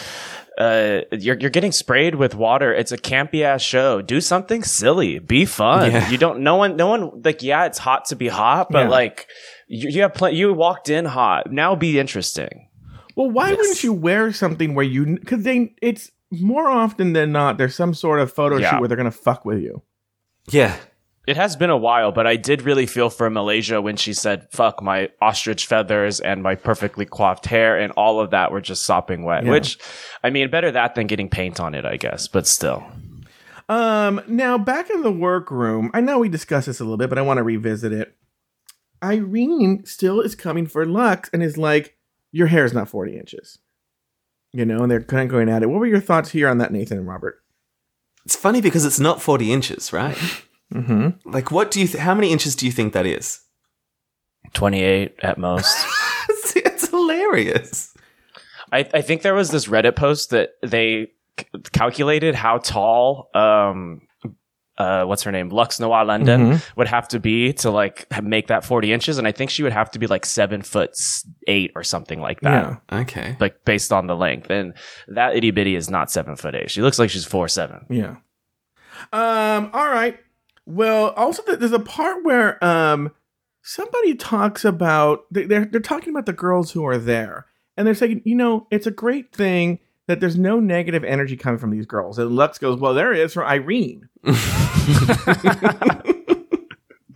Uh, 0.60 1.02
you're 1.16 1.38
you're 1.40 1.52
getting 1.52 1.72
sprayed 1.72 2.16
with 2.16 2.34
water. 2.34 2.74
It's 2.74 2.92
a 2.92 2.98
campy 2.98 3.44
ass 3.44 3.62
show. 3.62 4.02
Do 4.02 4.20
something 4.22 4.64
silly. 4.64 5.20
Be 5.20 5.46
fun. 5.46 5.92
Yeah. 5.92 6.10
You 6.10 6.18
don't. 6.18 6.40
No 6.40 6.56
one. 6.56 6.76
No 6.76 6.88
one. 6.88 7.22
Like, 7.24 7.44
yeah, 7.44 7.66
it's 7.66 7.78
hot 7.78 8.06
to 8.06 8.16
be 8.16 8.28
hot, 8.28 8.70
but 8.72 8.86
Yeah. 8.86 8.90
like, 8.90 9.28
you, 9.68 9.90
you 9.90 10.02
have 10.02 10.16
pl- 10.16 10.30
You 10.32 10.52
walked 10.54 10.90
in 10.90 11.06
hot. 11.06 11.52
Now 11.52 11.76
be 11.76 12.00
interesting. 12.00 12.70
Well, 13.16 13.30
why 13.30 13.52
wouldn't 13.52 13.84
you 13.84 13.94
wear 13.94 14.34
something 14.34 14.74
where 14.74 14.86
you 14.86 15.18
because 15.20 15.44
they 15.44 15.76
it's 15.82 16.10
more 16.32 16.68
often 16.68 17.14
than 17.14 17.32
not 17.32 17.58
there's 17.60 17.76
some 17.76 17.94
sort 17.94 18.20
of 18.20 18.34
photo 18.34 18.58
Yeah. 18.58 18.72
shoot 18.72 18.80
where 18.80 18.88
they're 18.88 18.98
gonna 18.98 19.12
fuck 19.12 19.46
with 19.46 19.60
you. 19.60 19.84
Yeah, 20.50 20.76
It 21.28 21.36
has 21.36 21.58
been 21.58 21.70
a 21.70 21.78
while, 21.78 22.14
but 22.14 22.26
I 22.26 22.38
did 22.38 22.62
really 22.62 22.86
feel 22.86 23.10
for 23.10 23.30
Malaysia 23.30 23.82
when 23.82 23.98
she 23.98 24.14
said, 24.14 24.48
fuck 24.50 24.82
my 24.82 25.10
ostrich 25.22 25.66
feathers 25.66 26.22
and 26.22 26.42
my 26.42 26.56
perfectly 26.56 27.06
coiffed 27.06 27.46
hair 27.48 27.78
and 27.78 27.92
all 27.98 28.22
of 28.22 28.30
that 28.32 28.52
were 28.54 28.62
just 28.62 28.84
sopping 28.86 29.24
wet, 29.24 29.44
Yeah. 29.44 29.52
which, 29.52 29.78
I 30.24 30.30
mean, 30.30 30.50
better 30.50 30.72
that 30.72 30.96
than 30.96 31.06
getting 31.08 31.28
paint 31.30 31.60
on 31.60 31.76
it, 31.76 31.84
I 31.86 31.98
guess, 31.98 32.30
but 32.30 32.48
still. 32.48 32.82
Um, 33.68 34.22
now 34.28 34.58
back 34.58 34.90
in 34.90 35.02
the 35.04 35.12
workroom, 35.12 35.92
I 35.94 36.00
know 36.00 36.20
we 36.20 36.30
discussed 36.30 36.68
this 36.68 36.80
a 36.80 36.84
little 36.86 36.96
bit, 36.98 37.10
but 37.10 37.18
I 37.18 37.24
want 37.24 37.40
to 37.40 37.44
revisit 37.44 37.92
it. 37.92 38.16
Irene 39.04 39.86
still 39.86 40.22
is 40.22 40.34
coming 40.36 40.66
for 40.66 40.86
Luxx 40.86 41.30
and 41.34 41.44
is 41.44 41.58
like, 41.58 41.98
"Your 42.32 42.48
hair 42.48 42.64
is 42.66 42.74
not 42.74 42.90
forty 42.90 43.18
inches," 43.20 43.60
you 44.54 44.66
know, 44.66 44.82
and 44.82 44.90
they're 44.90 45.04
kind 45.04 45.24
of 45.24 45.30
going 45.30 45.50
at 45.50 45.62
it. 45.62 45.68
What 45.70 45.80
were 45.82 45.86
your 45.86 46.00
thoughts 46.00 46.32
here 46.32 46.48
on 46.48 46.58
that, 46.60 46.72
Nathan 46.72 46.98
and 47.00 47.08
Robert? 47.08 47.44
it's 48.26 48.36
funny 48.36 48.60
because 48.60 48.86
it's 48.86 49.00
not 49.00 49.22
forty 49.22 49.52
inches, 49.52 49.92
right? 49.94 50.18
Mm-hmm. 50.74 51.30
like, 51.32 51.52
what 51.52 51.72
do 51.72 51.80
you? 51.80 51.88
Th- 51.88 52.02
how 52.04 52.14
many 52.14 52.32
inches 52.32 52.56
do 52.56 52.66
you 52.66 52.72
think 52.72 52.94
that 52.94 53.06
is? 53.06 53.40
28 54.54 55.16
at 55.22 55.38
most. 55.38 55.78
it's, 56.30 56.56
it's 56.56 56.90
hilarious. 56.90 57.94
I, 58.72 58.80
I 58.94 59.02
think 59.02 59.22
there 59.22 59.34
was 59.36 59.50
this 59.52 59.68
Reddit 59.68 59.96
post 59.96 60.32
that 60.32 60.52
they 60.62 61.08
c- 61.40 61.46
calculated 61.72 62.36
how 62.36 62.58
tall, 62.58 63.30
um, 63.34 64.02
uh, 64.78 65.06
what's 65.06 65.24
her 65.24 65.32
name? 65.32 65.50
Luxx 65.50 65.80
Noir 65.80 66.06
London 66.06 66.60
would 66.76 66.88
have 66.88 67.08
to 67.10 67.20
be 67.20 67.54
to 67.54 67.72
like 67.72 68.06
make 68.22 68.48
that 68.48 68.64
40 68.64 68.94
inches. 68.94 69.18
And 69.18 69.26
I 69.28 69.32
think 69.32 69.50
she 69.50 69.64
would 69.64 69.72
have 69.74 69.90
to 69.92 70.00
be 70.00 70.06
like 70.08 70.26
seven 70.26 70.62
foot 70.62 70.92
eight 71.48 71.72
or 71.76 71.84
something 71.84 72.20
like 72.20 72.42
that. 72.42 72.78
Yeah, 72.92 73.00
Okay. 73.02 73.36
Like 73.40 73.64
based 73.66 73.92
on 73.92 74.06
the 74.08 74.16
length. 74.16 74.50
And 74.52 74.74
that 75.08 75.36
itty 75.36 75.52
bitty 75.52 75.76
is 75.76 75.90
not 75.90 76.12
seven 76.12 76.36
foot 76.36 76.54
eight. 76.56 76.70
She 76.70 76.82
looks 76.82 77.00
like 77.00 77.10
she's 77.10 77.26
four 77.26 77.48
seven. 77.48 77.86
yeah. 77.90 78.18
Um. 79.14 79.70
All 79.74 79.88
right. 79.88 80.20
Well, 80.70 81.12
also 81.16 81.42
there's 81.56 81.72
a 81.72 81.80
part 81.80 82.24
where 82.26 82.62
um 82.64 83.12
somebody 83.62 84.16
talks 84.16 84.66
about 84.66 85.24
they- 85.32 85.46
they're 85.46 85.66
they're 85.66 85.80
talking 85.82 86.10
about 86.10 86.26
the 86.26 86.34
girls 86.34 86.72
who 86.74 86.86
are 86.86 86.98
there, 86.98 87.46
and 87.78 87.88
they're 87.88 87.96
saying, 87.96 88.22
you 88.26 88.36
know, 88.36 88.68
it's 88.70 88.86
a 88.86 88.92
great 88.92 89.32
thing 89.34 89.80
that 90.08 90.20
there's 90.20 90.38
no 90.38 90.60
negative 90.60 91.04
energy 91.04 91.36
coming 91.38 91.58
from 91.60 91.70
these 91.72 91.86
girls. 91.86 92.20
And 92.20 92.32
Luxx 92.32 92.60
goes, 92.60 92.80
well, 92.80 92.94
there 92.94 93.12
is 93.14 93.34
for 93.34 93.46
Irene. 93.46 94.08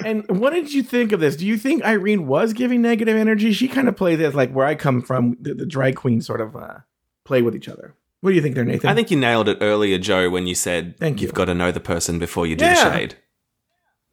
and 0.06 0.26
what 0.30 0.52
did 0.52 0.74
you 0.74 0.84
think 0.84 1.12
of 1.12 1.20
this? 1.20 1.36
Do 1.36 1.46
you 1.46 1.58
think 1.58 1.84
Irene 1.84 2.28
was 2.28 2.54
giving 2.54 2.82
negative 2.82 3.16
energy? 3.16 3.54
She 3.54 3.68
kind 3.68 3.88
of 3.88 3.96
plays 3.96 4.20
as 4.20 4.34
like 4.36 4.52
where 4.52 4.66
I 4.66 4.76
come 4.76 5.02
from, 5.02 5.38
the, 5.40 5.54
the 5.54 5.66
drag 5.66 5.96
queen 5.96 6.22
sort 6.22 6.42
of 6.42 6.56
uh, 6.56 6.80
play 7.24 7.42
with 7.42 7.56
each 7.56 7.70
other. 7.70 7.96
What 8.22 8.32
do 8.32 8.36
you 8.36 8.42
think 8.42 8.56
there, 8.56 8.66
Nathan? 8.66 8.90
I 8.90 8.94
think 8.94 9.10
you 9.10 9.18
nailed 9.18 9.48
it 9.48 9.58
earlier, 9.62 9.98
Joe, 9.98 10.30
when 10.30 10.46
you 10.48 10.54
said 10.56 10.98
Thank 11.00 11.22
you. 11.22 11.28
you've 11.28 11.34
got 11.36 11.46
to 11.46 11.54
know 11.56 11.72
the 11.72 11.80
person 11.80 12.20
before 12.20 12.46
you 12.46 12.56
do 12.56 12.66
Yeah. 12.66 12.74
the 12.90 12.98
shade. 12.98 13.16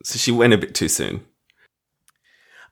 So 0.04 0.18
she 0.18 0.32
went 0.32 0.52
a 0.52 0.58
bit 0.58 0.74
too 0.74 0.88
soon. 0.88 1.24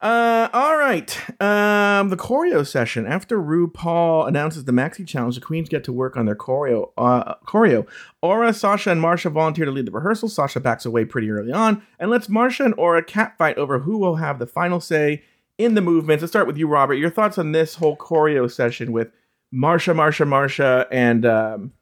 Uh, 0.01 0.49
all 0.53 0.77
right. 0.77 1.19
Um, 1.41 2.11
the 2.11 2.17
choreo 2.17 2.67
session. 2.67 3.07
After 3.07 3.39
RuPaul 3.39 4.29
announces 4.29 4.65
the 4.65 4.73
Maxi 4.73 5.07
Challenge, 5.07 5.35
the 5.35 5.41
queens 5.41 5.69
get 5.69 5.85
to 5.85 5.93
work 5.93 6.17
on 6.17 6.27
their 6.27 6.37
choreo. 6.37 6.91
Uh, 6.99 7.35
choreo. 7.47 7.87
Aura, 8.21 8.53
Sasha, 8.53 8.91
and 8.91 9.01
Marcia 9.01 9.31
volunteer 9.31 9.65
to 9.65 9.71
lead 9.71 9.87
the 9.87 9.93
rehearsal. 9.93 10.29
Sasha 10.29 10.61
backs 10.61 10.85
away 10.85 11.05
pretty 11.05 11.31
early 11.31 11.51
on 11.51 11.83
and 11.99 12.11
lets 12.11 12.29
Marcia 12.29 12.65
and 12.65 12.75
Aura 12.77 13.03
catfight 13.03 13.57
over 13.57 13.81
who 13.81 13.99
will 13.99 14.17
have 14.17 14.39
the 14.39 14.47
final 14.47 14.81
say 14.81 15.23
in 15.57 15.75
the 15.75 15.81
movements. 15.81 16.23
Let's 16.23 16.33
start 16.33 16.47
with 16.47 16.59
you, 16.59 16.69
Robert. 16.69 16.95
Your 16.95 17.11
thoughts 17.11 17.39
on 17.39 17.53
this 17.53 17.77
whole 17.77 17.97
choreo 17.97 18.51
session 18.51 18.93
with 18.93 19.11
Marcia, 19.51 19.95
Marcia, 19.95 20.27
Marcia, 20.27 20.87
and 20.91 21.25
um, 21.25 21.73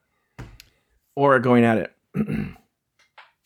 Aura 1.17 1.43
going 1.43 1.65
at 1.65 1.79
it. 1.79 1.93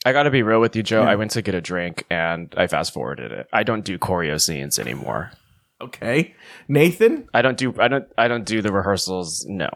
I 0.07 0.13
got 0.13 0.25
to 0.25 0.31
be 0.31 0.43
real 0.43 0.61
with 0.61 0.77
you, 0.77 0.83
Joe. 0.83 1.03
Yeah. 1.03 1.11
I 1.11 1.17
went 1.17 1.33
to 1.33 1.43
get 1.43 1.55
a 1.55 1.61
drink 1.61 2.05
and 2.11 2.53
I 2.57 2.67
fast 2.67 2.93
forwarded 2.93 3.33
it. 3.33 3.49
I 3.53 3.63
don't 3.63 3.85
do 3.85 3.99
choreo 3.99 4.41
scenes 4.41 4.79
anymore. 4.79 5.33
Okay, 5.81 6.35
Nathan. 6.67 7.29
I 7.33 7.43
don't 7.43 7.57
do 7.57 7.73
I 7.79 7.89
don't 7.89 8.05
I 8.17 8.27
don't 8.29 8.45
do 8.45 8.63
the 8.63 8.73
rehearsals. 8.73 9.45
No. 9.49 9.69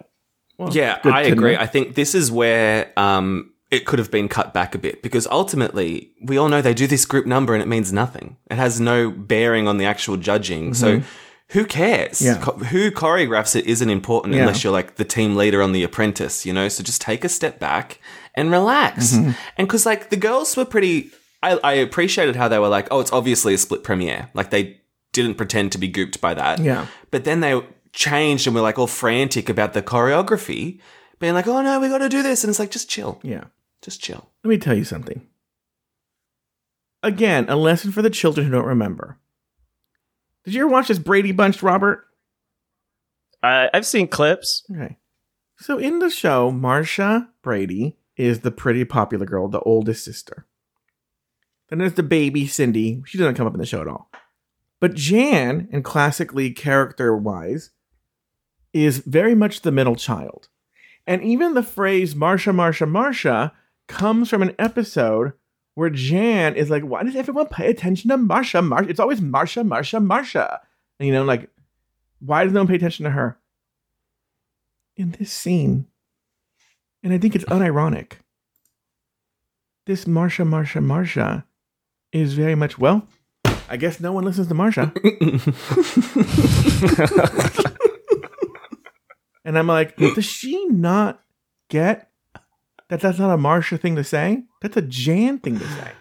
yeah, 0.70 0.98
I 1.04 1.22
agree. 1.22 1.54
know. 1.54 1.60
I 1.60 1.66
think 1.66 1.94
this 1.94 2.14
is 2.14 2.30
where 2.30 2.92
um, 2.98 3.52
it 3.70 3.84
could 3.86 3.98
have 4.00 4.10
been 4.10 4.28
cut 4.28 4.52
back 4.52 4.74
a 4.74 4.78
bit 4.78 5.02
because 5.02 5.26
ultimately 5.28 6.12
we 6.24 6.36
all 6.36 6.48
know 6.48 6.60
they 6.60 6.74
do 6.74 6.86
this 6.88 7.04
group 7.04 7.24
number 7.26 7.54
and 7.54 7.62
it 7.62 7.68
means 7.68 7.92
nothing. 7.92 8.36
It 8.50 8.56
has 8.56 8.80
no 8.80 9.10
bearing 9.10 9.68
on 9.68 9.78
the 9.78 9.84
actual 9.84 10.16
judging. 10.16 10.74
So 10.74 11.02
who 11.50 11.64
cares? 11.64 12.18
Mm-hmm. 12.20 12.24
Yeah. 12.40 12.44
Co- 12.44 12.58
who 12.58 12.90
choreographs 12.90 13.54
it 13.54 13.66
isn't 13.66 13.88
important 13.90 14.34
Yeah. 14.34 14.40
unless 14.42 14.64
you're 14.64 14.72
like 14.72 14.96
the 14.96 15.04
team 15.04 15.36
leader 15.36 15.62
on 15.62 15.72
The 15.72 15.84
Apprentice, 15.84 16.44
you 16.46 16.52
know? 16.52 16.68
So 16.68 16.82
just 16.82 17.00
take 17.00 17.24
a 17.24 17.28
step 17.28 17.58
back 17.60 17.98
and 18.34 18.50
relax. 18.50 19.12
Mm-hmm. 19.12 19.30
And 19.56 19.68
because 19.68 19.86
like 19.86 20.10
the 20.10 20.16
girls 20.16 20.56
were 20.56 20.64
pretty. 20.64 21.10
I, 21.42 21.58
I 21.64 21.72
appreciated 21.72 22.36
how 22.36 22.46
they 22.46 22.58
were 22.58 22.68
like, 22.68 22.86
oh, 22.90 23.00
it's 23.00 23.12
obviously 23.12 23.52
a 23.52 23.58
split 23.58 23.82
premiere. 23.82 24.30
Like 24.32 24.50
they 24.50 24.80
didn't 25.12 25.34
pretend 25.34 25.72
to 25.72 25.78
be 25.78 25.90
gooped 25.90 26.20
by 26.20 26.34
that. 26.34 26.60
Yeah. 26.60 26.86
But 27.10 27.24
then 27.24 27.40
they 27.40 27.60
changed 27.92 28.46
and 28.46 28.54
were 28.54 28.62
like 28.62 28.78
all 28.78 28.86
frantic 28.86 29.48
about 29.48 29.72
the 29.72 29.82
choreography, 29.82 30.80
being 31.18 31.34
like, 31.34 31.48
oh 31.48 31.60
no, 31.60 31.80
we 31.80 31.88
got 31.88 31.98
to 31.98 32.08
do 32.08 32.22
this. 32.22 32.44
And 32.44 32.48
it's 32.48 32.58
like, 32.58 32.70
just 32.70 32.88
chill. 32.88 33.20
Yeah. 33.22 33.44
Just 33.82 34.00
chill. 34.00 34.30
Let 34.44 34.48
me 34.50 34.58
tell 34.58 34.76
you 34.76 34.84
something. 34.84 35.26
Again, 37.02 37.46
a 37.48 37.56
lesson 37.56 37.90
for 37.90 38.02
the 38.02 38.10
children 38.10 38.46
who 38.46 38.52
don't 38.52 38.64
remember. 38.64 39.18
Did 40.44 40.54
you 40.54 40.62
ever 40.62 40.70
watch 40.70 40.88
this 40.88 41.00
Brady 41.00 41.32
Bunch, 41.32 41.62
Robert? 41.62 42.06
I, 43.42 43.68
I've 43.74 43.86
seen 43.86 44.06
clips. 44.06 44.62
Okay. 44.70 44.96
So 45.58 45.78
in 45.78 45.98
the 45.98 46.10
show, 46.10 46.52
Marcia 46.52 47.28
Brady 47.42 47.96
is 48.16 48.40
the 48.40 48.50
pretty 48.50 48.84
popular 48.84 49.26
girl, 49.26 49.48
the 49.48 49.60
oldest 49.60 50.04
sister. 50.04 50.46
Then 51.68 51.78
there's 51.78 51.94
the 51.94 52.02
baby 52.02 52.46
Cindy. 52.46 53.02
She 53.06 53.18
doesn't 53.18 53.34
come 53.34 53.46
up 53.46 53.54
in 53.54 53.60
the 53.60 53.66
show 53.66 53.80
at 53.80 53.88
all. 53.88 54.10
But 54.80 54.94
Jan, 54.94 55.68
and 55.72 55.84
classically 55.84 56.50
character 56.50 57.16
wise, 57.16 57.70
is 58.72 58.98
very 58.98 59.34
much 59.34 59.60
the 59.60 59.72
middle 59.72 59.96
child. 59.96 60.48
And 61.06 61.22
even 61.22 61.54
the 61.54 61.62
phrase 61.62 62.14
Marcia, 62.14 62.52
Marcia, 62.52 62.86
Marcia 62.86 63.52
comes 63.88 64.28
from 64.28 64.42
an 64.42 64.54
episode 64.58 65.32
where 65.74 65.90
Jan 65.90 66.54
is 66.54 66.68
like, 66.68 66.82
why 66.82 67.02
does 67.02 67.16
everyone 67.16 67.46
pay 67.46 67.70
attention 67.70 68.10
to 68.10 68.16
Marcia? 68.16 68.60
Marcia? 68.60 68.90
It's 68.90 69.00
always 69.00 69.20
Marcia, 69.20 69.64
Marcia, 69.64 70.00
Marcia. 70.00 70.60
And, 70.98 71.06
you 71.06 71.14
know, 71.14 71.24
like, 71.24 71.48
why 72.20 72.44
does 72.44 72.52
no 72.52 72.60
one 72.60 72.68
pay 72.68 72.76
attention 72.76 73.04
to 73.04 73.10
her? 73.10 73.38
In 74.96 75.12
this 75.12 75.32
scene, 75.32 75.86
and 77.02 77.12
I 77.12 77.18
think 77.18 77.34
it's 77.34 77.44
unironic. 77.46 78.12
This 79.86 80.06
Marcia, 80.06 80.44
Marcia, 80.44 80.80
Marcia 80.80 81.44
is 82.12 82.34
very 82.34 82.54
much 82.54 82.78
well. 82.78 83.06
I 83.68 83.76
guess 83.76 84.00
no 84.00 84.12
one 84.12 84.24
listens 84.24 84.48
to 84.48 84.54
Marcia. 84.54 84.92
and 89.44 89.58
I'm 89.58 89.66
like, 89.66 89.96
does 89.96 90.24
she 90.24 90.66
not 90.66 91.22
get 91.68 92.10
that 92.88 93.00
that's 93.00 93.18
not 93.18 93.32
a 93.32 93.36
Marcia 93.38 93.78
thing 93.78 93.96
to 93.96 94.04
say? 94.04 94.42
That's 94.60 94.76
a 94.76 94.82
Jan 94.82 95.38
thing 95.38 95.58
to 95.58 95.66
say. 95.66 95.92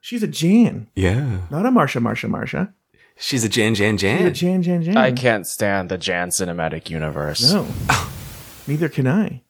She's 0.00 0.22
a 0.22 0.26
Jan, 0.28 0.88
Yeah. 0.96 1.42
not 1.50 1.64
a 1.64 1.70
Marcia, 1.70 2.00
Marcia, 2.00 2.28
Marcia. 2.28 2.74
She's 3.16 3.44
a 3.44 3.48
Jan 3.48 3.74
Jan 3.76 3.96
She's 3.98 4.10
a 4.10 4.30
Jan. 4.30 4.34
Jan, 4.34 4.62
Jan, 4.62 4.82
Jan. 4.82 4.96
I 4.96 5.12
can't 5.12 5.46
stand 5.46 5.88
the 5.90 5.98
Jan 5.98 6.30
cinematic 6.30 6.90
universe. 6.90 7.52
No. 7.52 7.66
Neither 8.66 8.88
can 8.88 9.06
I. 9.06 9.42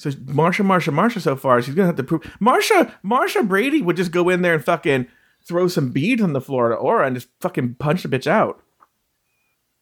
So 0.00 0.10
Marcia, 0.28 0.64
Marcia, 0.64 0.90
Marcia 0.92 1.20
so 1.20 1.36
far, 1.36 1.60
she's 1.60 1.74
gonna 1.74 1.86
have 1.86 1.96
to 1.96 2.02
prove 2.02 2.22
Marcia, 2.40 2.98
Marcia 3.02 3.42
Brady 3.42 3.82
would 3.82 3.96
just 3.96 4.12
go 4.12 4.30
in 4.30 4.40
there 4.40 4.54
and 4.54 4.64
fucking 4.64 5.06
throw 5.44 5.68
some 5.68 5.90
beads 5.90 6.22
on 6.22 6.32
the 6.32 6.40
floor 6.40 6.70
to 6.70 6.74
Aura 6.74 7.06
and 7.06 7.16
just 7.16 7.28
fucking 7.42 7.74
punch 7.74 8.02
the 8.02 8.08
bitch 8.08 8.26
out. 8.26 8.62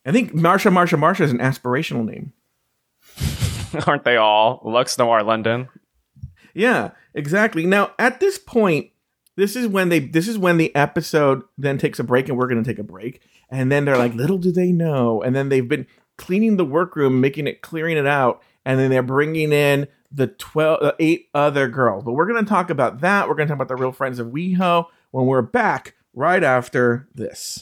I 0.04 0.10
think 0.10 0.34
Marcia, 0.34 0.72
Marcia, 0.72 0.96
Marcia 0.96 1.22
is 1.22 1.30
an 1.30 1.38
aspirational 1.38 2.04
name. 2.04 2.32
Aren't 3.86 4.02
they 4.02 4.16
all? 4.16 4.60
Luxx 4.64 4.98
Noir 4.98 5.22
London. 5.22 5.68
Yeah, 6.52 6.90
exactly. 7.14 7.64
Now 7.64 7.92
at 7.96 8.18
this 8.18 8.38
point, 8.38 8.90
this 9.36 9.54
is 9.54 9.68
when 9.68 9.88
they 9.88 10.00
this 10.00 10.26
is 10.26 10.36
when 10.36 10.56
the 10.56 10.74
episode 10.74 11.44
then 11.56 11.78
takes 11.78 12.00
a 12.00 12.04
break 12.04 12.28
and 12.28 12.36
we're 12.36 12.48
gonna 12.48 12.64
take 12.64 12.80
a 12.80 12.82
break. 12.82 13.20
And 13.50 13.70
then 13.70 13.84
they're 13.84 13.96
like, 13.96 14.14
little 14.14 14.38
do 14.38 14.50
they 14.50 14.72
know. 14.72 15.22
And 15.22 15.36
then 15.36 15.48
they've 15.48 15.68
been 15.68 15.86
cleaning 16.16 16.56
the 16.56 16.64
workroom, 16.64 17.20
making 17.20 17.46
it 17.46 17.62
clearing 17.62 17.96
it 17.96 18.06
out, 18.06 18.42
and 18.64 18.80
then 18.80 18.90
they're 18.90 19.00
bringing 19.04 19.52
in 19.52 19.86
the 20.10 20.26
12 20.26 20.82
uh, 20.82 20.92
eight 20.98 21.28
other 21.34 21.68
girls. 21.68 22.04
But 22.04 22.12
we're 22.12 22.26
gonna 22.26 22.44
talk 22.44 22.70
about 22.70 23.00
that. 23.00 23.28
We're 23.28 23.34
gonna 23.34 23.48
talk 23.48 23.56
about 23.56 23.68
the 23.68 23.76
real 23.76 23.92
friends 23.92 24.18
of 24.18 24.28
WeHo 24.28 24.86
when 25.10 25.26
we're 25.26 25.42
back 25.42 25.94
right 26.14 26.42
after 26.42 27.08
this. 27.14 27.60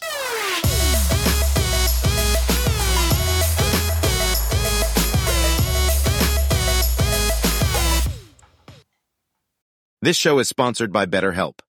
This 10.03 10.16
show 10.16 10.38
is 10.38 10.49
sponsored 10.49 10.92
by 10.92 11.07
BetterHelp. 11.07 11.61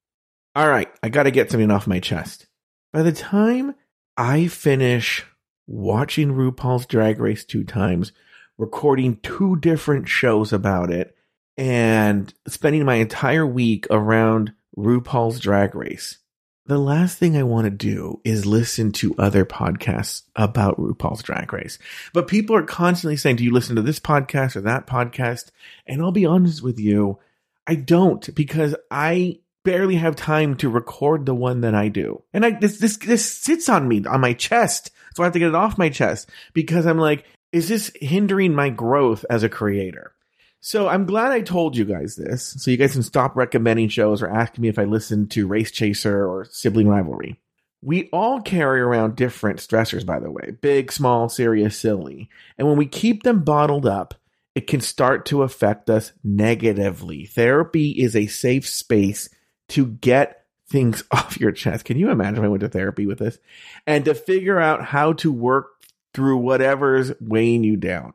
All 0.54 0.70
right, 0.70 0.90
I 1.02 1.10
got 1.10 1.24
to 1.24 1.32
get 1.32 1.50
something 1.50 1.72
off 1.72 1.88
my 1.88 2.00
chest. 2.00 2.46
By 2.94 3.02
the 3.02 3.12
time 3.12 3.74
I 4.16 4.48
finish 4.48 5.26
watching 5.66 6.34
RuPaul's 6.34 6.86
Drag 6.86 7.20
Race 7.20 7.44
two 7.46 7.64
times, 7.64 8.12
recording 8.58 9.18
two 9.18 9.56
different 9.58 10.08
shows 10.08 10.54
about 10.54 10.92
it, 10.92 11.16
and 11.58 12.34
spending 12.48 12.86
my 12.86 12.96
entire 12.96 13.46
week 13.46 13.88
around 13.90 14.54
RuPaul's 14.78 15.40
Drag 15.40 15.76
Race, 15.76 16.20
the 16.68 16.78
last 16.78 17.18
thing 17.18 17.38
I 17.38 17.44
want 17.44 17.66
to 17.66 17.72
do 17.72 18.20
is 18.26 18.46
listen 18.46 18.92
to 18.94 19.16
other 19.18 19.46
podcasts 19.46 20.24
about 20.36 20.78
RuPaul's 20.78 21.24
Drag 21.24 21.52
Race. 21.54 21.80
But 22.14 22.28
people 22.28 22.56
are 22.56 22.64
constantly 22.64 23.16
saying, 23.16 23.38
Do 23.38 23.46
you 23.46 23.54
listen 23.54 23.78
to 23.78 23.82
this 23.82 24.00
podcast 24.00 24.56
or 24.56 24.62
that 24.62 24.86
podcast? 24.86 25.52
And 25.86 26.02
I'll 26.02 26.12
be 26.12 26.26
honest 26.26 26.62
with 26.62 26.78
you, 26.78 27.20
I 27.66 27.76
don't 27.76 28.34
because 28.36 28.76
I 28.92 29.40
barely 29.64 29.96
have 29.96 30.16
time 30.16 30.56
to 30.56 30.70
record 30.70 31.26
the 31.26 31.36
one 31.36 31.62
that 31.62 31.76
I 31.76 31.88
do. 31.88 32.24
And 32.34 32.46
I 32.46 32.52
this 32.52 32.80
this 32.80 32.98
this 32.98 33.30
sits 33.30 33.70
on 33.70 33.88
me 33.88 34.04
on 34.06 34.22
my 34.22 34.34
chest. 34.34 34.92
So 35.16 35.24
I 35.24 35.26
have 35.26 35.34
to 35.34 35.40
get 35.40 35.50
it 35.50 35.56
off 35.56 35.78
my 35.78 35.90
chest 35.90 36.30
because 36.54 36.86
I'm 36.86 37.00
like, 37.00 37.26
is 37.52 37.70
this 37.70 37.92
hindering 37.96 38.54
my 38.54 38.70
growth 38.70 39.26
as 39.30 39.44
a 39.44 39.50
creator? 39.50 40.14
So 40.60 40.88
I'm 40.88 41.06
glad 41.06 41.32
I 41.32 41.42
told 41.42 41.78
you 41.78 41.86
guys 41.86 42.16
this. 42.16 42.56
So 42.58 42.72
you 42.72 42.78
guys 42.78 42.94
can 42.94 43.04
stop 43.04 43.36
recommending 43.36 43.90
shows 43.90 44.22
or 44.22 44.30
asking 44.30 44.64
me 44.64 44.68
if 44.68 44.80
I 44.80 44.84
listen 44.84 45.28
to 45.30 45.48
Race 45.48 45.72
Chaser 45.72 46.28
or 46.28 46.46
Sibling 46.46 46.88
Rivalry. 46.88 47.40
We 47.82 48.10
all 48.12 48.42
carry 48.42 48.82
around 48.82 49.16
different 49.16 49.60
stressors, 49.60 50.06
by 50.06 50.20
the 50.20 50.32
way 50.32 50.58
big, 50.62 50.92
small, 50.92 51.30
serious, 51.30 51.78
silly. 51.78 52.30
And 52.58 52.68
when 52.68 52.78
we 52.78 52.88
keep 52.88 53.24
them 53.24 53.44
bottled 53.44 53.86
up, 53.86 54.16
it 54.56 54.66
can 54.66 54.82
start 54.82 55.28
to 55.28 55.44
affect 55.44 55.90
us 55.90 56.12
negatively. 56.24 57.28
Therapy 57.28 57.92
is 57.92 58.16
a 58.16 58.26
safe 58.26 58.68
space 58.68 59.30
to 59.70 59.86
get 59.86 60.46
things 60.68 61.04
off 61.12 61.40
your 61.40 61.52
chest. 61.52 61.86
Can 61.86 61.98
you 61.98 62.10
imagine 62.10 62.40
if 62.40 62.44
I 62.44 62.48
went 62.48 62.62
to 62.62 62.70
therapy 62.70 63.06
with 63.06 63.20
this? 63.20 63.38
And 63.86 64.06
to 64.06 64.16
figure 64.16 64.60
out 64.60 64.84
how 64.84 65.14
to 65.14 65.32
work 65.32 65.77
through 66.14 66.38
whatever's 66.38 67.12
weighing 67.20 67.64
you 67.64 67.78
down. 67.78 68.14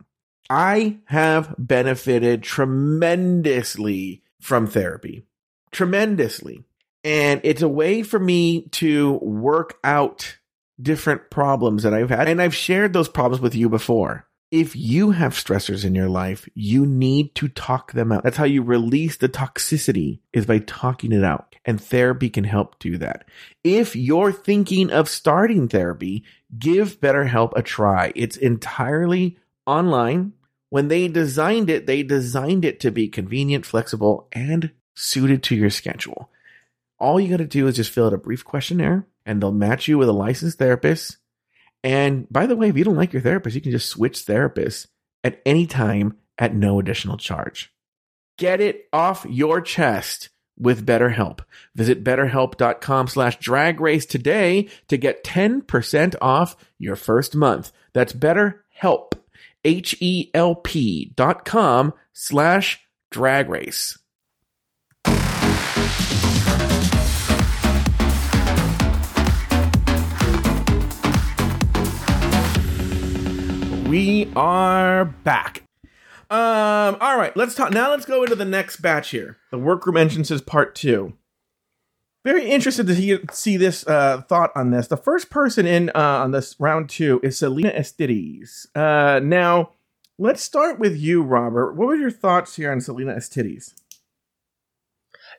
I 0.51 0.99
have 1.07 1.55
benefited 1.59 2.43
tremendously 2.43 4.23
from 4.41 4.67
therapy. 4.67 5.25
Tremendously. 5.71 6.65
And 7.05 7.41
it's 7.45 7.63
a 7.63 7.69
way 7.69 8.03
for 8.03 8.19
me 8.19 8.69
to 8.73 9.15
work 9.23 9.79
out 9.83 10.39
different 10.81 11.31
problems 11.31 11.83
that 11.85 11.95
I've 11.95 12.11
had. 12.11 12.29
And 12.29 12.41
I've 12.41 12.55
shared 12.55 12.93
those 12.93 13.09
problems 13.09 13.41
with 13.41 13.55
you 13.55 13.69
before. 13.69 14.27
If 14.53 14.77
you 14.77 15.13
have 15.13 15.33
stressors 15.33 15.83
in 15.83 15.95
your 15.95 16.11
life, 16.11 16.47
you 16.55 16.85
need 16.85 17.35
to 17.37 17.49
talk 17.49 17.93
them 17.93 18.13
out. 18.13 18.23
That's 18.23 18.37
how 18.37 18.45
you 18.45 18.63
release 18.63 19.17
the 19.17 19.31
toxicity 19.31 20.19
is 20.35 20.45
by 20.45 20.59
talking 20.59 21.11
it 21.13 21.25
out. 21.25 21.57
And 21.65 21.81
therapy 21.81 22.29
can 22.29 22.45
help 22.45 22.79
do 22.79 22.99
that. 22.99 23.25
If 23.65 23.97
you're 23.97 24.31
thinking 24.31 24.91
of 24.91 25.09
starting 25.09 25.69
therapy, 25.69 26.25
give 26.59 27.01
BetterHelp 27.01 27.55
a 27.57 27.63
try. 27.63 28.13
It's 28.15 28.37
entirely 28.37 29.39
online. 29.65 30.35
When 30.69 30.89
they 30.89 31.09
designed 31.09 31.71
it, 31.71 31.87
they 31.87 32.03
designed 32.03 32.67
it 32.67 32.79
to 32.81 32.91
be 32.91 33.09
convenient, 33.09 33.65
flexible, 33.65 34.29
and 34.33 34.71
suited 34.95 35.43
to 35.45 35.57
your 35.57 35.71
schedule. 35.71 36.31
All 36.99 37.19
you 37.19 37.31
got 37.31 37.39
to 37.39 37.47
do 37.47 37.69
is 37.69 37.77
just 37.77 37.91
fill 37.91 38.09
out 38.09 38.13
a 38.13 38.19
brief 38.19 38.45
questionnaire 38.45 39.07
and 39.25 39.41
they'll 39.41 39.51
match 39.51 39.89
you 39.89 39.97
with 39.97 40.11
a 40.11 40.13
licensed 40.13 40.59
therapist. 40.59 41.17
And 41.85 42.29
by 42.31 42.47
the 42.47 42.57
way, 42.57 42.69
if 42.69 42.77
you 42.77 42.85
don't 42.85 42.97
like 42.97 43.13
your 43.13 43.23
therapist, 43.23 43.55
you 43.55 43.61
can 43.61 43.73
just 43.73 43.89
switch 43.89 44.25
therapists 44.25 44.87
at 45.25 45.41
any 45.45 45.67
time 45.67 46.17
at 46.39 46.55
no 46.55 46.79
additional 46.79 47.17
charge. 47.17 47.73
Get 48.39 48.61
it 48.61 48.89
off 48.93 49.27
your 49.29 49.61
chest 49.61 50.31
with 50.59 50.87
BetterHelp. 50.87 51.41
Visit 51.75 52.05
betterhelp.com 52.05 53.09
slash 53.09 53.39
drag 53.39 53.81
race 53.81 54.07
today 54.07 54.69
to 54.89 54.97
get 54.97 55.25
10% 55.25 56.15
off 56.21 56.57
your 56.79 56.97
first 56.97 57.35
month. 57.35 57.73
That's 57.93 58.13
betterhelp, 58.13 59.13
H-E-L-P 59.65 61.13
dot 61.17 61.45
com 61.45 61.93
slash 62.13 62.81
drag 63.11 63.49
race. 63.49 63.99
We 73.93 74.27
are 74.35 75.05
back. 75.05 75.65
Um, 76.31 76.97
all 76.99 77.19
right, 77.19 77.37
let's 77.37 77.55
talk 77.55 77.73
now. 77.75 77.91
Let's 77.91 78.07
go 78.07 78.23
into 78.23 78.35
the 78.35 78.47
next 78.47 78.81
batch 78.81 79.11
here. 79.11 79.37
The 79.51 79.59
workroom 79.59 79.99
entrances 79.99 80.41
part 80.41 80.75
two. 80.75 81.13
Very 82.25 82.49
interested 82.49 82.87
to 82.87 82.95
see, 82.95 83.19
see 83.31 83.59
this 83.59 83.87
uh, 83.87 84.23
thought 84.23 84.51
on 84.57 84.71
this. 84.71 84.87
The 84.87 84.97
first 84.97 85.29
person 85.29 85.67
in 85.67 85.91
uh, 85.91 86.23
on 86.23 86.31
this 86.31 86.57
round 86.59 86.89
two 86.89 87.21
is 87.23 87.37
Salina 87.37 87.71
EsTitties. 87.71 88.65
Uh, 88.75 89.21
now, 89.23 89.73
let's 90.19 90.43
start 90.43 90.79
with 90.79 90.97
you, 90.97 91.23
Robert. 91.23 91.75
What 91.75 91.89
were 91.89 91.95
your 91.95 92.11
thoughts 92.11 92.57
here 92.57 92.73
on 92.73 92.81
Salina 92.81 93.13
EsTitties? 93.13 93.75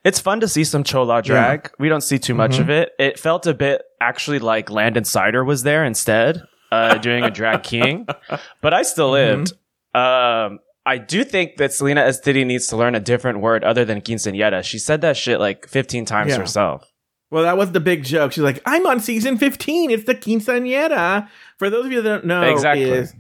It's 0.04 0.20
fun 0.20 0.40
to 0.42 0.48
see 0.48 0.64
some 0.64 0.84
chola 0.84 1.24
drag. 1.24 1.72
We 1.80 1.90
don't 1.90 2.02
see 2.02 2.20
too 2.20 2.36
much 2.36 2.58
Mhm. 2.58 2.62
of 2.62 2.70
it. 2.70 2.92
It 3.00 3.18
felt 3.18 3.48
a 3.48 3.56
bit 3.56 3.82
actually 4.00 4.38
like 4.38 4.70
Landon 4.70 5.06
Cider 5.06 5.44
was 5.44 5.64
there 5.64 5.84
instead, 5.84 6.44
uh, 6.74 6.98
doing 6.98 7.24
a 7.24 7.30
drag 7.32 7.64
king. 7.74 8.08
But 8.62 8.74
I 8.74 8.82
still 8.84 9.12
lived. 9.12 9.54
Um, 9.94 10.60
I 10.86 10.98
do 10.98 11.24
think 11.24 11.58
that 11.58 11.72
Salina 11.72 12.02
EsTitties 12.02 12.46
needs 12.46 12.68
to 12.68 12.78
learn 12.78 12.96
a 12.96 13.00
different 13.00 13.40
word 13.40 13.64
other 13.64 13.86
than 13.86 14.02
quinceañera. 14.02 14.64
She 14.64 14.80
said 14.80 15.02
that 15.02 15.16
shit 15.16 15.40
like 15.40 15.68
15 15.68 16.06
times 16.06 16.32
Yeah. 16.32 16.40
herself. 16.40 16.90
Well, 17.32 17.44
that 17.44 17.58
was 17.58 17.72
the 17.72 17.80
big 17.80 18.04
joke. 18.04 18.32
She's 18.34 18.44
like, 18.44 18.62
"I'm 18.66 18.86
on 18.86 19.00
season 19.00 19.38
15. 19.38 19.90
It's 19.92 20.04
the 20.04 20.14
quinceañera." 20.16 21.28
For 21.58 21.70
those 21.70 21.86
of 21.86 21.92
you 21.92 22.02
that 22.02 22.10
don't 22.10 22.26
know, 22.26 22.44
Exactly. 22.44 22.84
is 22.92 23.14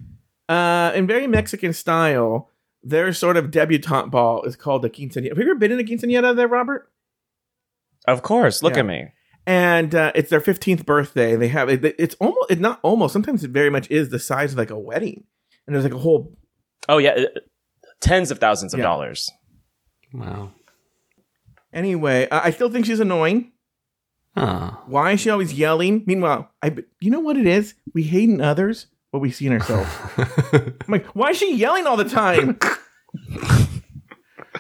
uh, 0.49 0.91
in 0.93 1.07
very 1.07 1.25
Mexican 1.25 1.73
style, 1.73 2.49
their 2.83 3.13
sort 3.13 3.37
of 3.37 3.49
debutante 3.49 4.11
ball 4.11 4.43
is 4.43 4.55
called 4.55 4.81
the 4.81 4.89
quinceañera. 4.89 5.29
Have 5.29 5.37
you 5.37 5.43
ever 5.45 5.55
been 5.55 5.71
in 5.71 5.79
a 5.79 5.83
quinceañera 5.83 6.35
there, 6.35 6.47
Robert? 6.49 6.89
Of 8.07 8.21
course. 8.21 8.61
Look 8.61 8.73
Yeah. 8.73 8.81
at 8.81 8.85
me. 8.85 9.07
And 9.45 9.93
uh, 9.95 10.11
it's 10.15 10.29
their 10.29 10.41
15th 10.41 10.85
birthday. 10.85 11.35
They 11.35 11.47
have 11.49 11.69
it, 11.69 11.83
it's 11.99 12.15
almost 12.15 12.51
it's 12.51 12.61
not 12.61 12.79
almost 12.83 13.13
sometimes 13.13 13.43
it 13.43 13.51
very 13.51 13.69
much 13.69 13.89
is 13.91 14.09
the 14.09 14.19
size 14.19 14.53
of 14.53 14.57
like 14.57 14.69
a 14.71 14.77
wedding, 14.79 15.23
and 15.67 15.75
there's 15.75 15.83
like 15.85 15.93
a 15.93 15.97
whole 15.99 16.37
Oh, 16.89 16.97
yeah. 16.97 17.11
uh, 17.11 17.39
Tens 18.01 18.31
of 18.31 18.39
thousands 18.39 18.73
of 18.73 18.79
Yeah. 18.79 18.83
dollars. 18.83 19.31
Wow. 20.13 20.51
anyway. 21.71 22.27
Uh, 22.29 22.41
I 22.43 22.51
still 22.51 22.69
think 22.69 22.85
she's 22.85 22.99
annoying. 22.99 23.51
Ah. 24.35 24.83
Why 24.87 25.11
is 25.13 25.19
she 25.21 25.29
always 25.29 25.53
yelling? 25.53 26.03
Meanwhile, 26.05 26.49
I 26.61 26.75
you 26.99 27.09
know 27.11 27.19
what 27.21 27.37
it 27.37 27.45
is? 27.47 27.75
We 27.93 28.03
hate 28.03 28.29
in 28.29 28.41
others 28.41 28.87
what 29.11 29.21
we 29.21 29.29
see 29.31 29.45
in 29.47 29.53
ourselves. 29.53 29.89
I'm 30.53 30.75
like, 30.87 31.05
why 31.15 31.29
is 31.29 31.37
she 31.37 31.55
yelling 31.55 31.85
all 31.87 31.97
the 31.97 32.03
time? 32.09 32.57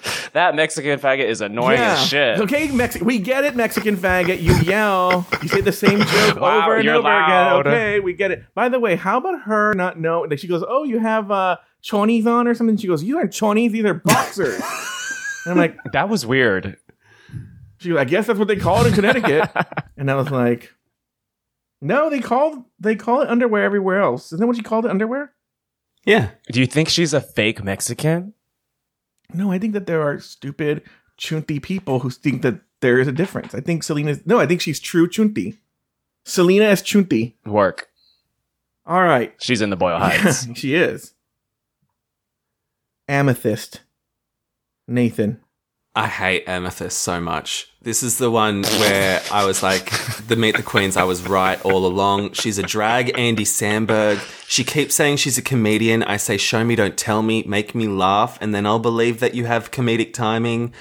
that 0.33 0.55
Mexican 0.55 0.99
faggot 0.99 1.25
is 1.25 1.41
annoying 1.41 1.79
as 1.79 2.05
shit. 2.05 2.39
Okay, 2.39 2.69
Mex- 2.71 2.99
we 3.01 3.19
get 3.19 3.43
it, 3.43 3.55
Mexican 3.55 3.95
faggot. 3.97 4.41
You 4.41 4.55
yell. 4.57 5.25
You 5.41 5.47
say 5.47 5.61
the 5.61 5.71
same 5.71 5.99
joke 5.99 6.35
Wow, 6.39 6.63
over 6.63 6.77
and 6.77 6.89
over 6.89 7.03
loud. 7.07 7.67
again. 7.67 7.73
Okay, 7.73 7.99
we 7.99 8.13
get 8.13 8.31
it. 8.31 8.43
By 8.53 8.69
the 8.69 8.79
way, 8.79 8.95
how 8.95 9.17
about 9.17 9.41
her 9.43 9.73
not 9.73 9.99
know? 9.99 10.21
Like 10.21 10.39
she 10.39 10.47
goes, 10.47 10.63
"Oh, 10.67 10.83
you 10.83 10.99
have 10.99 11.31
uh, 11.31 11.57
chonies 11.83 12.25
on 12.25 12.47
or 12.47 12.53
something." 12.53 12.77
She 12.77 12.87
goes, 12.87 13.03
"You 13.03 13.17
aren't 13.17 13.31
chonies; 13.31 13.71
these 13.71 13.85
are 13.85 13.93
boxers." 13.93 14.55
and 15.45 15.51
I'm 15.53 15.57
like, 15.57 15.77
That 15.93 16.09
was 16.09 16.25
weird. 16.25 16.77
she 17.77 17.89
goes, 17.89 17.97
"I 17.99 18.05
guess 18.05 18.27
that's 18.27 18.39
what 18.39 18.47
they 18.47 18.55
call 18.57 18.83
it 18.85 18.89
in 18.89 18.93
Connecticut." 18.93 19.49
and 19.97 20.09
I 20.11 20.15
was 20.15 20.29
like, 20.31 20.73
"No, 21.81 22.09
they 22.09 22.19
call 22.19 22.65
they 22.79 22.95
call 22.95 23.21
it 23.21 23.29
underwear 23.29 23.63
everywhere 23.63 24.01
else. 24.01 24.27
Isn't 24.27 24.39
that 24.39 24.47
what 24.47 24.57
you 24.57 24.63
called 24.63 24.85
it? 24.85 24.91
Underwear?" 24.91 25.33
Yeah. 26.05 26.31
Do 26.51 26.59
you 26.59 26.65
think 26.65 26.89
she's 26.89 27.13
a 27.13 27.21
fake 27.21 27.63
Mexican? 27.63 28.33
No, 29.33 29.51
I 29.51 29.59
think 29.59 29.73
that 29.73 29.87
there 29.87 30.01
are 30.01 30.19
stupid 30.19 30.83
chunti 31.17 31.61
people 31.61 31.99
who 31.99 32.09
think 32.09 32.41
that 32.41 32.61
there 32.81 32.99
is 32.99 33.07
a 33.07 33.11
difference. 33.11 33.53
I 33.55 33.61
think 33.61 33.83
Salina's 33.83 34.21
no, 34.25 34.39
I 34.39 34.45
think 34.45 34.61
she's 34.61 34.79
true 34.79 35.07
chunti. 35.07 35.57
Salina 36.25 36.65
is 36.65 36.81
chunti. 36.81 37.33
Work. 37.45 37.89
All 38.85 39.03
right. 39.03 39.33
She's 39.39 39.61
in 39.61 39.69
the 39.69 39.75
Boyle 39.75 39.97
Heights. 39.97 40.47
she 40.55 40.75
is. 40.75 41.13
Amethyst. 43.07 43.81
Nathan. 44.87 45.39
I 45.95 46.07
hate 46.07 46.45
Amethyst 46.47 46.97
so 46.97 47.21
much. 47.21 47.69
This 47.83 48.01
is 48.01 48.17
the 48.17 48.31
one 48.31 48.63
where 48.63 49.21
I 49.31 49.45
was 49.45 49.61
like, 49.61 49.91
the 50.27 50.35
Meet 50.35 50.57
the 50.57 50.63
Queens, 50.63 50.97
I 50.97 51.03
was 51.03 51.27
right 51.27 51.63
all 51.63 51.85
along. 51.85 52.33
She's 52.33 52.57
a 52.57 52.63
drag 52.63 53.15
Andy 53.17 53.43
Samberg. 53.43 54.19
She 54.47 54.63
keeps 54.63 54.95
saying 54.95 55.17
she's 55.17 55.37
a 55.37 55.43
comedian. 55.43 56.01
I 56.01 56.17
say, 56.17 56.37
show 56.37 56.63
me, 56.63 56.75
don't 56.75 56.97
tell 56.97 57.21
me, 57.21 57.43
make 57.43 57.75
me 57.75 57.87
laugh, 57.87 58.39
and 58.41 58.55
then 58.55 58.65
I'll 58.65 58.79
believe 58.79 59.19
that 59.19 59.35
you 59.35 59.45
have 59.45 59.69
comedic 59.69 60.13
timing. 60.13 60.73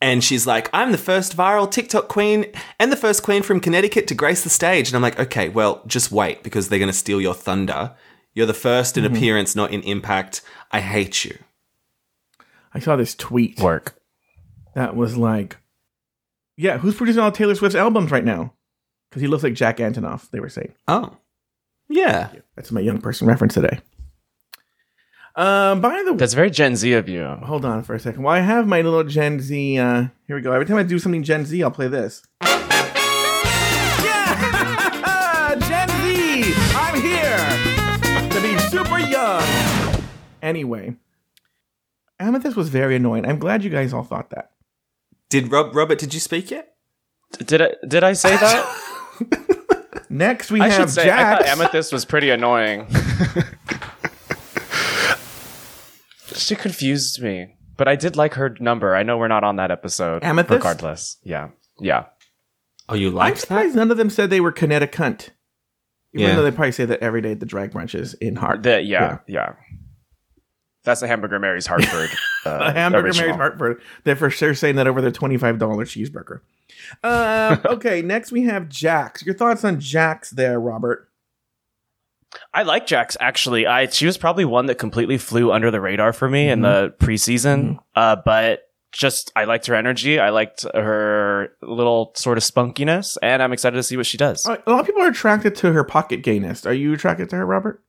And 0.00 0.22
she's 0.22 0.46
like, 0.46 0.70
I'm 0.72 0.92
the 0.92 0.98
first 0.98 1.36
viral 1.36 1.70
TikTok 1.70 2.08
queen 2.08 2.46
and 2.78 2.92
the 2.92 2.96
first 2.96 3.22
queen 3.22 3.42
from 3.42 3.60
Connecticut 3.60 4.06
to 4.06 4.14
grace 4.14 4.44
the 4.44 4.50
stage. 4.50 4.88
And 4.88 4.96
I'm 4.96 5.02
like, 5.02 5.18
okay, 5.18 5.48
well, 5.48 5.82
just 5.86 6.12
wait 6.12 6.42
because 6.42 6.68
they're 6.68 6.78
going 6.78 6.90
to 6.90 6.96
steal 6.96 7.20
your 7.20 7.34
thunder. 7.34 7.96
You're 8.32 8.46
the 8.46 8.52
1st 8.52 8.96
in 8.98 9.04
mm-hmm. 9.04 9.14
appearance, 9.14 9.56
not 9.56 9.72
in 9.72 9.82
impact. 9.82 10.42
I 10.70 10.80
hate 10.80 11.24
you. 11.24 11.36
I 12.72 12.78
saw 12.78 12.96
this 12.96 13.14
tweet 13.14 13.58
Work. 13.58 13.99
That 14.80 14.96
was 14.96 15.14
like, 15.18 15.58
yeah, 16.56 16.78
who's 16.78 16.94
producing 16.96 17.22
all 17.22 17.30
Taylor 17.30 17.54
Swift's 17.54 17.76
albums 17.76 18.10
right 18.10 18.24
now? 18.24 18.54
Because 19.10 19.20
he 19.20 19.28
looks 19.28 19.42
like 19.42 19.52
Jack 19.52 19.76
Antonoff, 19.76 20.30
they 20.30 20.40
were 20.40 20.48
saying. 20.48 20.72
Oh, 20.88 21.16
yeah. 21.90 22.30
That's 22.56 22.72
my 22.72 22.80
young 22.80 22.98
person 23.02 23.26
reference 23.28 23.52
today. 23.54 23.80
Um, 25.36 25.82
by 25.82 26.02
the 26.04 26.12
way, 26.12 26.16
That's 26.16 26.32
very 26.34 26.50
Gen 26.50 26.76
Z 26.76 26.90
of 26.94 27.08
you. 27.10 27.24
hold 27.44 27.64
on 27.66 27.82
for 27.82 27.94
a 27.94 28.00
second. 28.00 28.22
Well, 28.22 28.34
I 28.34 28.40
have 28.40 28.66
my 28.66 28.80
little 28.80 29.04
Gen 29.04 29.38
Z. 29.40 29.76
Uh, 29.78 30.06
here 30.26 30.36
we 30.36 30.42
go. 30.42 30.52
Every 30.52 30.64
time 30.66 30.78
I 30.78 30.82
do 30.82 30.98
something 30.98 31.22
Gen 31.22 31.44
Z, 31.44 31.62
I'll 31.62 31.70
play 31.70 31.88
this. 31.88 32.22
Yeah, 32.42 32.48
Gen 35.68 35.88
Z. 35.88 36.54
I'm 36.74 37.00
here 37.00 38.28
to 38.30 38.40
be 38.40 38.58
super 38.70 38.98
young. 38.98 39.42
Anyway, 40.42 40.96
Amethyst 42.18 42.56
was 42.56 42.68
very 42.70 42.96
annoying. 42.96 43.26
I'm 43.26 43.38
glad 43.38 43.62
you 43.62 43.70
guys 43.70 43.92
all 43.92 44.02
thought 44.04 44.30
that. 44.30 44.50
Did 45.30 45.50
Rob, 45.50 45.74
Robert, 45.74 45.98
did 45.98 46.12
you 46.12 46.20
speak 46.20 46.50
yet? 46.50 46.74
Did 47.38 47.62
I 47.62 47.70
did 47.86 48.04
I 48.04 48.12
say 48.12 48.36
that? 48.36 50.02
Next, 50.10 50.50
we 50.50 50.60
I 50.60 50.68
have 50.68 50.82
should 50.82 50.90
say 50.90 51.10
I 51.10 51.36
thought 51.36 51.46
Amethyst 51.46 51.92
was 51.92 52.04
pretty 52.04 52.28
annoying. 52.30 52.86
she 56.34 56.56
confused 56.56 57.22
me, 57.22 57.54
but 57.76 57.86
I 57.88 57.94
did 57.96 58.16
like 58.16 58.34
her 58.34 58.56
number. 58.60 58.94
I 58.96 59.02
know 59.04 59.16
we're 59.18 59.28
not 59.28 59.44
on 59.44 59.56
that 59.56 59.70
episode. 59.70 60.24
Amethyst? 60.24 60.52
regardless. 60.56 61.16
Yeah, 61.22 61.50
yeah. 61.80 62.06
Oh, 62.88 62.94
you 62.94 63.08
I'm 63.20 63.34
that? 63.34 63.38
surprised 63.38 63.76
none 63.76 63.90
of 63.92 63.96
them 63.96 64.10
said 64.10 64.30
they 64.30 64.40
were 64.40 64.50
Connecticut. 64.52 65.30
Even 66.12 66.26
Yeah. 66.30 66.34
though 66.34 66.42
they 66.42 66.50
probably 66.50 66.72
say 66.72 66.84
that 66.86 66.98
every 67.00 67.20
day 67.22 67.30
at 67.32 67.38
the 67.40 67.46
drag 67.46 67.70
brunches 67.72 68.16
in 68.20 68.34
Hart. 68.34 68.64
The, 68.64 68.82
yeah, 68.82 69.18
yeah, 69.28 69.52
That's 70.84 71.00
the 71.00 71.06
Hamburger 71.08 71.38
Mary's 71.38 71.66
Hartford. 71.66 72.10
Uh, 72.42 72.58
a 72.68 72.72
hamburger 72.72 73.08
original. 73.08 73.26
Mary's 73.26 73.36
Hartford. 73.36 73.82
They're 74.04 74.16
for 74.16 74.30
sure 74.30 74.54
saying 74.54 74.76
that 74.76 74.86
over 74.86 75.02
their 75.02 75.10
twenty-five 75.10 75.58
dollar 75.58 75.84
cheeseburger. 75.84 76.40
Um, 77.04 77.60
okay, 77.74 78.00
next 78.00 78.32
we 78.32 78.44
have 78.44 78.70
Jax. 78.70 79.22
Your 79.26 79.34
thoughts 79.34 79.62
on 79.62 79.78
Jax 79.78 80.30
there, 80.30 80.58
Robert? 80.58 81.10
I 82.54 82.62
like 82.62 82.86
Jax 82.86 83.14
actually. 83.20 83.66
I 83.66 83.88
she 83.90 84.06
was 84.06 84.16
probably 84.16 84.46
one 84.46 84.64
that 84.66 84.76
completely 84.76 85.18
flew 85.18 85.52
under 85.52 85.70
the 85.70 85.82
radar 85.82 86.14
for 86.14 86.30
me 86.30 86.48
in 86.48 86.62
the 86.62 86.94
preseason. 86.98 87.76
Uh, 87.94 88.16
but 88.24 88.70
just 88.90 89.32
I 89.36 89.44
liked 89.44 89.66
her 89.66 89.74
energy. 89.74 90.18
I 90.18 90.30
liked 90.30 90.64
her 90.74 91.52
little 91.60 92.12
sort 92.16 92.38
of 92.38 92.44
spunkiness, 92.44 93.18
and 93.22 93.42
I'm 93.42 93.52
excited 93.52 93.76
to 93.76 93.82
see 93.82 93.98
what 93.98 94.06
she 94.06 94.16
does. 94.16 94.46
Uh, 94.46 94.56
A 94.66 94.70
lot 94.70 94.80
of 94.80 94.86
people 94.86 95.02
are 95.02 95.08
attracted 95.08 95.54
to 95.56 95.72
her 95.74 95.84
pocket 95.84 96.22
gayness. 96.22 96.64
Are 96.64 96.72
you 96.72 96.94
attracted 96.94 97.28
to 97.30 97.36
her, 97.36 97.44
Robert? 97.44 97.82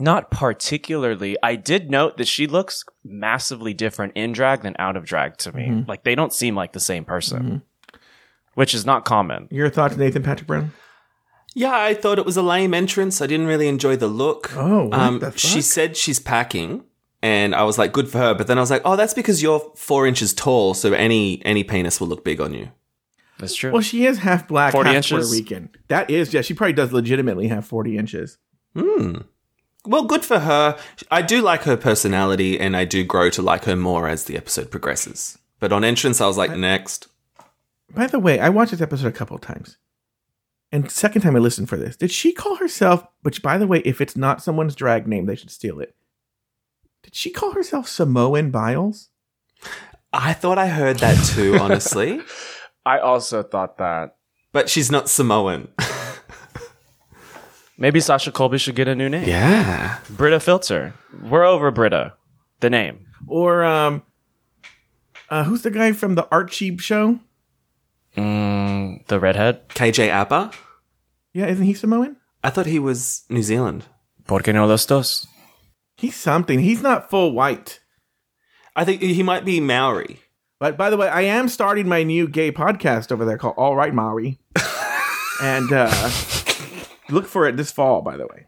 Not 0.00 0.30
particularly. 0.30 1.36
I 1.42 1.56
did 1.56 1.90
note 1.90 2.18
that 2.18 2.28
she 2.28 2.46
looks 2.46 2.84
massively 3.04 3.74
different 3.74 4.12
in 4.14 4.32
drag 4.32 4.62
than 4.62 4.76
out 4.78 4.96
of 4.96 5.04
drag 5.04 5.36
to 5.38 5.52
me. 5.52 5.66
Mm-hmm. 5.66 5.88
Like 5.88 6.04
they 6.04 6.14
don't 6.14 6.32
seem 6.32 6.54
like 6.54 6.72
the 6.72 6.80
same 6.80 7.04
person, 7.04 7.42
mm-hmm. 7.42 7.96
which 8.54 8.74
is 8.74 8.86
not 8.86 9.04
common. 9.04 9.48
Your 9.50 9.70
thoughts, 9.70 9.96
Nathan 9.96 10.22
Patrick 10.22 10.46
Brown? 10.46 10.72
Yeah, 11.54 11.76
I 11.76 11.94
thought 11.94 12.18
it 12.18 12.26
was 12.26 12.36
a 12.36 12.42
lame 12.42 12.74
entrance. 12.74 13.20
I 13.20 13.26
didn't 13.26 13.46
really 13.46 13.68
enjoy 13.68 13.96
the 13.96 14.06
look. 14.06 14.54
Oh, 14.56 14.84
what 14.84 14.98
um, 14.98 15.18
the 15.18 15.36
she 15.36 15.60
said 15.60 15.96
she's 15.96 16.20
packing, 16.20 16.84
and 17.20 17.54
I 17.54 17.64
was 17.64 17.78
like, 17.78 17.92
good 17.92 18.08
for 18.08 18.18
her. 18.18 18.34
But 18.34 18.46
then 18.46 18.58
I 18.58 18.60
was 18.60 18.70
like, 18.70 18.82
oh, 18.84 18.94
that's 18.94 19.14
because 19.14 19.42
you're 19.42 19.60
four 19.74 20.06
inches 20.06 20.32
tall, 20.32 20.74
so 20.74 20.92
any 20.92 21.44
any 21.44 21.64
penis 21.64 22.00
will 22.00 22.08
look 22.08 22.24
big 22.24 22.40
on 22.40 22.54
you. 22.54 22.70
That's 23.38 23.54
true. 23.54 23.72
Well, 23.72 23.82
she 23.82 24.04
is 24.04 24.18
half 24.18 24.46
black, 24.46 24.72
40 24.72 24.88
half 24.88 24.96
inches? 24.96 25.10
Puerto 25.10 25.30
Rican. 25.30 25.70
That 25.88 26.10
is, 26.10 26.34
yeah, 26.34 26.42
she 26.42 26.54
probably 26.54 26.72
does 26.72 26.92
legitimately 26.92 27.48
have 27.48 27.66
forty 27.66 27.96
inches. 27.96 28.38
Hmm. 28.76 29.22
Well, 29.88 30.04
good 30.04 30.22
for 30.22 30.40
her. 30.40 30.78
I 31.10 31.22
do 31.22 31.40
like 31.40 31.62
her 31.62 31.78
personality, 31.78 32.60
and 32.60 32.76
I 32.76 32.84
do 32.84 33.04
grow 33.04 33.30
to 33.30 33.40
like 33.40 33.64
her 33.64 33.74
more 33.74 34.06
as 34.06 34.24
the 34.24 34.36
episode 34.36 34.70
progresses. 34.70 35.38
But 35.60 35.72
on 35.72 35.82
entrance, 35.82 36.20
I 36.20 36.26
was 36.26 36.36
like, 36.36 36.54
next. 36.54 37.08
By 37.94 38.06
the 38.06 38.18
way, 38.18 38.38
I 38.38 38.50
watched 38.50 38.72
this 38.72 38.82
episode 38.82 39.06
a 39.06 39.12
couple 39.12 39.34
of 39.34 39.40
times. 39.40 39.78
And 40.70 40.90
second 40.90 41.22
time 41.22 41.36
I 41.36 41.38
listened 41.38 41.70
for 41.70 41.78
this, 41.78 41.96
did 41.96 42.10
she 42.10 42.34
call 42.34 42.56
herself? 42.56 43.06
Which, 43.22 43.42
by 43.42 43.56
the 43.56 43.66
way, 43.66 43.78
if 43.78 44.02
it's 44.02 44.14
not 44.14 44.42
someone's 44.42 44.74
drag 44.74 45.06
name, 45.06 45.24
they 45.24 45.36
should 45.36 45.50
steal 45.50 45.80
it. 45.80 45.94
Did 47.02 47.14
she 47.14 47.30
call 47.30 47.52
herself 47.52 47.88
Samoan 47.88 48.50
Biles? 48.50 49.08
I 50.12 50.34
thought 50.34 50.58
I 50.58 50.68
heard 50.68 50.98
that 50.98 51.24
too, 51.34 51.56
honestly. 51.58 52.20
I 52.84 52.98
also 52.98 53.42
thought 53.42 53.78
that 53.78 54.16
But 54.52 54.68
she's 54.68 54.90
not 54.90 55.08
Samoan. 55.08 55.68
maybe 57.78 58.00
Sasha 58.00 58.30
Colby 58.30 58.58
should 58.58 58.74
get 58.74 58.88
a 58.88 58.94
new 58.94 59.08
name. 59.08 59.26
yeah. 59.26 59.98
Britta 60.10 60.40
Filter. 60.40 60.92
We're 61.22 61.44
over 61.44 61.70
Britta. 61.70 62.14
The 62.60 62.68
name. 62.70 63.06
Or 63.26 63.64
um, 63.64 64.02
uh, 65.30 65.44
who's 65.44 65.62
the 65.62 65.70
guy 65.70 65.92
from 65.92 66.14
the 66.14 66.28
Archie 66.30 66.76
show? 66.78 67.20
Mm, 68.16 69.06
the 69.06 69.18
redhead. 69.20 69.68
KJ 69.70 70.10
Apa? 70.10 70.50
Yeah, 71.32 71.46
isn't 71.46 71.64
he 71.64 71.74
Samoan? 71.74 72.16
I 72.42 72.50
thought 72.50 72.66
he 72.66 72.78
was 72.78 73.24
New 73.30 73.42
Zealand. 73.42 73.84
¿Por 74.26 74.40
qué 74.42 74.52
no 74.52 74.66
los 74.66 74.84
dos? 74.86 75.26
He's 75.96 76.16
something. 76.16 76.58
He's 76.60 76.82
not 76.82 77.10
full 77.10 77.32
white. 77.32 77.80
I 78.76 78.84
think 78.84 79.02
he 79.02 79.22
might 79.22 79.44
be 79.44 79.60
Maori. 79.60 80.20
But 80.60 80.76
by 80.76 80.90
the 80.90 80.96
way, 80.96 81.08
I 81.08 81.22
am 81.22 81.48
starting 81.48 81.88
my 81.88 82.02
new 82.02 82.28
gay 82.28 82.50
podcast 82.52 83.12
over 83.12 83.24
there 83.24 83.38
called 83.38 83.54
All 83.56 83.76
Right 83.76 83.94
Maori. 83.94 84.38
and 85.42 85.72
uh 85.72 86.10
look 87.10 87.26
for 87.26 87.46
it 87.48 87.56
this 87.56 87.70
fall, 87.72 88.02
by 88.02 88.16
the 88.16 88.26
way. 88.26 88.46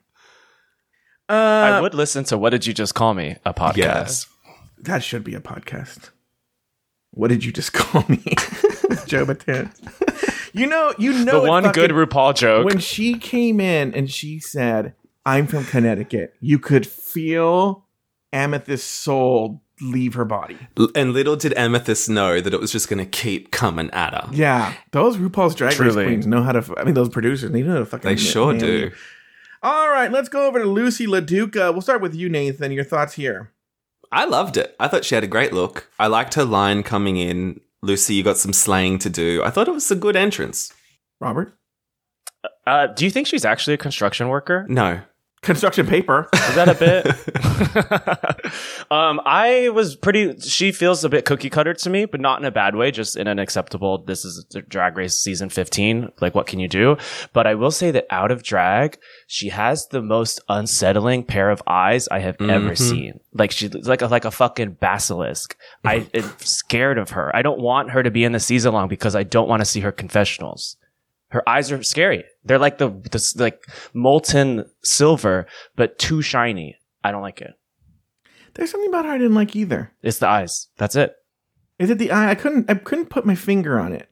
Uh 1.29 1.33
I 1.33 1.81
would 1.81 1.95
listen 1.95 2.25
to 2.25 2.39
What 2.39 2.51
Did 2.51 2.67
You 2.67 2.73
Just 2.75 2.95
Call 2.95 3.15
Me? 3.15 3.37
A 3.45 3.55
podcast. 3.55 4.27
that 4.79 5.03
should 5.05 5.25
be 5.25 5.35
a 5.35 5.41
podcast. 5.41 6.11
What 7.13 7.29
did 7.29 7.45
you 7.45 7.53
just 7.53 7.73
call 7.73 8.05
me? 8.09 8.23
Joe 9.07 9.25
Batin. 9.25 9.71
You 10.53 10.67
know, 10.67 10.93
you 10.99 11.13
know 11.25 11.41
The 11.43 11.49
one 11.49 11.63
fucking- 11.65 11.81
good 11.81 11.91
RuPaul 11.93 12.35
joke. 12.35 12.65
when 12.65 12.79
she 12.79 13.19
came 13.19 13.61
in 13.61 13.95
and 13.95 14.11
she 14.11 14.41
said, 14.41 14.95
I'm 15.25 15.47
from 15.47 15.65
Connecticut, 15.65 16.35
you 16.41 16.59
could 16.59 16.87
feel 16.87 17.85
Amethyst's 18.33 18.85
soul 18.85 19.63
leave 19.81 20.15
her 20.15 20.25
body. 20.25 20.59
And 20.95 21.13
little 21.13 21.37
did 21.37 21.55
Amethyst 21.57 22.09
know 22.09 22.41
that 22.41 22.53
it 22.53 22.61
was 22.61 22.73
just 22.73 22.89
going 22.89 22.99
to 22.99 23.11
keep 23.11 23.51
coming 23.51 23.91
at 23.91 24.15
her. 24.15 24.29
Yeah, 24.33 24.75
those 24.93 25.17
RuPaul's 25.17 25.55
Drag 25.55 25.79
Race 25.79 25.95
queens 25.95 26.27
know 26.27 26.43
how 26.43 26.53
to. 26.53 26.75
I 26.79 26.85
mean, 26.85 26.95
those 26.95 27.09
producers 27.09 27.51
they 27.51 27.63
know 27.63 27.73
how 27.73 27.79
to 27.79 27.87
fucking. 27.87 28.09
They 28.09 28.17
sure 28.17 28.57
do. 28.57 28.67
you. 28.67 28.93
All 29.63 29.91
right, 29.91 30.11
let's 30.11 30.29
go 30.29 30.47
over 30.47 30.59
to 30.59 30.65
Loosey 30.65 31.07
LaDuca. 31.07 31.73
We'll 31.73 31.83
start 31.83 32.01
with 32.01 32.15
you, 32.15 32.29
Nathan. 32.29 32.73
Your 32.73 32.85
thoughts 32.85 33.15
here? 33.15 33.53
I 34.13 34.25
loved 34.25 34.57
it. 34.57 34.75
I 34.81 34.89
thought 34.89 35.05
she 35.05 35.15
had 35.15 35.25
a 35.25 35.29
great 35.29 35.53
look. 35.53 35.89
I 35.99 36.07
liked 36.07 36.35
her 36.35 36.45
line 36.45 36.83
coming 36.83 37.17
in. 37.17 37.61
Loosey, 37.85 38.15
you 38.15 38.23
got 38.23 38.37
some 38.37 38.53
slaying 38.53 38.99
to 39.01 39.11
do. 39.11 39.43
I 39.45 39.51
thought 39.51 39.69
it 39.69 39.73
was 39.73 39.91
a 39.91 39.97
good 39.97 40.17
entrance. 40.17 40.73
Robert? 41.21 41.55
uh, 42.67 42.87
do 42.89 43.05
you 43.05 43.11
think 43.11 43.27
she's 43.27 43.45
actually 43.45 43.75
a 43.75 43.79
construction 43.79 44.29
worker? 44.29 44.67
No. 44.69 45.01
Construction 45.43 45.87
paper. 45.87 46.29
Is 46.35 46.55
that 46.55 46.69
a 46.69 46.75
bit? 46.75 47.07
um, 48.91 49.23
I 49.25 49.71
was 49.71 49.97
pretty. 49.97 50.39
She 50.41 50.71
feels 50.71 51.03
a 51.03 51.09
bit 51.09 51.25
cookie 51.25 51.49
cutter 51.49 51.73
to 51.73 51.89
me, 51.89 52.05
but 52.05 52.21
not 52.21 52.41
in 52.41 52.45
a 52.45 52.51
bad 52.51 52.77
way. 52.77 52.91
Just 52.91 53.17
in 53.17 53.27
an 53.27 53.39
acceptable. 53.39 54.05
This 54.05 54.27
is 54.27 54.45
Drag 54.69 54.99
Race 54.99 55.17
season 55.17 55.49
fifteen. 55.49 56.13
Like, 56.21 56.35
what 56.35 56.47
can 56.47 56.61
you 56.61 56.69
do? 56.69 56.99
But 57.33 57.47
I 57.47 57.55
will 57.55 57.71
say 57.71 57.91
that 57.91 58.07
out 58.11 58.31
of 58.31 58.43
drag, 58.43 58.99
she 59.27 59.49
has 59.49 59.87
the 59.87 60.03
most 60.03 60.41
unsettling 60.51 61.25
pair 61.25 61.49
of 61.49 61.63
eyes 61.67 62.07
I 62.09 62.19
have 62.19 62.37
ever 62.43 62.77
seen. 62.77 63.21
Like 63.33 63.51
she's 63.51 63.73
like 63.73 64.03
a, 64.03 64.09
like 64.09 64.27
a 64.27 64.31
fucking 64.31 64.73
basilisk. 64.73 65.57
I 65.85 66.07
am 66.15 66.31
scared 66.41 66.99
of 66.99 67.11
her. 67.11 67.35
I 67.35 67.41
don't 67.41 67.61
want 67.61 67.93
her 67.93 68.03
to 68.03 68.11
be 68.11 68.25
in 68.25 68.33
the 68.33 68.41
season 68.41 68.75
long 68.75 68.89
because 68.89 69.17
I 69.17 69.23
don't 69.23 69.49
want 69.49 69.61
to 69.61 69.67
see 69.67 69.81
her 69.81 69.93
confessionals. 69.93 70.77
Her 71.31 71.49
eyes 71.49 71.73
are 71.73 71.83
scary. 71.83 72.25
They're 72.45 72.59
like 72.59 72.79
the 72.79 72.91
this 73.11 73.37
like 73.37 73.63
molten 73.95 74.65
silver, 74.83 75.47
but 75.77 75.99
too 75.99 76.23
shiny. 76.23 76.77
I 77.03 77.13
don't 77.13 77.23
like 77.23 77.41
it. 77.41 77.55
There's 78.55 78.71
something 78.71 78.91
about 78.91 79.05
her 79.07 79.13
I 79.13 79.19
didn't 79.19 79.37
like 79.37 79.55
either. 79.55 79.93
It's 80.03 80.19
the 80.19 80.29
eyes. 80.29 80.69
That's 80.77 80.97
it. 80.97 81.15
Is 81.79 81.89
it 81.89 81.99
the 81.99 82.11
eye? 82.11 82.31
I 82.31 82.35
couldn't. 82.35 82.71
I 82.71 82.75
couldn't 82.75 83.11
put 83.11 83.25
my 83.25 83.35
finger 83.35 83.79
on 83.79 83.93
it. 83.93 84.09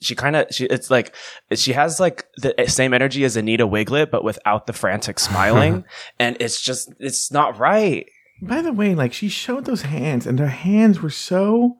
She 0.00 0.14
kind 0.14 0.36
of 0.36 0.46
she 0.50 0.66
it's 0.66 0.90
like 0.90 1.14
she 1.54 1.72
has 1.72 1.98
like 1.98 2.26
the 2.36 2.54
same 2.66 2.92
energy 2.92 3.24
as 3.24 3.36
Anita 3.36 3.66
Wigl'it, 3.66 4.10
but 4.10 4.24
without 4.24 4.66
the 4.66 4.72
frantic 4.72 5.18
smiling, 5.20 5.84
and 6.18 6.36
it's 6.40 6.60
just 6.60 6.92
it's 6.98 7.32
not 7.32 7.58
right. 7.58 8.06
By 8.42 8.62
the 8.62 8.72
way, 8.72 8.94
like 8.94 9.12
she 9.12 9.28
showed 9.28 9.64
those 9.64 9.82
hands, 9.82 10.26
and 10.26 10.38
her 10.38 10.48
hands 10.48 11.00
were 11.00 11.10
so 11.10 11.78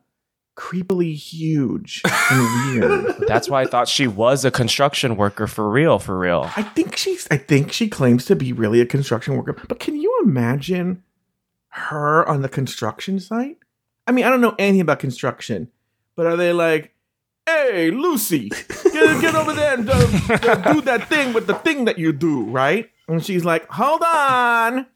creepily 0.59 1.15
huge 1.15 2.03
and 2.05 2.81
weird. 2.81 3.17
That's 3.29 3.49
why 3.49 3.63
I 3.63 3.67
thought 3.67 3.87
she 3.87 4.09
was 4.09 4.45
a 4.45 4.51
construction 4.51 5.17
worker 5.17 5.47
for 5.47 5.71
real, 5.71 6.01
for 6.01 6.19
real. 6.19 6.51
I 6.57 6.63
think 6.63 6.97
she's. 6.97 7.29
I 7.31 7.37
think 7.37 7.73
she 7.73 7.89
claims 7.89 8.27
to 8.27 8.37
be 8.37 8.53
really 8.53 8.81
a 8.81 8.87
construction 8.87 9.37
worker. 9.37 9.57
But 9.69 9.79
can 9.79 9.97
you 9.97 10.21
imagine 10.25 11.05
her 11.71 12.29
on 12.29 12.43
the 12.43 12.49
construction 12.49 13.21
site? 13.21 13.59
I 14.07 14.13
mean, 14.13 14.25
I 14.25 14.31
don't 14.31 14.41
know 14.41 14.57
anything 14.59 14.81
about 14.81 14.99
construction, 14.99 15.71
but 16.17 16.27
are 16.27 16.37
they 16.37 16.53
like, 16.53 16.93
"Hey, 17.47 17.91
Loosey, 17.93 18.51
get, 18.93 19.21
get 19.21 19.35
over 19.37 19.53
there 19.53 19.75
and 19.75 19.89
uh, 19.89 19.95
uh, 19.95 20.73
do 20.73 20.81
that 20.83 21.09
thing 21.09 21.33
with 21.33 21.47
the 21.47 21.55
thing 21.55 21.85
that 21.85 21.99
you 21.99 22.13
do," 22.13 22.43
right? 22.45 22.91
And 23.07 23.25
she's 23.25 23.45
like, 23.45 23.69
"Hold 23.71 24.03
on." 24.03 24.87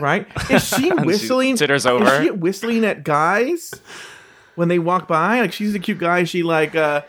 Right? 0.00 0.26
Is 0.50 0.66
she 0.66 0.90
whistling? 0.92 1.56
titters 1.56 1.86
Is 1.86 2.22
she 2.22 2.30
whistling 2.30 2.84
at 2.84 3.04
guys 3.04 3.72
when 4.56 4.68
they 4.68 4.78
walk 4.78 5.08
by? 5.08 5.40
Like 5.40 5.52
she's 5.52 5.74
a 5.74 5.78
cute 5.78 5.98
guy. 5.98 6.24
She 6.24 6.42
like, 6.42 6.74
uh, 6.74 7.02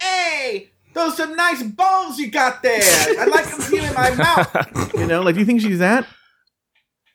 hey, 0.00 0.70
those 0.94 1.16
some 1.16 1.34
nice 1.36 1.62
balls 1.62 2.18
you 2.18 2.30
got 2.30 2.62
there. 2.62 2.80
I 2.82 3.26
like 3.26 3.46
them 3.46 3.60
feel 3.60 3.84
in 3.84 3.94
my 3.94 4.14
mouth. 4.14 4.92
You 4.94 5.06
know, 5.06 5.22
like, 5.22 5.34
do 5.34 5.40
you 5.40 5.46
think 5.46 5.60
she's 5.60 5.78
that? 5.80 6.06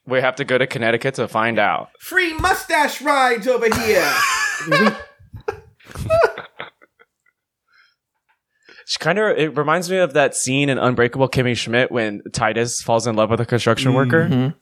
We 0.06 0.20
have 0.20 0.36
to 0.38 0.45
go 0.45 0.58
to 0.58 0.68
Connecticut 0.68 1.16
to 1.16 1.28
find 1.28 1.60
out. 1.60 1.89
Free 2.00 2.34
mustache 2.34 3.02
rides 3.02 3.48
over 3.48 3.74
here. 3.74 4.14
She 8.89 9.00
kind 9.00 9.20
of 9.20 9.38
it 9.38 9.58
reminds 9.58 9.91
me 9.91 9.98
of 9.98 10.14
that 10.14 10.34
scene 10.34 10.70
in 10.70 10.78
Unbreakable 10.78 11.28
Kimmy 11.28 11.58
Schmidt 11.58 11.91
when 11.91 12.22
Titus 12.32 12.82
falls 12.82 13.06
in 13.06 13.18
love 13.18 13.30
with 13.30 13.41
a 13.41 13.45
construction 13.45 13.93
worker. 13.93 14.56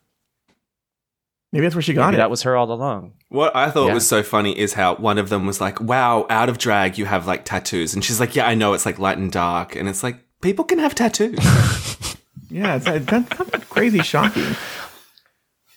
Maybe 1.56 1.68
that's 1.68 1.74
where 1.76 1.82
she 1.82 1.94
got 1.94 2.08
Maybe 2.08 2.16
it. 2.16 2.18
that 2.18 2.30
was 2.30 2.42
her 2.42 2.58
all 2.58 2.70
along. 2.70 3.14
What 3.30 3.56
I 3.56 3.72
thought 3.72 3.88
Yeah. 3.88 3.94
was 3.94 4.06
so 4.06 4.24
funny 4.24 4.60
is 4.60 4.74
how 4.74 4.96
one 4.96 5.18
of 5.18 5.30
them 5.30 5.46
was 5.46 5.62
like, 5.62 5.80
"Wow, 5.80 6.26
out 6.30 6.50
of 6.50 6.58
drag, 6.58 6.98
you 6.98 7.06
have 7.06 7.28
like 7.28 7.46
tattoos," 7.46 7.94
and 7.94 8.04
she's 8.04 8.20
like, 8.20 8.36
"Yeah, 8.36 8.46
I 8.46 8.56
know 8.56 8.74
it's 8.74 8.86
like 8.86 9.00
light 9.00 9.18
and 9.18 9.32
dark," 9.32 9.74
and 9.74 9.88
it's 9.88 10.04
like 10.04 10.18
people 10.42 10.66
can 10.66 10.80
have 10.80 10.94
tattoos. 10.96 11.38
yeah, 12.50 12.76
it's, 12.76 12.86
it's, 12.88 13.06
that's 13.06 13.66
crazy 13.70 14.00
shocking. 14.00 14.54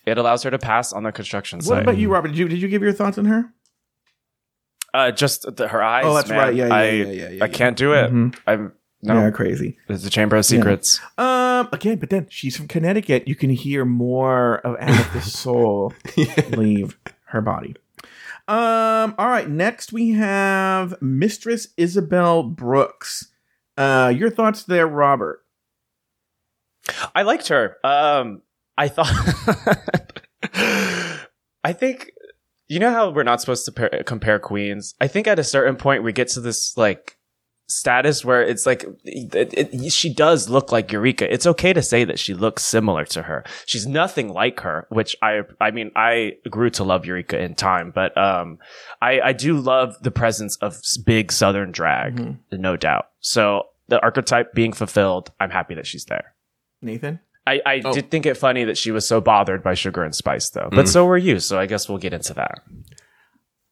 It 0.04 0.18
allows 0.18 0.42
her 0.42 0.50
to 0.50 0.58
pass 0.58 0.92
on 0.92 1.04
the 1.04 1.12
construction 1.12 1.60
side. 1.60 1.70
What 1.74 1.82
about 1.84 1.96
you, 1.98 2.10
Robert? 2.10 2.28
Did 2.28 2.38
you 2.38 2.48
did 2.48 2.60
you 2.60 2.66
give 2.66 2.82
your 2.82 2.92
thoughts 2.92 3.16
on 3.16 3.26
her? 3.26 3.44
Uh, 4.92 5.12
just 5.12 5.54
the, 5.56 5.68
her 5.68 5.80
eyes. 5.80 6.06
Oh, 6.06 6.14
that's 6.14 6.28
man. 6.28 6.38
right. 6.38 6.54
Yeah, 6.56 6.66
yeah, 6.66 6.74
I, 6.74 6.84
yeah, 6.90 7.04
yeah, 7.04 7.28
yeah, 7.28 7.44
I 7.44 7.48
can't 7.48 7.76
do 7.76 7.92
it. 7.92 8.10
Mhm. 8.12 8.36
I'm 8.48 8.72
no. 9.02 9.14
Yeah, 9.14 9.30
crazy. 9.30 9.78
It's 9.88 10.02
the 10.04 10.10
Chamber 10.10 10.36
of 10.36 10.44
Secrets. 10.44 11.00
Um, 11.16 11.68
again, 11.72 11.98
but 11.98 12.10
then 12.10 12.26
she's 12.30 12.56
from 12.56 12.68
Connecticut. 12.68 13.28
You 13.28 13.36
can 13.36 13.50
hear 13.50 13.84
more 13.84 14.58
of 14.58 14.76
Amethyst 14.80 15.32
soul 15.36 15.92
leave 16.50 16.98
her 17.26 17.40
body. 17.40 17.76
Um, 18.48 19.14
all 19.18 19.28
right. 19.28 19.48
Next, 19.48 19.92
we 19.92 20.12
have 20.12 21.00
Mistress 21.02 21.68
Isabelle 21.76 22.42
Brooks. 22.42 23.30
Uh, 23.76 24.12
your 24.14 24.30
thoughts 24.30 24.64
there, 24.64 24.86
Robert? 24.86 25.44
I 27.14 27.22
liked 27.22 27.48
her. 27.48 27.76
Um, 27.84 28.42
I 28.76 28.88
thought. 28.88 29.12
I 31.64 31.72
think 31.72 32.10
you 32.68 32.78
know 32.78 32.90
how 32.90 33.10
we're 33.10 33.24
not 33.24 33.40
supposed 33.40 33.66
to 33.66 33.72
pair, 33.72 34.02
compare 34.06 34.38
queens. 34.38 34.94
I 35.00 35.06
think 35.08 35.26
at 35.26 35.38
a 35.38 35.44
certain 35.44 35.76
point 35.76 36.02
we 36.02 36.12
get 36.12 36.28
to 36.28 36.40
this 36.40 36.76
like 36.76 37.17
status 37.70 38.24
where 38.24 38.42
it's 38.42 38.64
like 38.64 38.84
it, 39.04 39.52
it, 39.74 39.92
she 39.92 40.12
does 40.12 40.48
look 40.48 40.72
like 40.72 40.90
Eureka. 40.90 41.30
It's 41.32 41.46
okay 41.46 41.72
to 41.74 41.82
say 41.82 42.04
that 42.04 42.18
she 42.18 42.32
looks 42.34 42.64
similar 42.64 43.04
to 43.06 43.22
her. 43.22 43.44
She's 43.66 43.86
nothing 43.86 44.30
like 44.30 44.60
her, 44.60 44.86
which 44.88 45.14
I 45.22 45.42
I 45.60 45.70
mean 45.70 45.90
I 45.94 46.38
grew 46.50 46.70
to 46.70 46.84
love 46.84 47.04
Eureka 47.04 47.38
in 47.38 47.54
time, 47.54 47.92
but 47.94 48.16
um 48.16 48.58
I 49.02 49.20
I 49.20 49.32
do 49.34 49.58
love 49.58 49.96
the 50.02 50.10
presence 50.10 50.56
of 50.56 50.80
big 51.04 51.30
southern 51.30 51.70
drag, 51.70 52.38
no 52.50 52.76
doubt. 52.76 53.08
So 53.20 53.64
the 53.88 54.00
archetype 54.02 54.54
being 54.54 54.72
fulfilled, 54.72 55.30
I'm 55.40 55.50
happy 55.50 55.74
that 55.74 55.86
she's 55.86 56.04
there. 56.06 56.34
Nathan? 56.82 57.20
I, 57.46 57.60
I 57.64 57.82
Oh. 57.84 57.92
did 57.94 58.10
think 58.10 58.26
it 58.26 58.36
funny 58.36 58.64
that 58.64 58.76
she 58.76 58.90
was 58.90 59.06
so 59.06 59.20
bothered 59.22 59.62
by 59.62 59.72
sugar 59.74 60.04
and 60.04 60.14
spice 60.14 60.50
though, 60.50 60.68
but 60.70 60.88
so 60.88 61.04
were 61.06 61.16
you. 61.16 61.38
So 61.40 61.58
I 61.58 61.66
guess 61.66 61.88
we'll 61.88 61.98
get 61.98 62.12
into 62.12 62.34
that. 62.34 62.60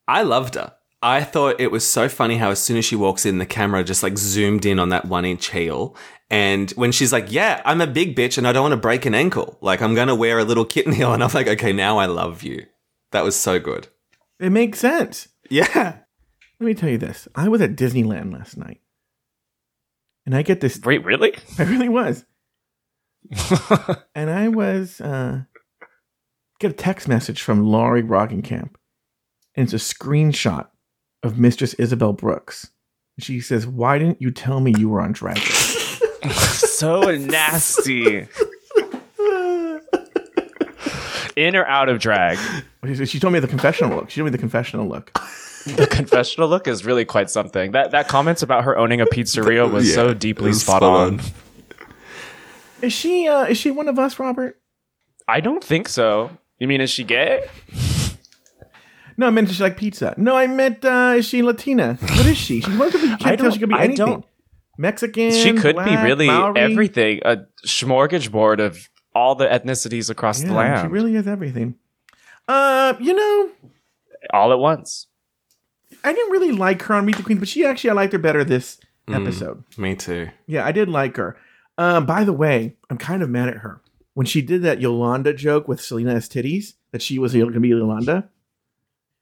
I 0.09 0.23
loved 0.23 0.55
her. 0.55 0.73
I 1.03 1.23
thought 1.23 1.61
it 1.61 1.71
was 1.71 1.87
so 1.87 2.09
funny 2.09 2.39
how 2.39 2.51
as 2.51 2.59
soon 2.61 2.79
as 2.79 2.85
she 2.85 2.97
walks 2.97 3.27
in, 3.27 3.39
the 3.39 3.47
camera 3.47 3.85
just 3.85 4.03
like 4.03 4.17
zoomed 4.17 4.65
in 4.65 4.79
on 4.79 4.89
that 4.89 5.05
one 5.05 5.25
inch 5.25 5.51
heel. 5.51 5.95
And 6.31 6.71
when 6.73 6.91
she's 6.91 7.13
like, 7.13 7.31
yeah, 7.31 7.61
I'm 7.65 7.81
a 7.81 7.87
big 7.87 8.17
bitch 8.17 8.39
and 8.39 8.49
I 8.49 8.53
don't 8.53 8.63
want 8.63 8.73
to 8.73 8.79
break 8.79 9.07
an 9.07 9.15
ankle. 9.15 9.59
Like 9.61 9.83
I'm 9.83 9.95
going 9.95 10.09
to 10.09 10.15
wear 10.15 10.39
a 10.39 10.45
little 10.45 10.65
kitten 10.65 10.93
heel. 10.93 11.13
And 11.15 11.23
I'm 11.23 11.31
like, 11.33 11.47
okay, 11.47 11.73
now 11.73 11.99
I 11.99 12.07
love 12.07 12.43
you. 12.43 12.67
That 13.13 13.25
was 13.25 13.37
so 13.37 13.61
good. 13.61 13.89
It 14.41 14.51
makes 14.51 14.79
sense. 14.79 15.29
Yeah. 15.49 15.99
Let 16.59 16.67
me 16.67 16.75
tell 16.75 16.89
you 16.89 16.99
this. 16.99 17.29
I 17.35 17.49
was 17.49 17.61
at 17.61 17.77
Disneyland 17.77 18.33
last 18.33 18.57
night. 18.57 18.81
And 20.25 20.35
I 20.35 20.43
get 20.43 20.61
this 20.61 20.81
Wait, 20.85 21.05
really? 21.05 21.35
I 21.59 21.63
really 21.65 21.89
was. 21.89 22.25
and 24.15 24.31
I 24.31 24.49
was 24.49 25.01
uh 25.01 25.43
get 26.59 26.71
a 26.71 26.75
text 26.75 27.07
message 27.07 27.43
from 27.43 27.65
Laurie 27.65 28.03
Roggenkamp. 28.03 28.75
And 29.55 29.65
it's 29.65 29.73
a 29.73 29.77
screenshot 29.77 30.69
of 31.27 31.39
Mistress 31.39 31.75
Isabelle 31.75 32.13
Brooks. 32.13 32.71
She 33.19 33.41
says, 33.41 33.67
Why 33.67 33.99
didn't 33.99 34.23
you 34.23 34.31
tell 34.31 34.61
me 34.61 34.75
you 34.79 34.89
were 34.89 35.01
on 35.01 35.13
Drag 35.13 35.37
Race? 35.37 36.01
so 36.79 37.11
nasty. 37.17 38.27
In 41.37 41.55
or 41.55 41.67
out 41.67 41.91
of 41.91 41.99
drag? 41.99 42.39
She 42.87 43.05
she 43.05 43.21
told 43.21 43.35
me 43.35 43.41
the 43.41 43.49
confessional 43.49 43.95
look. 43.95 44.09
She 44.09 44.21
told 44.21 44.27
me 44.27 44.31
the 44.31 44.39
confessional 44.39 44.89
look. 44.89 45.13
The 45.67 45.87
confessional 45.87 46.49
look 46.49 46.67
is 46.67 46.87
really 46.87 47.05
quite 47.05 47.29
something. 47.29 47.73
That 47.73 47.91
that 47.91 48.09
comment 48.09 48.43
about 48.43 48.65
her 48.65 48.79
owning 48.79 49.03
a 49.03 49.07
pizzeria 49.07 49.71
was 49.71 49.93
so 49.93 50.15
deeply 50.15 50.49
was 50.49 50.63
spot, 50.63 50.79
spot 50.79 50.83
on. 50.83 51.21
on. 51.21 51.27
Is 52.81 52.95
she 52.95 53.29
uh 53.29 53.45
is 53.45 53.59
she 53.59 53.71
one 53.71 53.89
of 53.89 53.99
us, 53.99 54.19
Robert? 54.19 54.59
I 55.29 55.41
don't 55.41 55.63
think 55.63 55.89
so. 55.89 56.31
You 56.59 56.69
mean 56.69 56.81
is 56.81 56.91
she 56.91 57.05
gay? 57.05 57.47
No, 59.19 59.27
I 59.27 59.31
meant 59.31 59.51
she 59.51 59.63
like 59.63 59.77
pizza. 59.77 60.15
No, 60.17 60.37
I 60.37 60.47
meant 60.47 60.85
uh 60.85 61.15
is 61.17 61.27
she 61.27 61.43
Latina? 61.43 61.95
What 62.01 62.27
is 62.27 62.37
she? 62.37 62.61
She 62.61 62.71
you 62.71 63.17
can't 63.19 63.41
tell 63.41 63.51
she 63.51 63.59
could 63.59 63.69
be 63.69 63.75
I 63.75 63.85
anything. 63.85 64.07
don't- 64.07 64.25
Mexican. 64.79 65.31
she 65.33 65.55
could 65.55 65.77
be 65.77 65.97
really 65.97 66.27
Maori. 66.27 66.61
everything. 66.61 67.21
A 67.25 67.39
smorgasbord 67.67 68.61
of 68.61 68.89
all 69.15 69.35
the 69.35 69.47
ethnicities 69.47 70.11
across 70.11 70.43
the 70.43 70.53
land, 70.53 70.83
she 70.83 70.89
really 70.93 71.17
is 71.17 71.27
everything. 71.27 71.77
Uh, 72.47 72.93
you 73.01 73.15
know, 73.15 73.51
all 74.35 74.53
at 74.53 74.59
once. 74.59 75.07
I 76.05 76.13
didn't 76.13 76.31
really 76.31 76.53
like 76.53 76.83
her 76.83 76.95
on 76.95 77.07
Meet 77.07 77.17
the 77.17 77.23
Queens, 77.23 77.39
but 77.41 77.49
she 77.49 77.65
actually 77.65 77.91
I 77.91 77.93
liked 77.95 78.13
her 78.13 78.19
better 78.19 78.45
this 78.45 78.79
episode. 79.09 79.65
Me 79.79 79.95
too. 79.95 80.29
Yeah, 80.47 80.65
I 80.67 80.73
did 80.73 80.89
like 80.91 81.17
her. 81.17 81.37
Um, 81.79 82.05
by 82.05 82.25
the 82.25 82.33
way, 82.35 82.77
I'm 82.91 82.99
kind 82.99 83.23
of 83.23 83.31
mad 83.31 83.49
at 83.49 83.59
her 83.59 83.81
when 84.15 84.27
she 84.27 84.43
did 84.43 84.63
that 84.63 84.81
Yolanda 84.81 85.33
joke 85.33 85.69
with 85.69 85.81
Salina 85.81 86.15
EsTitties 86.15 86.75
that 86.93 87.03
she 87.03 87.19
was 87.19 87.33
going 87.33 87.53
to 87.53 87.61
be 87.61 87.69
Yolanda. 87.69 88.29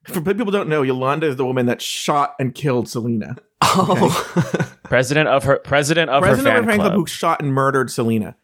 For 0.07 0.21
people 0.21 0.45
who 0.47 0.51
don't 0.51 0.69
know, 0.69 0.83
Yolanda 0.83 1.27
is 1.27 1.37
the 1.37 1.47
woman 1.47 1.67
that 1.67 1.81
shot 1.81 2.35
and 2.39 2.55
killed 2.55 2.89
Selena. 2.89 3.37
Oh. 3.63 4.77
President 4.85 5.29
of 5.29 5.45
her 5.45 5.59
president 5.59 6.11
of 6.11 6.23
President 6.23 6.53
her 6.53 6.59
of 6.61 6.65
fan 6.65 6.65
her 6.65 6.71
fan 6.71 6.79
club 6.79 6.93
club. 6.93 7.01
who 7.01 7.07
shot 7.07 7.41
and 7.41 7.53
murdered 7.53 7.91
Selena. 7.91 8.37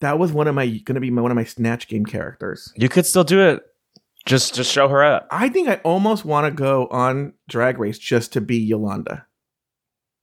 That 0.00 0.18
was 0.18 0.30
one 0.30 0.46
of 0.46 0.54
my 0.54 0.66
going 0.66 0.94
to 0.94 1.00
be 1.00 1.10
my, 1.10 1.22
one 1.22 1.30
of 1.30 1.36
my 1.36 1.44
snatch 1.44 1.88
game 1.88 2.04
characters. 2.04 2.72
You 2.76 2.88
could 2.88 3.06
still 3.06 3.24
do 3.24 3.40
it. 3.40 3.62
Just 4.26 4.54
just 4.54 4.70
show 4.70 4.88
her 4.88 5.02
up. 5.02 5.26
I 5.30 5.48
think 5.48 5.68
I 5.68 5.76
almost 5.76 6.24
want 6.24 6.44
to 6.46 6.50
go 6.50 6.86
on 6.88 7.32
Drag 7.48 7.78
Race 7.78 7.98
just 7.98 8.34
to 8.34 8.42
be 8.42 8.58
Yolanda. 8.58 9.26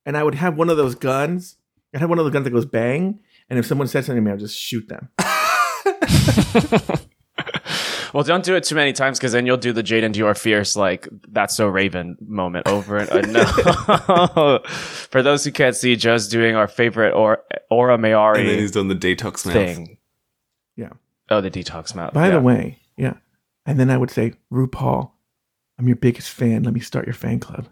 And 0.05 0.15
I 0.15 0.23
would 0.23 0.35
have 0.35 0.55
one 0.55 0.69
of 0.69 0.77
those 0.77 0.93
guns. 0.93 1.57
I'd 1.93 2.01
have 2.01 2.09
one 2.09 2.19
of 2.19 2.25
those 2.25 2.33
guns 2.33 2.43
that 2.43 2.51
goes 2.51 2.65
bang. 2.65 3.19
And 3.49 3.57
if 3.57 3.65
someone 3.65 3.87
said 3.87 4.05
something 4.05 4.23
to 4.23 4.29
me, 4.29 4.31
I'd 4.31 4.39
just 4.39 4.57
shoot 4.57 4.87
them. 4.87 5.09
Well, 8.15 8.23
don't 8.23 8.45
do 8.45 8.55
it 8.55 8.63
too 8.63 8.75
many 8.75 8.93
times 8.93 9.19
because 9.19 9.33
then 9.33 9.45
you'll 9.45 9.57
do 9.57 9.73
the 9.73 9.83
Jaidynn 9.83 10.13
Diore 10.13 10.37
Fierce 10.37 10.77
like 10.77 11.05
that's 11.27 11.53
so 11.53 11.67
Raven 11.67 12.15
moment 12.25 12.65
over 12.65 12.95
and 12.95 13.09
uh, 13.11 13.19
no. 13.19 14.59
For 14.69 15.21
those 15.21 15.43
who 15.43 15.51
can't 15.51 15.75
see, 15.75 15.97
Joe's 15.97 16.29
doing 16.29 16.55
our 16.55 16.69
favorite 16.69 17.11
or 17.11 17.43
Aura 17.69 17.95
And 17.95 18.05
then 18.05 18.57
he's 18.57 18.71
done 18.71 18.87
the 18.87 18.95
detox 18.95 19.45
mouth. 19.45 19.53
thing. 19.53 19.97
Yeah. 20.77 20.91
Oh, 21.29 21.41
the 21.41 21.51
detox 21.51 21.93
mouth. 21.93 22.13
By 22.13 22.27
yeah. 22.27 22.35
the 22.35 22.39
way, 22.39 22.79
yeah. 22.95 23.15
And 23.65 23.77
then 23.77 23.89
I 23.89 23.97
would 23.97 24.11
say, 24.11 24.35
RuPaul, 24.49 25.11
I'm 25.77 25.87
your 25.89 25.97
biggest 25.97 26.29
fan. 26.29 26.63
Let 26.63 26.73
me 26.73 26.79
start 26.79 27.05
your 27.05 27.15
fan 27.15 27.41
club. 27.41 27.67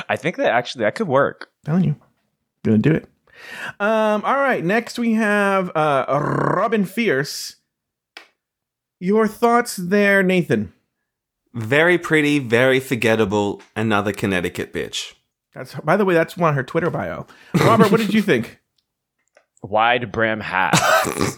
I 0.08 0.16
think 0.16 0.38
that 0.38 0.54
actually 0.54 0.86
that 0.86 0.96
could 0.96 1.10
work. 1.10 1.50
I'm 1.68 1.74
telling 1.74 1.84
you, 1.84 1.98
gonna 2.64 2.78
do 2.78 2.93
it. 2.93 3.10
Um, 3.80 4.24
all 4.26 4.36
right, 4.38 4.64
next 4.64 4.98
we 5.00 5.14
have 5.14 5.72
uh 5.76 6.06
Robin 6.10 6.86
Fierce. 6.86 7.58
Your 9.00 9.28
thoughts 9.28 9.76
there, 9.76 10.24
Nathan? 10.24 10.74
Very 11.54 11.98
pretty, 11.98 12.40
very 12.40 12.80
forgettable. 12.80 13.62
Another 13.76 14.12
Connecticut 14.12 14.74
bitch. 14.74 15.14
That's 15.54 15.74
by 15.76 15.96
the 15.98 16.06
way, 16.06 16.14
that's 16.14 16.36
one 16.36 16.50
of 16.50 16.56
her 16.56 16.64
Twitter 16.64 16.90
bio. 16.90 17.28
Robert, 17.56 17.92
what 17.92 18.00
did 18.00 18.14
you 18.14 18.22
think? 18.22 18.60
Wide 19.64 20.12
brim 20.12 20.42
hat. 20.42 20.80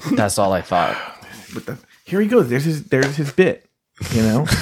that's 0.15 0.37
all 0.37 0.51
I 0.51 0.61
thought. 0.61 0.97
But 1.53 1.65
the, 1.65 1.77
here 2.03 2.19
he 2.19 2.27
goes. 2.27 2.49
There's 2.49 2.65
his 2.65 2.85
there's 2.85 3.15
his 3.15 3.31
bit. 3.31 3.69
You 4.11 4.21
know. 4.23 4.47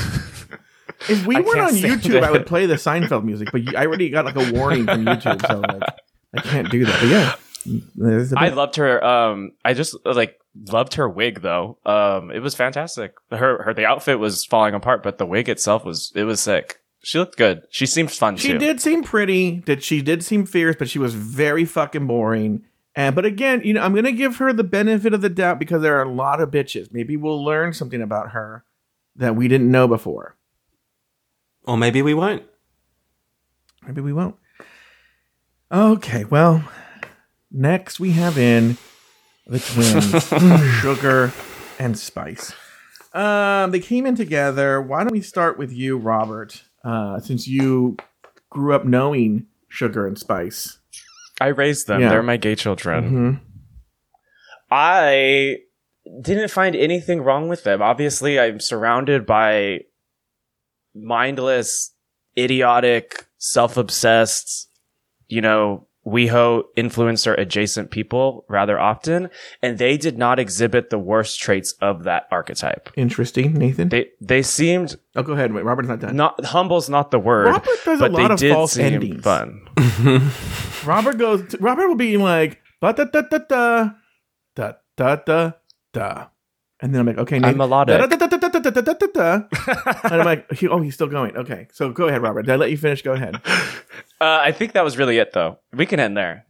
If 1.08 1.28
we 1.28 1.36
I 1.36 1.42
weren't 1.42 1.60
on 1.60 1.74
stand 1.74 2.02
YouTube, 2.02 2.24
I 2.24 2.32
would 2.32 2.48
play 2.48 2.66
the 2.66 2.76
Seinfeld 2.76 3.24
music, 3.24 3.50
but 3.52 3.62
you, 3.62 3.78
I 3.78 3.86
already 3.86 4.10
got 4.10 4.26
like 4.26 4.38
a 4.38 4.52
warning 4.54 4.86
from 4.86 5.06
YouTube, 5.06 5.46
so 5.46 5.60
like 5.60 5.84
I 6.38 6.42
can't 6.42 6.70
do 6.70 6.86
that. 6.86 7.38
But 7.96 8.08
yeah, 8.08 8.26
I 8.38 8.50
loved 8.50 8.76
her. 8.78 9.04
Um, 9.04 9.52
I 9.64 9.74
just 9.74 9.96
like 10.06 10.40
loved 10.72 10.96
her 10.96 11.10
wig 11.10 11.42
though. 11.42 11.78
Um, 11.86 12.32
it 12.32 12.40
was 12.40 12.56
fantastic. 12.56 13.14
Her 13.32 13.64
her 13.64 13.74
the 13.74 13.86
outfit 13.86 14.20
was 14.20 14.46
falling 14.46 14.74
apart, 14.74 15.04
but 15.04 15.18
the 15.18 15.26
wig 15.26 15.50
itself 15.50 15.86
was 15.86 16.12
it 16.16 16.24
was 16.24 16.40
sick. 16.42 16.80
She 17.04 17.20
looked 17.20 17.38
good. 17.38 17.64
She 17.70 17.86
seemed 17.86 18.12
fun 18.12 18.36
She 18.38 18.54
too. 18.54 18.58
did 18.58 18.82
seem 18.82 19.04
pretty. 19.04 19.60
That 19.68 19.84
she 19.84 20.02
did 20.02 20.24
seem 20.24 20.46
fierce, 20.46 20.76
but 20.78 20.90
she 20.90 20.98
was 21.00 21.14
very 21.14 21.64
fucking 21.66 22.08
boring. 22.08 22.64
And 22.96 23.14
but 23.16 23.26
again, 23.26 23.62
you 23.64 23.74
know, 23.74 23.82
I'm 23.82 23.94
gonna 23.94 24.12
give 24.12 24.38
her 24.38 24.54
the 24.54 24.64
benefit 24.64 25.14
of 25.14 25.22
the 25.22 25.30
doubt 25.30 25.60
because 25.60 25.82
there 25.82 25.98
are 26.00 26.04
a 26.04 26.12
lot 26.12 26.42
of 26.42 26.50
bitches. 26.50 26.92
Maybe 26.92 27.16
we'll 27.18 27.44
learn 27.44 27.74
something 27.74 28.02
about 28.02 28.32
her 28.32 28.64
that 29.16 29.36
we 29.36 29.48
didn't 29.48 29.70
know 29.70 29.88
before. 29.88 30.36
Or 31.64 31.78
maybe 31.78 32.02
we 32.02 32.14
won't. 32.14 32.44
Maybe 33.86 34.02
we 34.02 34.14
won't. 34.14 34.36
Okay, 35.76 36.24
well, 36.24 36.64
next 37.52 38.00
we 38.00 38.12
have 38.12 38.38
in 38.38 38.78
the 39.46 39.60
twins, 39.60 40.26
Sugar 40.82 41.34
and 41.78 42.00
Spice. 42.00 42.54
Um, 43.14 43.72
they 43.72 43.82
came 43.82 44.06
in 44.06 44.16
together. 44.16 44.82
Why 44.82 45.04
don't 45.04 45.12
we 45.12 45.20
start 45.20 45.58
with 45.58 45.74
you, 45.74 45.98
Robert? 45.98 46.64
Uh, 46.86 47.20
since 47.20 47.46
you 47.46 47.98
grew 48.50 48.74
up 48.74 48.86
knowing 48.86 49.48
Sugar 49.68 50.08
and 50.08 50.18
Spice. 50.18 50.78
I 51.42 51.48
raised 51.48 51.88
them. 51.88 52.00
Yeah. 52.00 52.08
They're 52.10 52.24
my 52.24 52.38
gay 52.38 52.56
children. 52.56 53.12
Mhm. 53.12 53.40
I 54.72 55.58
didn't 56.22 56.52
find 56.52 56.74
anything 56.74 57.22
wrong 57.22 57.50
with 57.50 57.66
them. 57.66 57.82
Obviously, 57.82 58.40
I'm 58.40 58.62
surrounded 58.62 59.26
by 59.26 59.82
mindless, 60.96 61.92
idiotic, 62.38 63.26
self-obsessed, 63.40 64.70
you 65.28 65.42
know, 65.42 65.88
WeHo 66.06 66.64
influencer 66.78 67.38
adjacent 67.40 67.90
people 67.90 68.46
rather 68.48 68.80
often, 68.80 69.30
and 69.64 69.80
they 69.80 69.98
did 69.98 70.18
not 70.20 70.38
exhibit 70.38 70.92
the 70.92 71.00
worst 71.00 71.40
traits 71.40 71.74
of 71.82 72.04
that 72.04 72.28
archetype. 72.30 72.92
Interesting, 72.96 73.54
Nathan. 73.54 73.90
They 73.90 74.10
they 74.22 74.44
seemed 74.44 74.98
oh, 75.16 75.24
go 75.24 75.34
ahead. 75.34 75.52
Wait, 75.52 75.66
Robert's 75.66 75.90
not 75.90 76.00
done. 76.00 76.16
not 76.16 76.46
humble's 76.46 76.90
not 76.90 77.10
the 77.10 77.20
word. 77.20 77.48
Robert 77.48 77.80
does 77.84 78.02
a 78.02 78.10
lot 78.10 78.28
they 78.28 78.34
of 78.34 78.40
did 78.40 78.54
false 78.54 78.74
seem 78.74 78.94
endings. 78.94 79.24
Fun. 79.24 79.68
Robert 80.86 81.18
goes. 81.18 81.56
Robert 81.60 81.88
will 81.88 81.96
be 81.96 82.18
like 82.18 82.62
da 82.82 82.92
da 82.92 83.06
da 83.06 83.22
da 83.22 83.40
da 83.40 83.90
da 84.56 84.74
da 84.96 85.16
da 85.16 85.52
da, 85.92 86.28
and 86.86 86.94
then 86.94 87.02
I'm 87.02 87.08
like, 87.08 87.18
okay, 87.18 87.40
I'm 87.42 87.58
melodic. 87.58 88.00
and 89.66 90.14
I'm 90.14 90.24
like, 90.24 90.64
oh, 90.70 90.80
he's 90.82 90.94
still 90.94 91.08
going. 91.08 91.36
Okay, 91.36 91.68
so 91.74 91.92
go 91.92 92.08
ahead, 92.08 92.22
Robert. 92.22 92.44
Did 92.44 92.52
I 92.52 92.58
let 92.58 92.70
you 92.70 92.78
finish? 92.78 93.02
Go 93.02 93.14
ahead. 93.14 93.42
Uh, 94.22 94.38
I 94.44 94.52
think 94.52 94.74
that 94.74 94.84
was 94.84 94.96
really 94.96 95.18
it, 95.18 95.34
though. 95.34 95.58
We 95.74 95.88
can 95.88 96.00
end 96.00 96.16
there. 96.16 96.46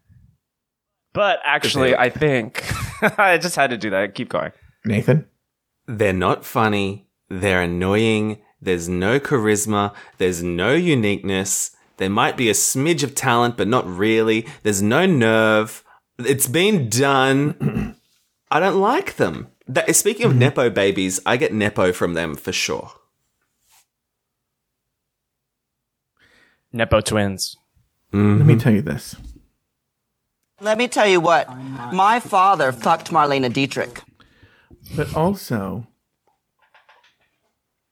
But 1.13 1.39
actually, 1.45 1.95
I 1.95 2.09
think 2.09 2.65
I 3.17 3.37
just 3.37 3.55
had 3.55 3.69
to 3.69 3.77
do 3.77 3.91
that. 3.91 4.13
Keep 4.13 4.27
going, 4.27 4.51
Nathan. 4.83 5.25
They're 5.87 6.11
not 6.11 6.43
funny. 6.43 7.07
They're 7.29 7.61
annoying. 7.61 8.39
There's 8.61 8.89
no 8.89 9.21
charisma. 9.21 9.95
There's 10.17 10.43
no 10.43 10.73
uniqueness. 10.73 11.71
There 11.95 12.09
might 12.09 12.35
be 12.35 12.49
a 12.49 12.53
smidge 12.53 13.03
of 13.03 13.15
talent, 13.15 13.55
but 13.55 13.69
not 13.69 13.87
really. 13.87 14.45
There's 14.63 14.81
no 14.81 15.05
nerve. 15.05 15.81
It's 16.19 16.47
been 16.47 16.89
done. 16.89 17.95
I 18.51 18.59
don't 18.59 18.81
like 18.81 19.15
them. 19.15 19.47
That, 19.67 19.95
speaking 19.95 20.25
of 20.25 20.33
hmm. 20.33 20.39
Nepo 20.39 20.69
babies, 20.69 21.19
I 21.25 21.37
get 21.37 21.53
Nepo 21.53 21.91
from 21.91 22.13
them 22.13 22.35
for 22.35 22.51
sure. 22.51 22.91
Nepo 26.71 27.01
twins. 27.01 27.57
Let 28.11 28.19
me 28.19 28.53
mm-hmm. 28.53 28.57
tell 28.59 28.73
you 28.73 28.81
this. 28.81 29.15
Let 30.61 30.77
me 30.77 30.87
tell 30.87 31.07
you 31.07 31.19
what. 31.19 31.49
My 31.93 32.19
father 32.19 32.71
fucked 32.71 33.11
Marlene 33.11 33.51
Dietrich. 33.51 34.01
But 34.95 35.15
also, 35.15 35.87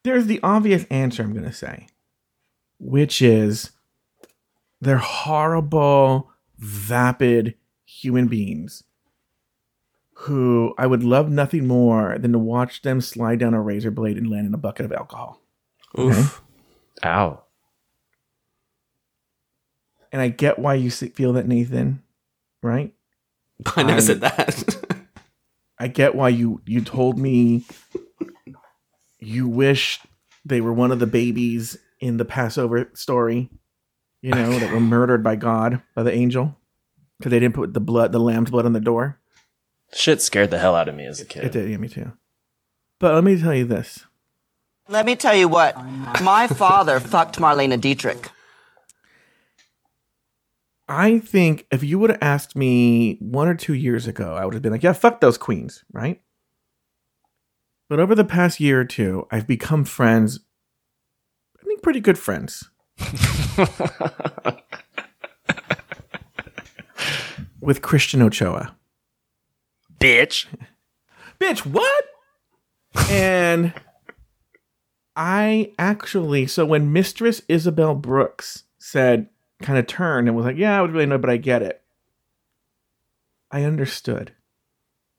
there's 0.03 0.28
the 0.28 0.39
obvious 0.43 0.86
answer 0.86 1.24
I'm 1.24 1.34
going 1.34 1.45
to 1.45 1.53
say, 1.53 1.88
which 2.80 3.21
is 3.21 3.71
they're 4.80 4.97
horrible, 4.97 6.30
vapid 6.57 7.55
human 7.86 8.28
beings 8.28 8.84
who 10.24 10.74
I 10.78 10.88
would 10.88 11.03
love 11.03 11.30
nothing 11.30 11.67
more 11.67 12.17
than 12.17 12.32
to 12.32 12.39
watch 12.39 12.82
them 12.82 13.01
slide 13.01 13.39
down 13.39 13.53
a 13.53 13.61
razor 13.61 13.91
blade 13.91 14.17
and 14.17 14.30
land 14.30 14.47
in 14.47 14.53
a 14.53 14.57
bucket 14.57 14.86
of 14.86 14.93
alcohol. 14.93 15.41
Oof. 15.99 16.41
Ow. 17.03 17.43
And 20.11 20.21
I 20.21 20.30
get 20.30 20.59
why 20.59 20.76
you 20.76 20.91
feel 20.91 21.34
that, 21.34 21.47
Nathan, 21.47 22.03
right? 22.61 22.93
I 23.76 23.84
never 23.84 23.93
I'm- 23.93 24.01
said 24.01 24.15
um, 24.24 24.32
that. 24.38 24.76
I 25.80 25.88
get 25.88 26.15
why 26.15 26.30
you 26.30 26.61
you 26.65 26.82
told 26.82 27.19
me 27.19 27.65
you 29.19 29.47
wish 29.49 29.99
they 30.45 30.61
were 30.61 30.71
one 30.71 30.91
of 30.91 30.99
the 30.99 31.07
babies 31.07 31.78
in 31.99 32.15
the 32.17 32.24
Passover 32.26 32.89
story, 32.93 33.49
you 34.21 34.32
know, 34.32 34.57
that 34.59 34.71
were 34.71 34.80
murdered 34.80 35.24
by 35.24 35.36
God 35.36 35.82
by 35.95 36.03
the 36.03 36.13
angel 36.13 36.55
because 37.17 37.32
they 37.32 37.39
didn't 37.39 37.55
put 37.55 37.74
the 37.74 37.82
blood, 37.82 38.13
the 38.13 38.19
lamb's 38.19 38.51
blood 38.51 38.65
on 38.65 38.71
the 38.74 38.80
door. 38.80 39.19
Shit 39.94 40.22
scared 40.22 40.52
the 40.52 40.60
hell 40.60 40.76
out 40.76 40.89
of 40.89 40.96
me 40.96 41.06
as 41.06 41.22
a 41.22 41.26
kid. 41.26 41.46
It 41.46 41.52
did, 41.52 41.70
yeah, 41.70 41.78
me 41.78 41.88
too. 41.88 42.12
But 43.00 43.14
let 43.14 43.24
me 43.24 43.39
tell 43.39 43.54
you 43.54 43.66
this: 43.66 44.06
Let 44.88 45.06
me 45.06 45.16
tell 45.16 45.36
you 45.36 45.48
what. 45.48 45.76
My 46.22 46.48
father 46.48 47.00
fucked 47.00 47.38
Marlene 47.39 47.80
Dietrich. 47.80 48.30
I 50.88 51.20
think 51.20 51.66
if 51.72 51.84
you 51.84 51.98
would 52.00 52.10
have 52.10 52.22
asked 52.22 52.56
me 52.56 53.18
one 53.20 53.48
or 53.48 53.56
two 53.56 53.74
years 53.74 54.08
ago, 54.08 54.36
I 54.36 54.46
would 54.46 54.54
have 54.54 54.64
been 54.64 54.72
like, 54.72 54.84
"Yeah, 54.84 54.94
fuck 54.94 55.22
those 55.22 55.38
queens," 55.38 55.84
right? 55.91 56.22
But 57.89 58.00
over 58.00 58.16
the 58.16 58.26
past 58.26 58.60
year 58.60 58.82
or 58.82 58.86
two, 58.86 59.28
I've 59.32 59.48
become 59.48 59.86
friends. 59.86 60.39
I 61.62 61.66
think 61.66 61.82
pretty 61.82 62.00
good 62.00 62.18
friends 62.18 62.70
with 67.62 67.82
Christian 67.82 68.22
Ochoa. 68.22 68.76
Bitch. 70.04 70.47
Bitch, 71.39 71.66
what? 71.66 72.04
and 73.10 73.74
I 75.16 75.72
actually, 75.80 76.47
so 76.47 76.66
when 76.66 76.91
Mistress 76.91 77.41
Isabelle 77.47 77.95
Brooks 77.95 78.64
said, 78.80 79.30
kind 79.62 79.80
of 79.80 79.88
turned 79.88 80.28
and 80.28 80.36
was 80.36 80.45
like, 80.45 80.58
yeah, 80.58 80.78
I 80.78 80.82
would 80.82 80.91
really 80.91 81.06
know, 81.06 81.18
but 81.18 81.30
I 81.30 81.38
get 81.38 81.62
it. 81.62 81.82
I 83.49 83.64
understood. 83.64 84.34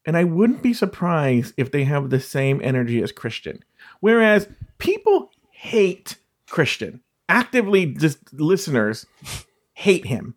And 0.04 0.16
I 0.16 0.24
wouldn't 0.24 0.62
be 0.62 0.74
surprised 0.74 1.54
if 1.56 1.70
they 1.70 1.84
have 1.84 2.10
the 2.10 2.20
same 2.20 2.60
energy 2.62 3.02
as 3.02 3.10
Christian. 3.10 3.64
Whereas 4.00 4.48
people 4.78 5.30
hate 5.50 6.16
Christian. 6.50 7.00
Actively, 7.28 7.86
just 7.86 8.34
listeners 8.34 9.06
hate 9.72 10.04
him. 10.04 10.34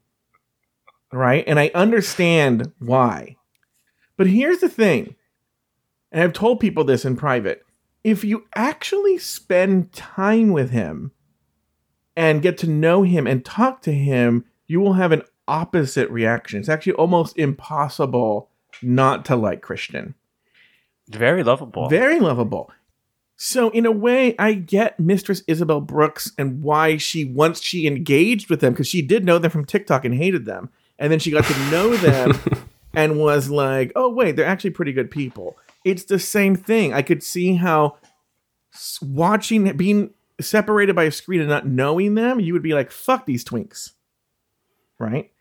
Right? 1.12 1.44
And 1.48 1.60
I 1.60 1.72
understand 1.74 2.72
why. 2.80 3.37
But 4.18 4.28
here's 4.28 4.60
the 4.60 4.70
thing, 4.70 5.16
and 6.12 6.24
I've 6.24 6.34
told 6.34 6.60
people 6.60 6.84
this 6.84 7.06
in 7.06 7.16
private 7.16 7.64
if 8.04 8.24
you 8.24 8.46
actually 8.56 9.18
spend 9.18 9.92
time 9.92 10.52
with 10.52 10.70
him 10.70 11.12
and 12.16 12.42
get 12.42 12.58
to 12.60 12.68
know 12.68 13.04
him 13.04 13.28
and 13.28 13.44
talk 13.44 13.82
to 13.82 13.92
him, 13.92 14.46
you 14.66 14.80
will 14.80 14.94
have 14.94 15.12
an 15.12 15.24
opposite 15.48 16.10
reaction. 16.10 16.60
It's 16.60 16.70
actually 16.70 16.94
almost 16.94 17.38
impossible 17.38 18.50
not 18.82 19.26
to 19.26 19.36
like 19.36 19.62
Christian. 19.62 20.16
Very 21.10 21.44
lovable. 21.44 21.90
Very 21.90 22.20
lovable. 22.20 22.72
So 23.36 23.70
in 23.70 23.86
a 23.86 23.92
way, 23.92 24.36
I 24.40 24.54
get 24.54 25.00
Mistress 25.00 25.44
Isabelle 25.46 25.82
Brooks 25.82 26.32
and 26.38 26.64
why 26.64 26.98
she 26.98 27.26
once 27.26 27.62
she 27.62 27.88
engaged 27.88 28.50
with 28.50 28.62
them 28.62 28.74
because 28.74 28.88
she 28.88 29.02
did 29.02 29.26
know 29.26 29.38
them 29.38 29.52
from 29.52 29.66
TikTok 29.66 30.06
and 30.06 30.16
hated 30.16 30.46
them, 30.46 30.70
and 30.98 31.12
then 31.12 31.20
she 31.20 31.32
got 31.32 31.46
to 31.46 31.72
know 31.72 31.96
them 31.98 32.40
and 32.98 33.18
was 33.20 33.50
like, 33.50 33.92
"Oh 33.96 34.10
wait, 34.10 34.36
they're 34.36 34.46
actually 34.46 34.72
pretty 34.72 34.92
good 34.92 35.10
people." 35.10 35.58
It's 35.86 36.04
the 36.06 36.20
same 36.20 36.56
thing. 36.56 36.94
I 36.94 37.02
could 37.02 37.24
see 37.24 37.56
how 37.56 37.98
watching 39.02 39.76
being 39.78 40.12
separated 40.42 40.96
by 40.96 41.04
a 41.06 41.12
screen 41.12 41.40
and 41.40 41.50
not 41.50 41.66
knowing 41.68 42.16
them, 42.16 42.40
you 42.40 42.54
would 42.54 42.64
be 42.64 42.74
like, 42.74 42.92
"Fuck 42.92 43.26
these 43.26 43.44
twinks," 43.46 43.92
right? 45.00 45.32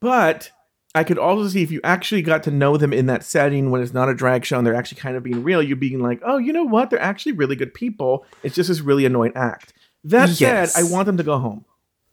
But 0.00 0.50
I 0.94 1.04
could 1.04 1.18
also 1.18 1.48
see 1.48 1.62
if 1.62 1.70
you 1.70 1.80
actually 1.84 2.22
got 2.22 2.42
to 2.42 2.50
know 2.50 2.76
them 2.76 2.92
in 2.92 3.06
that 3.06 3.24
setting 3.24 3.70
when 3.70 3.80
it's 3.80 3.94
not 3.94 4.08
a 4.10 4.14
drag 4.14 4.44
show 4.44 4.58
and 4.58 4.66
they're 4.66 4.74
actually 4.74 5.00
kind 5.00 5.16
of 5.16 5.22
being 5.22 5.42
real, 5.42 5.62
you 5.62 5.74
being 5.74 6.00
like, 6.00 6.20
oh, 6.22 6.36
you 6.36 6.52
know 6.52 6.64
what? 6.64 6.90
They're 6.90 7.00
actually 7.00 7.32
really 7.32 7.56
good 7.56 7.72
people. 7.72 8.26
It's 8.42 8.54
just 8.54 8.68
this 8.68 8.80
really 8.80 9.06
annoying 9.06 9.32
act. 9.34 9.72
That 10.04 10.38
Yes. 10.38 10.74
said, 10.74 10.84
I 10.84 10.90
want 10.90 11.06
them 11.06 11.16
to 11.16 11.22
go 11.22 11.38
home. 11.38 11.64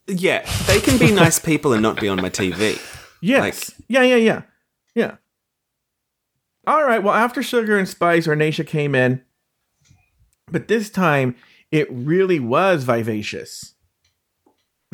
Yeah, 0.08 0.46
they 0.68 0.80
can 0.80 0.98
be 0.98 1.12
nice 1.12 1.40
people 1.40 1.74
and 1.74 1.82
not 1.82 2.00
be 2.00 2.08
on 2.08 2.22
my 2.22 2.30
TV. 2.30 2.80
Yes. 3.22 3.72
yeah, 3.90 4.04
yeah, 4.04 4.16
yeah. 4.16 4.42
Yeah. 5.00 5.16
All 6.68 6.84
right. 6.84 7.02
Well, 7.02 7.14
after 7.14 7.42
Sugar 7.42 7.78
and 7.78 7.88
Spice, 7.88 8.28
Ornacia 8.28 8.68
came 8.68 8.94
in. 8.94 9.24
But 10.52 10.68
this 10.68 10.90
time, 10.90 11.38
it 11.72 11.88
really 11.90 12.42
was 12.42 12.84
vivacious. 12.84 13.76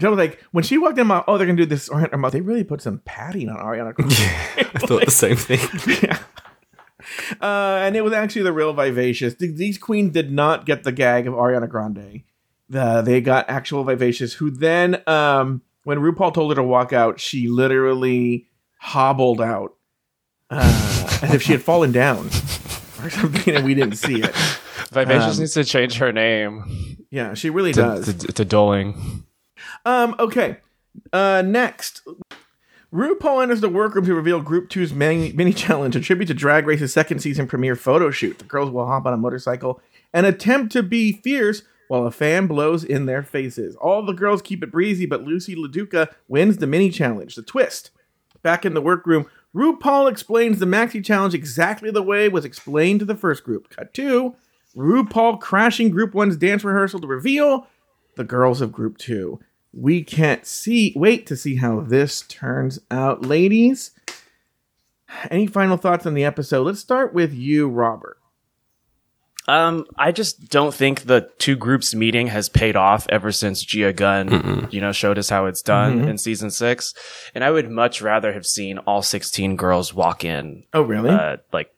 I 0.04 0.08
was 0.08 0.20
like, 0.20 0.40
when 0.52 0.64
she 0.64 0.78
walked 0.78 1.00
in, 1.00 1.10
I'm 1.10 1.24
oh, 1.28 1.40
they're 1.40 1.48
going 1.48 1.58
to 1.58 1.64
do 1.64 1.70
this. 1.70 1.90
Or 1.90 2.08
I'm 2.14 2.22
like, 2.22 2.34
they 2.34 2.42
really 2.42 2.64
put 2.64 2.84
some 2.84 3.00
padding 3.04 3.50
on 3.50 3.58
Ariana 3.58 3.96
Grande. 3.96 4.14
I 4.76 4.80
thought 4.80 5.06
the 5.06 5.10
same 5.12 5.38
thing. 5.38 5.60
yeah. 6.04 6.20
Uh, 7.42 7.80
and 7.82 7.96
it 7.96 8.04
was 8.04 8.14
actually 8.14 8.44
the 8.44 8.54
real 8.54 8.74
vivacious. 8.74 9.34
These 9.36 9.80
queens 9.80 10.12
did 10.12 10.32
not 10.32 10.68
get 10.68 10.84
the 10.84 10.92
gag 10.92 11.26
of 11.26 11.34
Ariana 11.34 11.68
Grande. 11.68 12.22
The, 12.70 13.02
they 13.02 13.22
got 13.22 13.50
actual 13.50 13.84
vivacious, 13.84 14.34
who 14.34 14.52
then, 14.52 15.02
um, 15.08 15.64
when 15.84 15.98
RuPaul 15.98 16.32
told 16.32 16.52
her 16.52 16.56
to 16.56 16.64
walk 16.64 16.94
out, 16.94 17.20
she 17.20 17.48
literally 17.48 18.48
hobbled 18.80 19.42
out, 19.42 19.75
uh, 20.56 21.20
as 21.24 21.34
if 21.34 21.42
she 21.42 21.52
had 21.52 21.62
fallen 21.62 21.92
down 21.92 22.28
or 23.04 23.10
something, 23.10 23.56
and 23.56 23.66
we 23.66 23.74
didn't 23.74 23.96
see 23.98 24.22
it. 24.22 24.36
Vivacious 24.92 25.36
Um, 25.36 25.40
needs 25.40 25.54
to 25.54 25.64
change 25.64 25.98
her 25.98 26.12
name 26.12 26.98
Yeah, 27.10 27.34
she 27.34 27.50
really 27.50 27.74
to, 27.74 27.82
does. 27.82 28.06
to, 28.16 28.28
to 28.34 28.46
Doling. 28.46 29.24
Um, 29.86 30.16
okay. 30.20 30.58
Uh, 31.12 31.44
next. 31.46 32.02
RuPaul 32.94 33.44
enters 33.44 33.60
the 33.62 33.70
workroom 33.70 34.06
to 34.06 34.16
reveal 34.16 34.42
Group 34.42 34.70
2's 34.70 34.94
mini, 34.94 35.34
mini 35.34 35.52
challenge, 35.54 35.96
a 35.96 36.00
tribute 36.00 36.28
to 36.28 36.34
Drag 36.34 36.66
Race's 36.66 36.94
second 36.94 37.20
season 37.20 37.48
premiere 37.48 37.76
photo 37.76 38.10
shoot. 38.10 38.38
The 38.40 38.46
girls 38.46 38.70
will 38.72 38.86
hop 38.86 39.06
on 39.06 39.14
a 39.14 39.18
motorcycle 39.18 39.82
and 40.14 40.26
attempt 40.26 40.72
to 40.74 40.84
be 40.84 41.12
fierce 41.12 41.64
while 41.90 42.08
a 42.08 42.12
fan 42.12 42.48
blows 42.48 42.84
in 42.84 43.06
their 43.06 43.22
faces. 43.22 43.76
All 43.76 44.04
the 44.06 44.14
girls 44.14 44.42
keep 44.42 44.64
it 44.64 44.72
breezy, 44.72 45.06
but 45.06 45.26
Loosey 45.26 45.56
LaDuca 45.56 46.08
wins 46.28 46.58
the 46.58 46.68
mini 46.68 46.90
challenge. 46.90 47.36
The 47.36 47.42
twist. 47.44 47.92
Back 48.42 48.64
in 48.66 48.74
the 48.76 48.82
workroom, 48.82 49.26
RuPaul 49.56 50.12
explains 50.12 50.60
the 50.60 50.66
maxi 50.66 51.04
challenge 51.04 51.34
exactly 51.34 51.90
the 51.90 52.04
way 52.04 52.26
it 52.26 52.34
was 52.34 52.44
explained 52.44 53.00
to 53.00 53.06
the 53.06 53.16
first 53.16 53.44
group. 53.46 53.70
Cut 53.70 53.94
two. 53.94 54.36
RuPaul 54.76 55.40
crashing 55.40 55.90
Group 55.90 56.12
1's 56.12 56.36
dance 56.36 56.66
rehearsal 56.66 57.00
to 57.00 57.08
reveal 57.08 57.66
the 58.18 58.26
girls 58.26 58.60
of 58.60 58.74
Group 58.74 58.98
2. 58.98 59.40
We 59.72 60.04
can't 60.04 60.46
see 60.46 60.92
wait 60.96 61.26
to 61.28 61.38
see 61.38 61.56
how 61.56 61.80
this 61.80 62.24
turns 62.24 62.80
out, 62.92 63.26
ladies. 63.26 63.92
Any 65.32 65.48
final 65.48 65.78
thoughts 65.78 66.06
on 66.06 66.14
the 66.14 66.26
episode? 66.26 66.64
Let's 66.64 66.82
start 66.82 67.14
with 67.14 67.34
you, 67.34 67.70
Robert. 67.70 68.18
Um, 69.48 69.86
I 69.98 70.12
just 70.12 70.50
don't 70.50 70.74
think 70.74 71.02
the 71.02 71.30
two 71.38 71.56
groups 71.56 71.94
meeting 71.94 72.28
has 72.28 72.50
paid 72.50 72.76
off 72.76 73.06
ever 73.10 73.32
since 73.32 73.64
Gia 73.64 73.94
Gunn, 73.94 74.68
you 74.72 74.82
know, 74.82 74.92
showed 74.92 75.18
us 75.20 75.30
how 75.30 75.46
it's 75.46 75.62
done 75.62 76.02
Mhm. 76.02 76.10
in 76.10 76.18
season 76.18 76.50
six. 76.50 76.94
And 77.36 77.44
I 77.44 77.52
would 77.52 77.70
much 77.70 78.02
rather 78.02 78.34
have 78.34 78.46
seen 78.46 78.80
all 78.80 79.02
16 79.04 79.56
girls 79.56 79.94
walk 79.94 80.24
in. 80.26 80.64
Oh, 80.74 80.82
really? 80.82 81.12
Uh, 81.12 81.38
like 81.54 81.70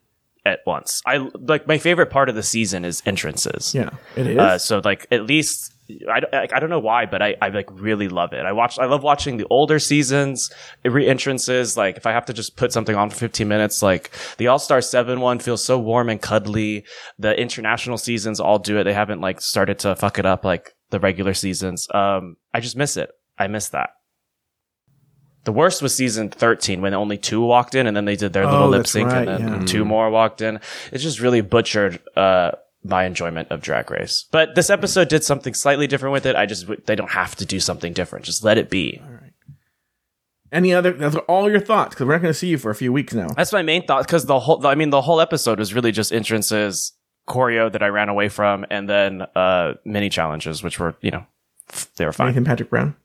at 0.46 0.60
once. 0.66 1.02
I 1.06 1.28
like 1.34 1.68
my 1.68 1.78
favorite 1.78 2.10
part 2.10 2.30
of 2.30 2.36
the 2.36 2.44
season 2.44 2.86
is 2.86 3.04
entrances. 3.06 3.76
Yeah, 3.76 3.90
it 4.16 4.28
is. 4.28 4.38
Uh, 4.38 4.58
so 4.58 4.82
like 4.86 5.06
at 5.12 5.26
least 5.26 5.74
I, 6.12 6.20
don't- 6.20 6.34
I, 6.34 6.48
I 6.54 6.60
don't 6.60 6.70
know 6.70 6.80
why, 6.80 7.06
but 7.06 7.22
I, 7.22 7.36
I 7.42 7.48
like 7.50 7.70
really 7.72 8.10
love 8.10 8.34
it. 8.34 8.46
I 8.46 8.52
watch 8.52 8.78
I 8.78 8.86
love 8.86 9.04
watching 9.04 9.38
the 9.38 9.48
older 9.50 9.80
seasons, 9.80 10.52
re 10.84 11.08
entrances. 11.08 11.78
Like 11.78 11.98
if 11.98 12.06
I 12.06 12.12
have 12.12 12.26
to 12.26 12.34
just 12.34 12.58
put 12.58 12.74
something 12.74 12.96
on 12.96 13.10
for 13.10 13.16
15 13.16 13.48
minutes, 13.48 13.82
like 13.82 14.12
the 14.38 14.48
All 14.48 14.60
Star 14.60 14.82
Seven 14.82 15.22
one 15.22 15.40
feels 15.40 15.64
so 15.64 15.80
warm 15.80 16.10
and 16.10 16.22
cuddly. 16.22 16.86
The 17.20 17.40
international 17.40 17.98
seasons 17.98 18.40
all 18.40 18.60
do 18.60 18.78
it. 18.80 18.84
They 18.84 18.94
haven't 18.94 19.22
like 19.22 19.40
started 19.42 19.80
to 19.80 19.96
fuck 19.96 20.20
it 20.20 20.26
up 20.26 20.44
like 20.44 20.76
the 20.90 21.00
regular 21.00 21.34
seasons. 21.34 21.88
Um, 21.94 22.38
I 22.54 22.60
just 22.60 22.76
miss 22.76 22.98
it. 22.98 23.10
I 23.38 23.48
miss 23.48 23.70
that. 23.70 23.92
The 25.44 25.54
worst 25.54 25.82
was 25.82 25.96
season 25.96 26.30
13 26.30 26.82
when 26.82 26.94
only 26.94 27.18
two 27.18 27.40
walked 27.42 27.74
in 27.76 27.88
and 27.88 27.96
then 27.96 28.04
they 28.04 28.18
did 28.18 28.34
their 28.34 28.44
Oh, 28.44 28.52
little 28.52 28.68
lip 28.70 28.86
sync 28.88 29.08
right, 29.10 29.26
and 29.28 29.48
then 29.48 29.60
yeah. 29.62 29.66
two 29.66 29.86
more 29.86 30.10
walked 30.10 30.42
in. 30.42 30.60
It 30.92 30.98
just 30.98 31.22
really 31.22 31.40
butchered, 31.40 32.00
uh, 32.18 32.52
my 32.88 33.06
enjoyment 33.06 33.50
of 33.52 33.62
Drag 33.62 33.90
Race. 33.92 34.26
But 34.32 34.56
this 34.56 34.70
episode 34.70 35.10
did 35.10 35.24
something 35.24 35.54
slightly 35.54 35.88
different 35.88 36.14
with 36.14 36.26
it. 36.26 36.36
I 36.36 36.46
just, 36.46 36.68
they 36.86 36.96
don't 36.96 37.12
have 37.12 37.36
to 37.38 37.46
do 37.46 37.60
something 37.60 37.94
different. 37.94 38.26
Just 38.26 38.44
let 38.44 38.58
it 38.58 38.70
be. 38.70 39.02
Any 40.52 40.74
other? 40.74 40.94
Those 40.94 41.16
are 41.16 41.22
all 41.22 41.50
your 41.50 41.60
thoughts 41.60 41.94
because 41.94 42.08
we're 42.08 42.14
not 42.14 42.22
going 42.22 42.34
to 42.34 42.38
see 42.40 42.48
you 42.48 42.58
for 42.58 42.72
a 42.72 42.76
few 42.76 42.94
weeks 42.94 43.14
now. 43.14 43.28
That's 43.28 43.52
my 43.52 43.64
main 43.64 43.86
thought 43.86 44.08
because 44.08 44.26
the 44.26 44.40
whole, 44.40 44.66
I 44.66 44.76
mean, 44.76 44.92
the 44.92 45.02
whole 45.02 45.20
episode 45.20 45.60
was 45.60 45.74
really 45.74 45.92
just 45.92 46.14
entrances, 46.14 46.94
choreo 47.28 47.70
that 47.72 47.84
I 47.84 47.88
ran 47.88 48.08
away 48.08 48.30
from, 48.30 48.66
and 48.70 48.88
then, 48.88 49.24
uh, 49.36 49.74
mini 49.84 50.10
challenges, 50.10 50.64
which 50.64 50.80
were, 50.80 50.96
you 51.02 51.12
know, 51.12 51.26
they 51.98 52.06
were 52.06 52.14
fine. 52.14 52.28
Nathan 52.28 52.46
Patrick 52.46 52.70
Brown. 52.70 52.96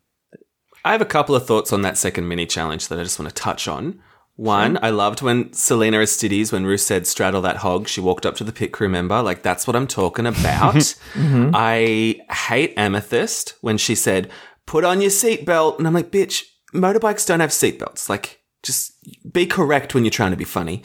I 0.85 0.93
have 0.93 1.01
a 1.01 1.05
couple 1.05 1.35
of 1.35 1.45
thoughts 1.47 1.73
on 1.73 1.83
that 1.83 1.99
second 1.99 2.29
mini 2.29 2.47
challenge 2.47 2.87
that 2.89 2.99
I 2.99 3.03
just 3.03 3.19
want 3.19 3.29
to 3.29 3.35
touch 3.35 3.67
on. 3.67 4.01
One, 4.37 4.79
I 4.83 4.91
loved 4.91 5.21
when 5.23 5.53
Salina 5.53 5.99
EsTitties, 5.99 6.53
when 6.53 6.65
Ru 6.65 6.77
said 6.79 7.07
straddle 7.07 7.43
that 7.43 7.59
hog, 7.59 7.87
she 7.87 8.01
walked 8.01 8.25
up 8.27 8.35
to 8.37 8.45
the 8.45 8.53
pit 8.53 8.73
crew 8.73 8.89
member. 8.89 9.21
Like, 9.23 9.43
that's 9.43 9.67
what 9.67 9.77
I'm 9.77 9.87
talking 9.87 10.27
about. 10.33 10.75
Mhm. 10.75 11.51
I 11.55 12.21
hate 12.33 12.73
Amethyst 12.77 13.55
when 13.61 13.77
she 13.79 13.95
said, 13.95 14.31
put 14.67 14.85
on 14.85 15.01
your 15.01 15.11
seatbelt. 15.11 15.79
And 15.79 15.87
I'm 15.87 15.93
like, 15.95 16.11
bitch, 16.11 16.45
motorbikes 16.75 17.27
don't 17.27 17.41
have 17.41 17.51
seatbelts. 17.51 18.09
Like, 18.09 18.41
just 18.63 18.93
be 19.33 19.45
correct 19.45 19.95
when 19.95 20.05
you're 20.05 20.11
trying 20.11 20.31
to 20.31 20.37
be 20.37 20.45
funny. 20.45 20.83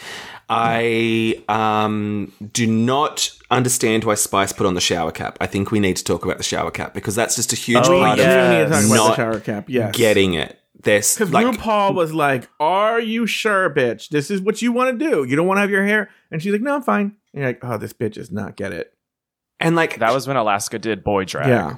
I 0.49 1.43
um, 1.49 2.31
do 2.53 2.67
not 2.67 3.29
understand 3.51 4.03
why 4.03 4.15
Spice 4.15 4.51
put 4.53 4.65
on 4.65 4.73
the 4.75 4.81
shower 4.81 5.11
cap. 5.11 5.37
I 5.41 5.45
think 5.47 5.71
we 5.71 5.79
need 5.79 5.97
to 5.97 6.03
talk 6.03 6.23
about 6.25 6.37
the 6.37 6.43
shower 6.43 6.71
cap 6.71 6.93
because 6.93 7.15
that's 7.15 7.35
just 7.35 7.53
a 7.53 7.55
huge 7.55 7.85
Oh, 7.85 7.99
part 8.01 8.17
yeah. 8.17 8.25
of 8.43 8.49
We 8.49 8.55
need 8.57 8.63
to 8.63 8.69
talk 8.69 8.79
about 8.85 8.89
the 8.89 8.95
not 9.07 9.15
shower 9.15 9.39
cap, 9.39 9.65
yes. 9.69 9.95
getting 9.95 10.33
it. 10.35 10.59
There's 10.83 11.15
Because 11.15 11.31
like 11.31 11.45
RuPaul 11.45 11.95
was 11.95 12.13
like, 12.13 12.49
"Are 12.59 12.99
you 12.99 13.25
sure, 13.25 13.69
bitch? 13.69 14.09
This 14.09 14.29
is 14.29 14.41
what 14.41 14.61
you 14.61 14.71
want 14.71 14.97
to 14.97 15.09
do. 15.09 15.23
You 15.23 15.35
don't 15.35 15.47
want 15.47 15.57
to 15.57 15.61
have 15.61 15.71
your 15.71 15.85
hair." 15.85 16.09
And 16.31 16.41
she's 16.41 16.51
like, 16.51 16.61
"No, 16.61 16.75
I'm 16.75 16.83
fine." 16.83 17.15
And 17.33 17.41
you're 17.41 17.45
like, 17.47 17.59
"Oh, 17.63 17.77
this 17.77 17.93
bitch 17.93 18.13
does 18.13 18.31
not 18.31 18.55
get 18.55 18.73
it." 18.73 18.93
and 19.59 19.75
like 19.75 19.97
That 19.99 20.13
was 20.13 20.27
when 20.27 20.37
Alaska 20.37 20.77
did 20.77 21.03
boy 21.03 21.25
drag. 21.25 21.47
Yeah. 21.47 21.77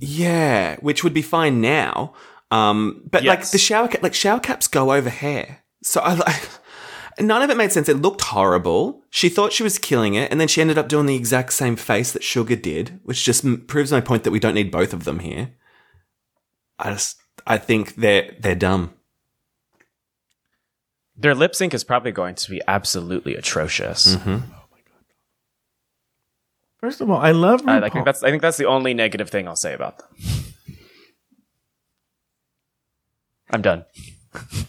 Yeah, 0.00 0.76
which 0.80 1.02
would 1.02 1.14
be 1.14 1.22
fine 1.22 1.60
now. 1.60 2.12
Um, 2.50 3.02
but 3.10 3.24
like 3.24 3.48
the 3.48 3.58
shower 3.58 3.88
cap, 3.88 4.02
like 4.02 4.14
shower 4.14 4.40
caps 4.40 4.68
go 4.68 4.92
over 4.92 5.08
hair. 5.08 5.64
So 5.82 6.00
I 6.00 6.14
like 6.14 6.48
none 7.18 7.42
of 7.42 7.50
it 7.50 7.56
made 7.56 7.72
sense. 7.72 7.88
It 7.88 8.02
looked 8.02 8.20
horrible. 8.20 9.02
She 9.10 9.28
thought 9.28 9.52
she 9.52 9.62
was 9.62 9.78
killing 9.78 10.14
it, 10.14 10.30
and 10.30 10.40
then 10.40 10.48
she 10.48 10.60
ended 10.60 10.76
up 10.76 10.88
doing 10.88 11.06
the 11.06 11.16
exact 11.16 11.52
same 11.54 11.76
face 11.76 12.12
that 12.12 12.22
Sugar 12.22 12.56
did, 12.56 13.00
which 13.04 13.24
just 13.24 13.44
m- 13.44 13.64
proves 13.66 13.90
my 13.92 14.00
point 14.00 14.24
that 14.24 14.30
we 14.30 14.40
don't 14.40 14.54
need 14.54 14.70
both 14.70 14.92
of 14.92 15.04
them 15.04 15.20
here. 15.20 15.54
I 16.78 16.90
just 16.92 17.16
I 17.46 17.58
think 17.58 17.96
they're 17.96 18.34
they're 18.38 18.54
dumb. 18.54 18.94
Their 21.16 21.34
lip 21.34 21.54
sync 21.54 21.74
is 21.74 21.84
probably 21.84 22.12
going 22.12 22.34
to 22.34 22.50
be 22.50 22.60
absolutely 22.66 23.36
atrocious. 23.36 24.16
Mm-hmm. 24.16 24.38
Oh 24.52 24.64
First 26.84 27.00
of 27.00 27.10
all, 27.10 27.18
I 27.18 27.30
love 27.30 27.62
RuPaul. 27.62 27.82
I, 27.82 27.86
I 27.86 27.88
think 27.88 28.04
that's 28.04 28.22
I 28.22 28.30
think 28.30 28.42
that's 28.42 28.58
the 28.58 28.66
only 28.66 28.92
negative 28.92 29.30
thing 29.30 29.48
I'll 29.48 29.56
say 29.56 29.72
about 29.72 29.98
them. 29.98 30.08
I'm 33.50 33.62
done. 33.62 33.86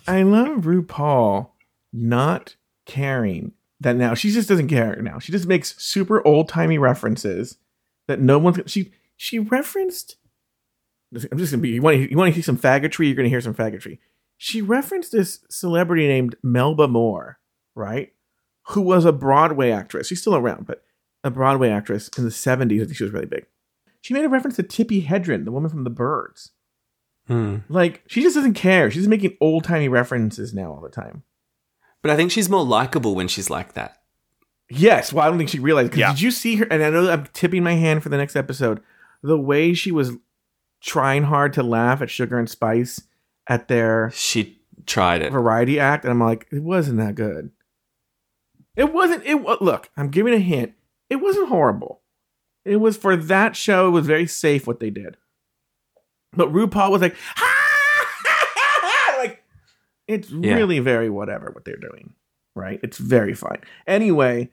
I 0.07 0.21
love 0.23 0.59
RuPaul 0.59 1.49
not 1.91 2.55
caring 2.85 3.53
that 3.79 3.95
now 3.95 4.13
she 4.13 4.31
just 4.31 4.47
doesn't 4.47 4.67
care 4.67 4.95
now. 5.01 5.19
She 5.19 5.31
just 5.31 5.47
makes 5.47 5.75
super 5.81 6.25
old 6.25 6.47
timey 6.47 6.77
references 6.77 7.57
that 8.07 8.21
no 8.21 8.39
one's 8.39 8.59
she 8.71 8.93
she 9.17 9.39
referenced. 9.39 10.15
I'm 11.13 11.37
just 11.37 11.51
gonna 11.51 11.61
be 11.61 11.69
you 11.69 11.81
want 11.81 11.95
to 11.95 12.09
you 12.09 12.17
want 12.17 12.29
to 12.29 12.33
hear 12.33 12.43
some 12.43 12.57
faggotry. 12.57 13.07
You're 13.07 13.15
gonna 13.15 13.29
hear 13.29 13.41
some 13.41 13.53
faggotry. 13.53 13.99
She 14.37 14.61
referenced 14.61 15.11
this 15.11 15.39
celebrity 15.49 16.07
named 16.07 16.35
Melba 16.43 16.87
Moore, 16.87 17.39
right? 17.73 18.13
Who 18.69 18.81
was 18.81 19.05
a 19.05 19.13
Broadway 19.13 19.71
actress. 19.71 20.07
She's 20.07 20.21
still 20.21 20.35
around, 20.35 20.65
but 20.65 20.83
a 21.23 21.31
Broadway 21.31 21.69
actress 21.69 22.09
in 22.17 22.23
the 22.23 22.29
70s. 22.29 22.81
I 22.81 22.85
think 22.85 22.97
she 22.97 23.03
was 23.03 23.13
really 23.13 23.25
big. 23.25 23.45
She 24.01 24.13
made 24.13 24.25
a 24.25 24.29
reference 24.29 24.57
to 24.57 24.63
Tippi 24.63 25.05
Hedren, 25.05 25.45
the 25.45 25.51
woman 25.51 25.69
from 25.69 25.83
The 25.83 25.89
Birds. 25.89 26.51
Hmm. 27.27 27.57
Like 27.69 28.03
she 28.07 28.21
just 28.21 28.35
doesn't 28.35 28.53
care. 28.53 28.91
She's 28.91 29.07
making 29.07 29.37
old 29.41 29.63
timey 29.63 29.87
references 29.87 30.53
now 30.53 30.71
all 30.71 30.81
the 30.81 30.89
time. 30.89 31.23
But 32.01 32.11
I 32.11 32.15
think 32.15 32.31
she's 32.31 32.49
more 32.49 32.63
likable 32.63 33.15
when 33.15 33.27
she's 33.27 33.49
like 33.49 33.73
that. 33.73 34.01
Yes. 34.69 35.11
Well, 35.11 35.25
I 35.25 35.29
don't 35.29 35.37
think 35.37 35.49
she 35.49 35.59
realized. 35.59 35.95
Yeah. 35.95 36.11
Did 36.11 36.21
you 36.21 36.31
see 36.31 36.57
her? 36.57 36.67
And 36.69 36.83
I 36.83 36.89
know 36.89 37.09
I'm 37.09 37.27
tipping 37.33 37.63
my 37.63 37.73
hand 37.73 38.03
for 38.03 38.09
the 38.09 38.17
next 38.17 38.35
episode. 38.35 38.81
The 39.23 39.39
way 39.39 39.73
she 39.73 39.91
was 39.91 40.11
trying 40.81 41.23
hard 41.23 41.53
to 41.53 41.63
laugh 41.63 42.01
at 42.01 42.09
Sugar 42.09 42.37
and 42.39 42.49
Spice 42.49 43.01
at 43.47 43.67
their 43.67 44.11
She 44.13 44.61
tried 44.85 45.21
it. 45.21 45.31
variety 45.31 45.79
act, 45.79 46.03
and 46.05 46.11
I'm 46.11 46.19
like, 46.19 46.47
it 46.51 46.63
wasn't 46.63 46.97
that 46.97 47.15
good. 47.15 47.51
It 48.75 48.93
wasn't. 48.93 49.25
It 49.25 49.35
look. 49.61 49.89
I'm 49.95 50.09
giving 50.09 50.33
a 50.33 50.39
hint. 50.39 50.73
It 51.09 51.17
wasn't 51.17 51.49
horrible. 51.49 52.01
It 52.65 52.77
was 52.77 52.97
for 52.97 53.15
that 53.15 53.55
show. 53.55 53.87
It 53.87 53.91
was 53.91 54.05
very 54.07 54.27
safe 54.27 54.65
what 54.67 54.79
they 54.79 54.89
did. 54.89 55.17
But 56.33 56.51
RuPaul 56.51 56.91
was 56.91 57.01
like, 57.01 57.15
like 59.17 59.43
it's 60.07 60.29
Yeah. 60.29 60.55
really 60.55 60.79
very 60.79 61.09
whatever 61.09 61.51
what 61.51 61.63
they're 61.63 61.77
doing, 61.77 62.13
right? 62.55 62.79
It's 62.83 62.97
very 62.97 63.33
fine. 63.33 63.61
Anyway, 63.87 64.49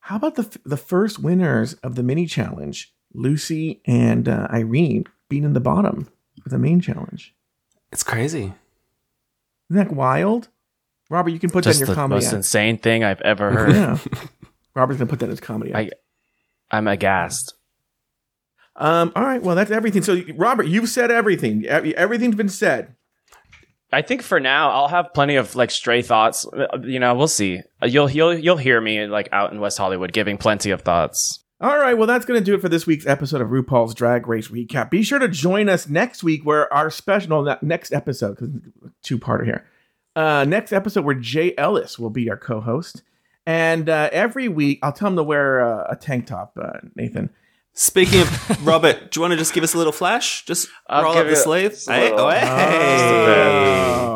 how 0.00 0.16
about 0.16 0.34
the 0.34 0.58
the 0.64 0.76
first 0.76 1.18
winners 1.22 1.74
of 1.74 1.94
the 1.94 2.02
mini 2.02 2.26
challenge, 2.26 2.92
Loosey 3.18 3.80
and 3.86 4.28
uh, 4.28 4.46
Irene, 4.50 5.04
being 5.28 5.44
in 5.44 5.52
the 5.52 5.60
bottom 5.60 6.08
of 6.44 6.50
the 6.52 6.58
main 6.58 6.80
challenge? 6.80 7.34
It's 7.92 8.02
crazy. 8.04 8.52
Isn't 9.70 9.88
that 9.88 9.92
wild? 9.92 10.48
Robert, 11.10 11.30
you 11.30 11.38
can 11.38 11.50
put 11.50 11.64
that 11.64 11.74
in 11.74 11.80
your 11.80 11.86
the 11.88 11.94
comedy. 11.94 12.16
most 12.18 12.26
act. 12.28 12.34
insane 12.34 12.78
thing 12.78 13.02
I've 13.04 13.20
ever 13.22 13.50
heard. 13.50 13.72
Yeah. 13.74 13.98
Robert's 14.74 14.98
gonna 14.98 15.08
put 15.10 15.18
that 15.20 15.26
in 15.26 15.30
his 15.30 15.40
comedy. 15.40 15.74
I, 15.74 15.82
act. 15.84 15.94
I'm 16.70 16.86
aghast. 16.86 17.54
Um. 18.76 19.12
All 19.16 19.22
right. 19.24 19.42
Well, 19.42 19.56
that's 19.56 19.70
everything. 19.70 20.02
So, 20.02 20.20
Robert, 20.36 20.66
you've 20.66 20.88
said 20.88 21.10
everything. 21.10 21.66
Everything's 21.66 22.36
been 22.36 22.48
said. 22.48 22.94
I 23.90 24.02
think 24.02 24.22
for 24.22 24.38
now 24.38 24.70
I'll 24.70 24.88
have 24.88 25.14
plenty 25.14 25.36
of 25.36 25.56
like 25.56 25.70
stray 25.70 26.02
thoughts. 26.02 26.46
Uh, 26.46 26.78
You 26.82 27.00
know, 27.00 27.14
we'll 27.14 27.26
see. 27.26 27.62
Uh, 27.82 27.86
You'll 27.86 28.10
you'll 28.10 28.34
you'll 28.38 28.56
hear 28.58 28.80
me 28.80 29.06
like 29.06 29.28
out 29.32 29.52
in 29.52 29.60
West 29.60 29.78
Hollywood 29.78 30.12
giving 30.12 30.36
plenty 30.36 30.70
of 30.70 30.82
thoughts. 30.82 31.42
All 31.60 31.76
right. 31.76 31.94
Well, 31.94 32.06
that's 32.06 32.24
gonna 32.24 32.40
do 32.40 32.54
it 32.54 32.60
for 32.60 32.68
this 32.68 32.86
week's 32.86 33.06
episode 33.06 33.40
of 33.40 33.48
RuPaul's 33.48 33.94
Drag 33.94 34.28
Race 34.28 34.48
Recap. 34.48 34.90
Be 34.90 35.02
sure 35.02 35.18
to 35.18 35.28
join 35.28 35.68
us 35.68 35.88
next 35.88 36.22
week, 36.22 36.44
where 36.44 36.72
our 36.72 36.88
special 36.88 37.42
no, 37.42 37.58
next 37.62 37.92
episode 37.92 38.36
because 38.38 38.50
two 39.02 39.18
parter 39.18 39.44
here. 39.44 39.66
Uh, 40.14 40.44
next 40.44 40.72
episode 40.72 41.04
where 41.04 41.14
Jay 41.14 41.54
Ellis 41.58 41.98
will 41.98 42.10
be 42.10 42.30
our 42.30 42.36
co-host, 42.36 43.02
and 43.44 43.88
uh, 43.88 44.08
every 44.12 44.48
week 44.48 44.78
I'll 44.82 44.92
tell 44.92 45.08
him 45.08 45.16
to 45.16 45.22
wear 45.24 45.60
uh, 45.60 45.86
a 45.90 45.96
tank 45.96 46.26
top. 46.26 46.56
Uh, 46.60 46.78
Nathan. 46.94 47.30
Speaking 47.72 48.22
of 48.22 48.66
Robert, 48.66 49.10
do 49.10 49.18
you 49.18 49.22
want 49.22 49.32
to 49.32 49.36
just 49.36 49.52
give 49.52 49.62
us 49.62 49.74
a 49.74 49.78
little 49.78 49.92
flash? 49.92 50.44
Just 50.44 50.68
I'll 50.88 51.04
roll 51.04 51.16
up 51.16 51.24
the 51.24 51.30
you 51.30 51.36
sleeve. 51.36 51.70
just 51.70 51.88
a 51.88 51.92
Hey, 51.92 52.12
oh, 52.12 52.28
hey. 52.28 54.07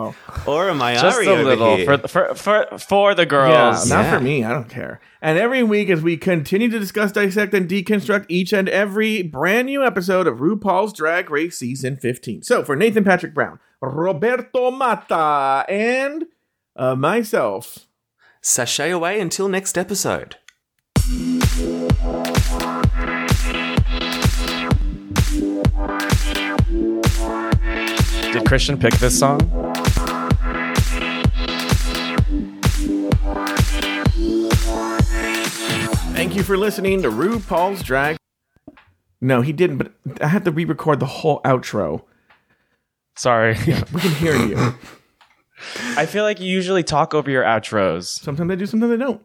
Or 0.81 0.95
Just 0.95 1.17
Ari 1.19 1.27
a 1.27 1.35
little 1.43 1.77
here? 1.77 1.85
for, 1.99 2.09
for 2.09 2.35
for 2.35 2.79
for 2.79 3.15
the 3.15 3.23
Yeah, 3.23 3.29
girls. 3.29 3.89
not 3.91 4.05
Yeah. 4.05 4.17
for 4.19 4.21
me. 4.25 4.45
I 4.45 4.51
don't 4.51 4.69
care. 4.69 5.01
And 5.21 5.39
every 5.39 5.63
week, 5.63 5.91
as 5.91 6.01
we 6.03 6.17
continue 6.17 6.69
to 6.71 6.79
discuss, 6.79 7.13
dissect, 7.13 7.53
and 7.55 7.69
deconstruct 7.69 8.27
each 8.29 8.53
and 8.53 8.69
every 8.69 9.23
brand 9.23 9.67
new 9.67 9.85
episode 9.85 10.27
of 10.27 10.39
RuPaul's 10.39 10.93
Drag 10.93 11.31
Race 11.31 11.59
Season 11.59 11.97
15. 11.97 12.43
So, 12.43 12.65
for 12.65 12.75
Nathan 12.77 13.05
Patrick 13.05 13.35
Brown, 13.35 13.59
Roberto 13.81 14.71
Mata, 14.71 15.65
and 15.69 16.27
uh, 16.77 16.95
myself, 16.97 17.87
Sashay 18.41 18.91
away 18.91 19.21
until 19.21 19.49
next 19.49 19.77
episode. 19.79 20.37
Did 28.33 28.47
Christian 28.47 28.79
pick 28.79 28.95
this 28.95 29.19
song? 29.19 29.41
Thank 36.23 36.37
you 36.37 36.45
for 36.45 36.57
listening 36.57 37.03
to 37.03 37.09
RuPaul's 37.09 37.83
Drag. 37.83 38.17
No, 39.21 39.41
he 39.41 39.53
didn't, 39.53 39.79
but 39.79 39.93
I 40.21 40.29
have 40.29 40.45
to 40.45 40.53
re 40.53 40.65
record 40.65 41.01
the 41.01 41.07
whole 41.07 41.41
outro. 41.43 42.05
Sorry. 43.17 43.57
We 43.67 44.01
can 44.01 44.13
hear 44.13 44.37
you. 44.37 44.57
I 45.97 46.07
feel 46.07 46.23
like 46.23 46.39
you 46.39 46.47
usually 46.47 46.85
talk 46.85 47.13
over 47.13 47.29
your 47.29 47.43
outros. 47.43 48.05
sometimes 48.05 48.53
I 48.53 48.55
do, 48.55 48.67
sometimes 48.67 48.93
I 48.93 48.97
don't. 48.97 49.21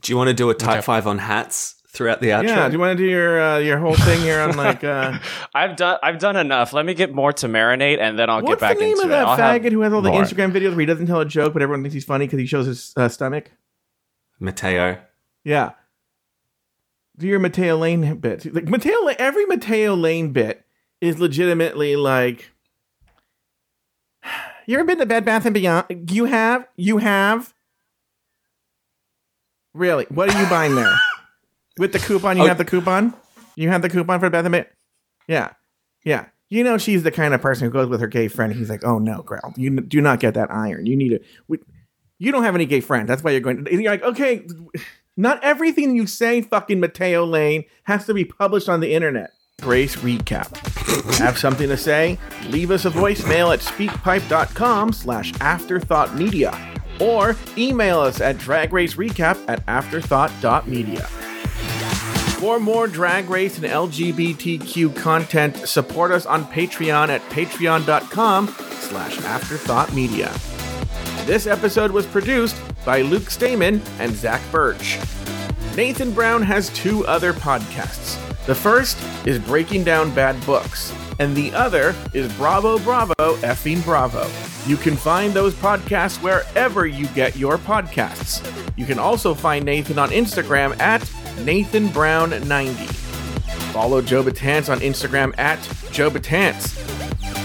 Do 0.00 0.12
you 0.12 0.18
want 0.18 0.28
to 0.28 0.34
do 0.34 0.50
a 0.50 0.54
type 0.54 0.84
five 0.84 1.06
on 1.06 1.16
hats 1.16 1.76
throughout 1.88 2.20
the 2.20 2.28
outro? 2.28 2.48
Yeah, 2.48 2.68
do 2.68 2.74
you 2.74 2.78
want 2.78 2.98
to 2.98 3.02
do 3.02 3.08
your 3.08 3.40
uh, 3.40 3.58
your 3.58 3.78
whole 3.78 3.94
thing 3.94 4.20
here 4.20 4.40
on 4.40 4.54
like. 4.54 4.84
Uh, 4.84 5.18
I've 5.54 5.76
done 5.76 5.98
I've 6.02 6.18
done 6.18 6.36
enough. 6.36 6.74
Let 6.74 6.84
me 6.84 6.92
get 6.92 7.14
more 7.14 7.32
to 7.32 7.48
marinate 7.48 8.00
and 8.00 8.18
then 8.18 8.28
I'll 8.28 8.42
What's 8.42 8.60
get 8.60 8.60
back 8.60 8.70
into 8.72 8.84
it. 8.84 8.88
What's 8.88 9.00
the 9.00 9.08
name 9.08 9.14
of 9.14 9.26
that 9.26 9.40
I'll 9.40 9.60
faggot 9.60 9.72
who 9.72 9.80
has 9.80 9.94
all 9.94 10.02
the 10.02 10.10
more. 10.10 10.22
Instagram 10.22 10.52
videos 10.52 10.70
where 10.72 10.80
he 10.80 10.86
doesn't 10.86 11.06
tell 11.06 11.20
a 11.20 11.26
joke, 11.26 11.54
but 11.54 11.62
everyone 11.62 11.82
thinks 11.82 11.94
he's 11.94 12.04
funny 12.04 12.26
because 12.26 12.38
he 12.38 12.46
shows 12.46 12.66
his 12.66 12.92
uh, 12.98 13.08
stomach? 13.08 13.50
Mateo. 14.38 14.98
Yeah. 15.42 15.72
Your 17.18 17.38
Mateo 17.38 17.76
Lane 17.76 18.16
bit. 18.16 18.52
Like 18.54 18.68
Mateo 18.68 19.06
every 19.18 19.44
Mateo 19.46 19.94
Lane 19.94 20.32
bit 20.32 20.64
is 21.00 21.18
legitimately 21.18 21.96
like. 21.96 22.50
You 24.66 24.74
ever 24.74 24.84
been 24.84 24.98
to 24.98 25.06
Bed 25.06 25.24
Bath 25.24 25.46
and 25.46 25.54
Beyond? 25.54 26.10
You 26.10 26.26
have. 26.26 26.68
You 26.76 26.98
have. 26.98 27.54
Really? 29.74 30.04
What 30.10 30.28
are 30.34 30.42
you 30.42 30.46
buying 30.50 30.74
there? 30.74 30.94
With 31.78 31.92
the 31.94 31.98
coupon, 31.98 32.36
you 32.36 32.42
Oh. 32.42 32.46
have 32.48 32.58
the 32.58 32.66
coupon. 32.66 33.14
You 33.56 33.68
have 33.70 33.80
the 33.80 33.88
coupon 33.88 34.20
for 34.20 34.28
Bath 34.28 34.44
and 34.44 34.52
Beyond. 34.52 34.66
Yeah, 35.26 35.50
yeah. 36.04 36.26
You 36.50 36.64
know 36.64 36.76
she's 36.78 37.02
the 37.02 37.10
kind 37.10 37.32
of 37.34 37.40
person 37.40 37.64
who 37.66 37.70
goes 37.70 37.88
with 37.88 38.00
her 38.00 38.06
gay 38.06 38.28
friend. 38.28 38.52
He's 38.52 38.68
like, 38.70 38.84
"Oh 38.84 38.98
no, 38.98 39.22
girl, 39.22 39.54
you 39.56 39.70
do 39.80 40.00
not 40.00 40.20
get 40.20 40.34
that 40.34 40.50
iron. 40.50 40.86
You 40.86 40.96
need 40.96 41.12
it. 41.12 41.24
You 42.18 42.32
don't 42.32 42.42
have 42.42 42.54
any 42.54 42.66
gay 42.66 42.80
friends. 42.80 43.06
That's 43.08 43.22
why 43.22 43.30
you're 43.32 43.40
going." 43.40 43.58
And 43.70 43.82
you're 43.82 43.92
like, 43.92 44.02
"Okay, 44.02 44.46
not 45.18 45.42
everything 45.44 45.94
you 45.94 46.06
say, 46.06 46.40
fucking 46.40 46.80
Mateo 46.80 47.26
Lane, 47.26 47.64
has 47.84 48.06
to 48.06 48.14
be 48.14 48.24
published 48.24 48.68
on 48.68 48.80
the 48.80 48.94
internet." 48.94 49.32
Grace 49.60 49.96
recap. 49.96 50.56
have 51.18 51.36
something 51.36 51.68
to 51.68 51.76
say? 51.76 52.16
Leave 52.46 52.70
us 52.70 52.84
a 52.84 52.90
voicemail 52.90 53.52
at 53.52 53.58
speakpipe.com 53.58 54.92
slash 54.92 55.32
afterthought 55.40 56.14
media 56.14 56.56
or 57.00 57.36
email 57.56 58.00
us 58.00 58.20
at 58.20 58.36
dragracerecap 58.38 59.38
at 59.48 59.64
afterthought.media. 59.66 61.02
For 62.38 62.60
more 62.60 62.86
drag 62.86 63.28
race 63.28 63.58
and 63.58 63.66
LGBTQ 63.66 64.94
content, 64.96 65.56
support 65.68 66.12
us 66.12 66.24
on 66.24 66.44
Patreon 66.44 67.08
at 67.08 67.20
patreon.com 67.30 68.46
slash 68.80 69.18
afterthought 69.22 69.92
media. 69.92 70.32
This 71.26 71.46
episode 71.46 71.90
was 71.90 72.06
produced 72.06 72.56
by 72.84 73.02
Luke 73.02 73.30
Stamen 73.30 73.82
and 73.98 74.14
Zach 74.14 74.40
Birch. 74.50 74.98
Nathan 75.76 76.12
Brown 76.12 76.42
has 76.42 76.70
two 76.70 77.06
other 77.06 77.32
podcasts. 77.32 78.16
The 78.46 78.54
first 78.54 78.98
is 79.26 79.38
Breaking 79.38 79.84
Down 79.84 80.14
Bad 80.14 80.44
Books, 80.46 80.92
and 81.18 81.36
the 81.36 81.52
other 81.52 81.94
is 82.14 82.32
Bravo 82.34 82.78
Bravo 82.78 83.14
Effing 83.14 83.84
Bravo. 83.84 84.26
You 84.66 84.76
can 84.76 84.96
find 84.96 85.34
those 85.34 85.54
podcasts 85.54 86.22
wherever 86.22 86.86
you 86.86 87.06
get 87.08 87.36
your 87.36 87.58
podcasts. 87.58 88.42
You 88.76 88.86
can 88.86 88.98
also 88.98 89.34
find 89.34 89.64
Nathan 89.64 89.98
on 89.98 90.10
Instagram 90.10 90.78
at 90.80 91.08
Nathan 91.44 91.88
Brown 91.88 92.30
90. 92.48 92.86
Follow 93.72 94.00
Joe 94.00 94.22
Batance 94.22 94.72
on 94.72 94.80
Instagram 94.80 95.38
at 95.38 95.60
Joe 95.92 96.10
Batance. 96.10 96.76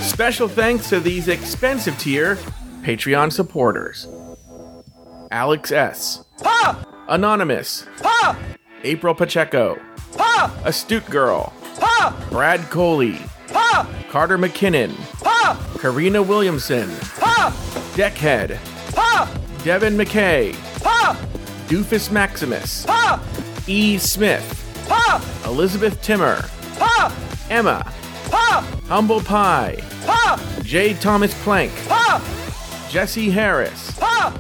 Special 0.02 0.48
thanks 0.48 0.90
to 0.90 1.00
these 1.00 1.28
expensive 1.28 1.98
tier 2.00 2.38
Patreon 2.84 3.32
supporters 3.32 4.08
Alex 5.32 5.72
S. 5.72 6.26
Anonymous. 7.08 7.86
April 8.84 9.16
Pacheco. 9.16 9.80
Astute 10.66 11.10
Girl. 11.10 11.54
Brad 12.30 12.60
Coley. 12.70 13.18
Carter 14.10 14.38
McKinnon. 14.38 14.94
Karina 15.80 16.22
Williamson. 16.22 16.90
Deckhead. 17.96 18.60
Devin 19.64 19.98
McKay. 19.98 20.54
Doofus 21.68 22.12
Maximus. 22.12 22.86
E. 23.68 23.98
Smith. 23.98 24.60
Elizabeth 25.46 26.02
Timmer. 26.02 26.44
Emma. 27.50 27.92
Humble 28.88 29.22
Pie. 29.22 29.82
J. 30.64 30.94
Thomas 30.96 31.34
Plank. 31.44 31.72
Jesse 32.94 33.32
Harris. 33.32 33.90
Pop! 33.98 34.40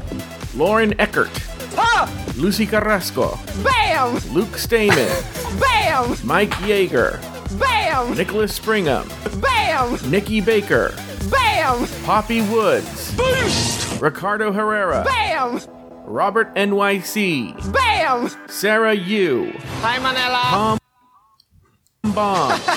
Lauren 0.53 0.93
Eckert. 0.99 1.33
Pop! 1.75 2.07
Lucy 2.37 2.67
Carrasco. 2.67 3.39
Bam! 3.63 4.19
Luke 4.31 4.59
Stamen. 4.59 5.23
Bam! 5.59 6.15
Mike 6.23 6.51
Yeager. 6.61 7.19
Bam! 7.59 8.15
Nicholas 8.15 8.59
Springham. 8.59 9.09
Bam! 9.41 9.97
Nikki 10.11 10.39
Baker. 10.39 10.93
Bam! 11.31 11.87
Poppy 12.05 12.43
Woods. 12.43 13.15
Boost! 13.15 13.99
Ricardo 13.99 14.51
Herrera. 14.51 15.03
Bam! 15.03 15.59
Robert 16.05 16.53
NYC. 16.53 17.73
Bam! 17.73 18.29
Sarah 18.47 18.93
Yu. 18.93 19.51
Hi, 19.81 19.97
Manila. 19.97 20.41
Tom 20.51 22.13
Bomb. 22.13 22.51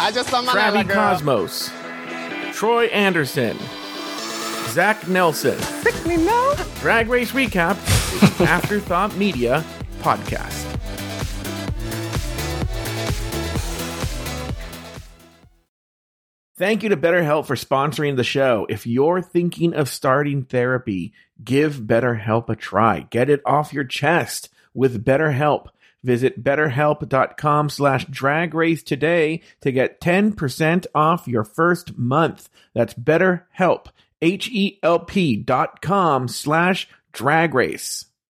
I 0.00 0.10
just 0.12 0.30
saw 0.30 0.42
Manila, 0.42 0.82
Travi 0.82 0.88
girl. 0.88 0.96
Cosmos. 0.96 1.70
Troy 2.52 2.86
Anderson. 2.86 3.56
Zach 4.72 5.06
Nelson. 5.06 5.58
Drag 6.80 7.08
Race 7.08 7.32
Recap 7.32 7.76
Afterthought 8.46 9.14
Media 9.16 9.62
podcast. 10.00 10.60
Thank 16.56 16.82
you 16.82 16.88
to 16.88 16.96
BetterHelp 16.96 17.46
for 17.46 17.56
sponsoring 17.56 18.16
the 18.16 18.24
show. 18.24 18.66
If 18.70 18.86
you're 18.86 19.20
thinking 19.20 19.74
of 19.74 19.88
starting 19.90 20.44
therapy, 20.44 21.12
give 21.42 21.76
BetterHelp 21.76 22.48
a 22.48 22.56
try. 22.56 23.00
Get 23.10 23.28
it 23.28 23.42
off 23.44 23.72
your 23.74 23.84
chest 23.84 24.48
with 24.72 25.04
BetterHelp. 25.04 25.66
Visit 26.02 26.42
betterhelp.com 26.42 27.68
slash 27.68 28.06
drag 28.06 28.54
race 28.54 28.82
today 28.82 29.42
to 29.60 29.70
get 29.70 30.00
10% 30.00 30.86
off 30.94 31.28
your 31.28 31.44
first 31.44 31.96
month. 31.96 32.48
That's 32.74 32.94
betterhelp, 32.94 33.86
H-E-L-P 34.22 35.36
dot 35.36 35.82
com 35.82 36.28
slash 36.28 36.88
drag 37.12 37.54
race. 37.54 38.06